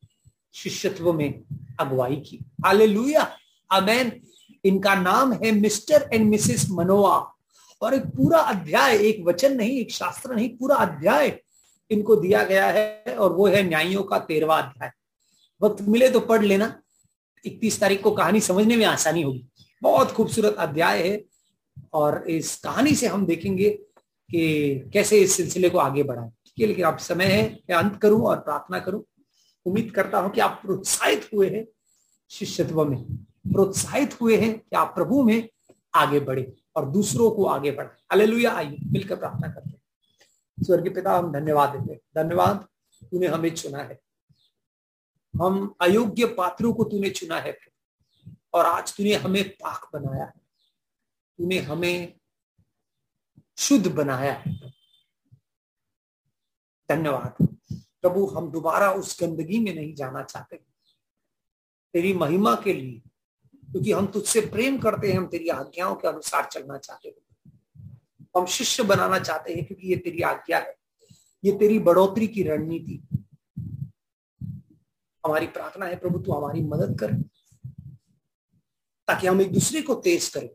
शिष्यत्व 0.53 1.13
में 1.13 1.43
अगुवाई 1.79 2.15
की। 2.15 2.39
हालेलुया 2.65 3.37
अमेन 3.71 4.21
इनका 4.65 4.95
नाम 4.95 5.33
है 5.33 5.51
मिस्टर 5.51 6.09
एंड 6.13 6.29
मिसेस 6.29 6.67
मनोआ। 6.69 7.33
और 7.81 7.93
एक 7.93 8.05
पूरा 8.05 8.39
अध्याय, 8.39 8.97
एक 8.97 9.23
वचन 9.27 9.55
नहीं, 9.55 9.79
एक 9.79 9.91
शास्त्र 9.91 10.35
नहीं, 10.35 10.49
पूरा 10.49 10.75
अध्याय 10.75 11.41
इनको 11.91 12.15
दिया 12.15 12.43
गया 12.43 12.67
है 12.67 13.03
और 13.19 13.33
वो 13.33 13.47
है 13.47 13.63
न्यायियों 13.63 14.03
का 14.03 14.19
तेरवा 14.19 14.57
अध्याय। 14.57 14.91
वक्त 15.61 15.81
मिले 15.81 16.09
तो 16.09 16.19
पढ़ 16.19 16.43
लेना। 16.43 16.81
इकतीस 17.45 17.79
तारीख 17.79 18.01
को 18.03 18.11
कहानी 18.11 18.39
समझने 18.41 18.75
में 18.77 18.85
आसानी 18.85 19.21
होगी। 19.21 19.45
बहुत 19.81 20.11
खूबसूरत 20.11 20.55
अध्याय 20.59 21.07
है 21.07 21.23
और 21.93 22.23
इस 22.29 22.55
कहानी 22.55 22.95
से 22.95 23.07
हम 23.07 23.25
देखेंगे 23.25 23.69
कि 23.69 24.89
कैसे 24.93 25.19
इस 25.19 25.35
सिलसिले 25.37 25.69
को 25.69 25.77
आगे 25.77 26.03
बढ़ाएँ। 26.03 26.29
ठीक 26.29 26.59
है, 26.59 26.67
लेकिन 26.67 26.85
अब 26.85 26.97
समय 26.97 27.25
है, 27.25 27.43
मैं 27.69 27.77
अंत 27.77 27.99
करूँ 28.01 28.21
और 28.21 28.39
प्रार्थना 28.39 28.79
करूँ। 28.79 29.03
उम्मीद 29.65 29.91
करता 29.91 30.19
हूँ 30.19 30.31
कि 30.31 30.41
आप 30.41 30.59
प्रोत्साहित 30.65 31.29
हुए 31.33 31.49
हैं 31.49 31.65
शिष्यत्व 32.31 32.83
में। 32.85 32.99
प्रोत्साहित 33.51 34.19
हुए 34.21 34.37
हैं 34.37 34.53
कि 34.53 34.75
आप 34.75 34.91
प्रभु 34.95 35.23
में 35.23 35.49
आगे 35.95 36.19
बढ़े 36.19 36.51
और 36.75 36.89
दूसरों 36.89 37.29
को 37.31 37.45
आगे 37.45 37.71
बढ़े 37.71 37.87
हालेलुया, 38.11 38.51
आइए 38.51 38.77
मिलकर 38.91 39.15
प्रार्थना 39.15 39.47
करते 39.47 39.69
हैं। 39.69 39.77
स्वर्गीय 40.57 40.93
पिता, 40.93 41.17
हम 41.17 41.31
धन्यवाद 41.31 41.69
देते 41.69 41.93
हैं। 41.93 42.23
धन्यवाद, 42.23 42.67
तूने 43.11 43.27
हमें 43.27 43.49
चुना 43.55 43.77
है। 43.77 43.99
हम 45.41 45.75
अयोग्य 45.81 46.25
पात्रों 46.25 46.73
को 46.73 46.83
तूने 46.83 47.09
चुना 47.09 47.39
है 47.39 47.59
और 48.53 48.65
आज 48.65 48.97
तूने 48.97 49.13
हमें 49.13 49.49
पाक 49.49 49.89
बनाया 49.93 50.25
है। 50.25 50.33
तूने 51.37 51.59
हमें 51.59 52.19
शुद्ध 53.57 53.91
बनाया 53.91 54.33
है। 54.33 54.69
धन्यवाद। 56.91 57.47
प्रभु, 57.73 58.25
हम 58.25 58.51
दोबारा 58.51 58.91
उस 58.91 59.23
गंदगी 59.23 59.59
में 59.59 59.75
नहीं 59.75 59.95
जाना 59.95 60.23
चाहते। 60.23 60.57
तेरी 61.93 62.13
महिमा 62.13 62.55
के 62.55 62.73
लिए, 62.73 62.99
क्योंकि 63.71 63.91
हम 63.91 64.07
तुझसे 64.07 64.41
प्रेम 64.41 64.79
करते 64.79 65.11
हैं, 65.11 65.17
हम 65.17 65.27
तेरी 65.27 65.49
आज्ञाओं 65.49 65.95
के 65.95 66.07
अनुसार 66.07 66.45
चलना 66.45 66.77
चाहते 66.77 67.09
हैं। 67.09 67.37
हम 68.37 68.45
शिष्य 68.45 68.83
बनाना 68.83 69.19
चाहते 69.19 69.53
हैं, 69.53 69.65
क्योंकि 69.65 69.87
ये 69.87 69.95
तेरी 69.95 70.21
आज्ञा 70.21 70.59
है। 70.59 70.75
ये 71.45 71.51
तेरी 71.51 71.79
बढ़ोतरी 71.79 72.27
की 72.27 72.43
रणनीति। 72.43 73.18
हमारी 75.29 75.47
प्रार्थना 75.47 75.85
है, 75.85 75.95
प्रभु, 75.95 76.19
तू 76.19 76.31
हमारी 76.31 76.61
मदद 76.61 76.99
कर, 76.99 77.13
ताकि 79.07 79.27
हम 79.27 79.41
एक 79.41 79.51
दूसरे 79.53 79.81
को 79.81 79.95
तेज 79.95 80.27
करें। 80.29 80.49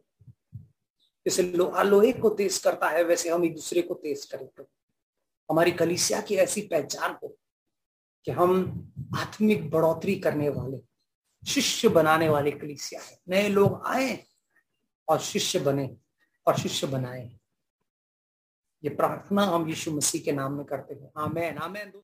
जैसे 1.27 1.43
लोहा 1.43 1.83
लोहे 1.83 2.13
को 2.13 2.31
तेज 2.31 2.59
करता 2.59 2.89
है, 2.89 3.03
वैसे 3.05 3.29
हम 3.29 3.45
एक 3.45 3.55
दूसरे 3.55 3.83
को 3.83 3.95
तेज 3.95 4.25
करें, 4.25 4.47
प्रभु। 4.47 4.69
हमारी 5.51 5.71
कलिसिया 5.71 6.21
की 6.21 6.35
ऐसी 6.35 6.61
पहचान 6.61 7.17
हो 7.23 7.39
कि 8.25 8.31
हम 8.31 8.53
आत्मिक 9.17 9.71
बढ़ोतरी 9.71 10.17
करने 10.17 10.49
वाले, 10.49 10.79
शिष्य 11.47 11.89
बनाने 11.89 12.29
वाले 12.29 12.51
कलिसिया 12.51 13.01
है। 13.03 13.19
नए 13.29 13.49
लोग 13.49 13.83
आए 13.87 14.25
और 15.09 15.19
शिष्य 15.21 15.59
बने, 15.59 15.97
और 16.47 16.59
शिष्य 16.59 16.87
बनाए। 16.87 17.39
ये 18.85 18.91
प्रार्थना 18.91 19.43
हम 19.43 19.69
यीशु 19.69 19.93
मसीह 19.93 20.23
के 20.23 20.33
नाम 20.33 20.53
में 20.53 20.67
करते 20.67 20.95
हैं। 20.95 21.11
आमेन 21.17 21.59
आमेन। 21.59 21.93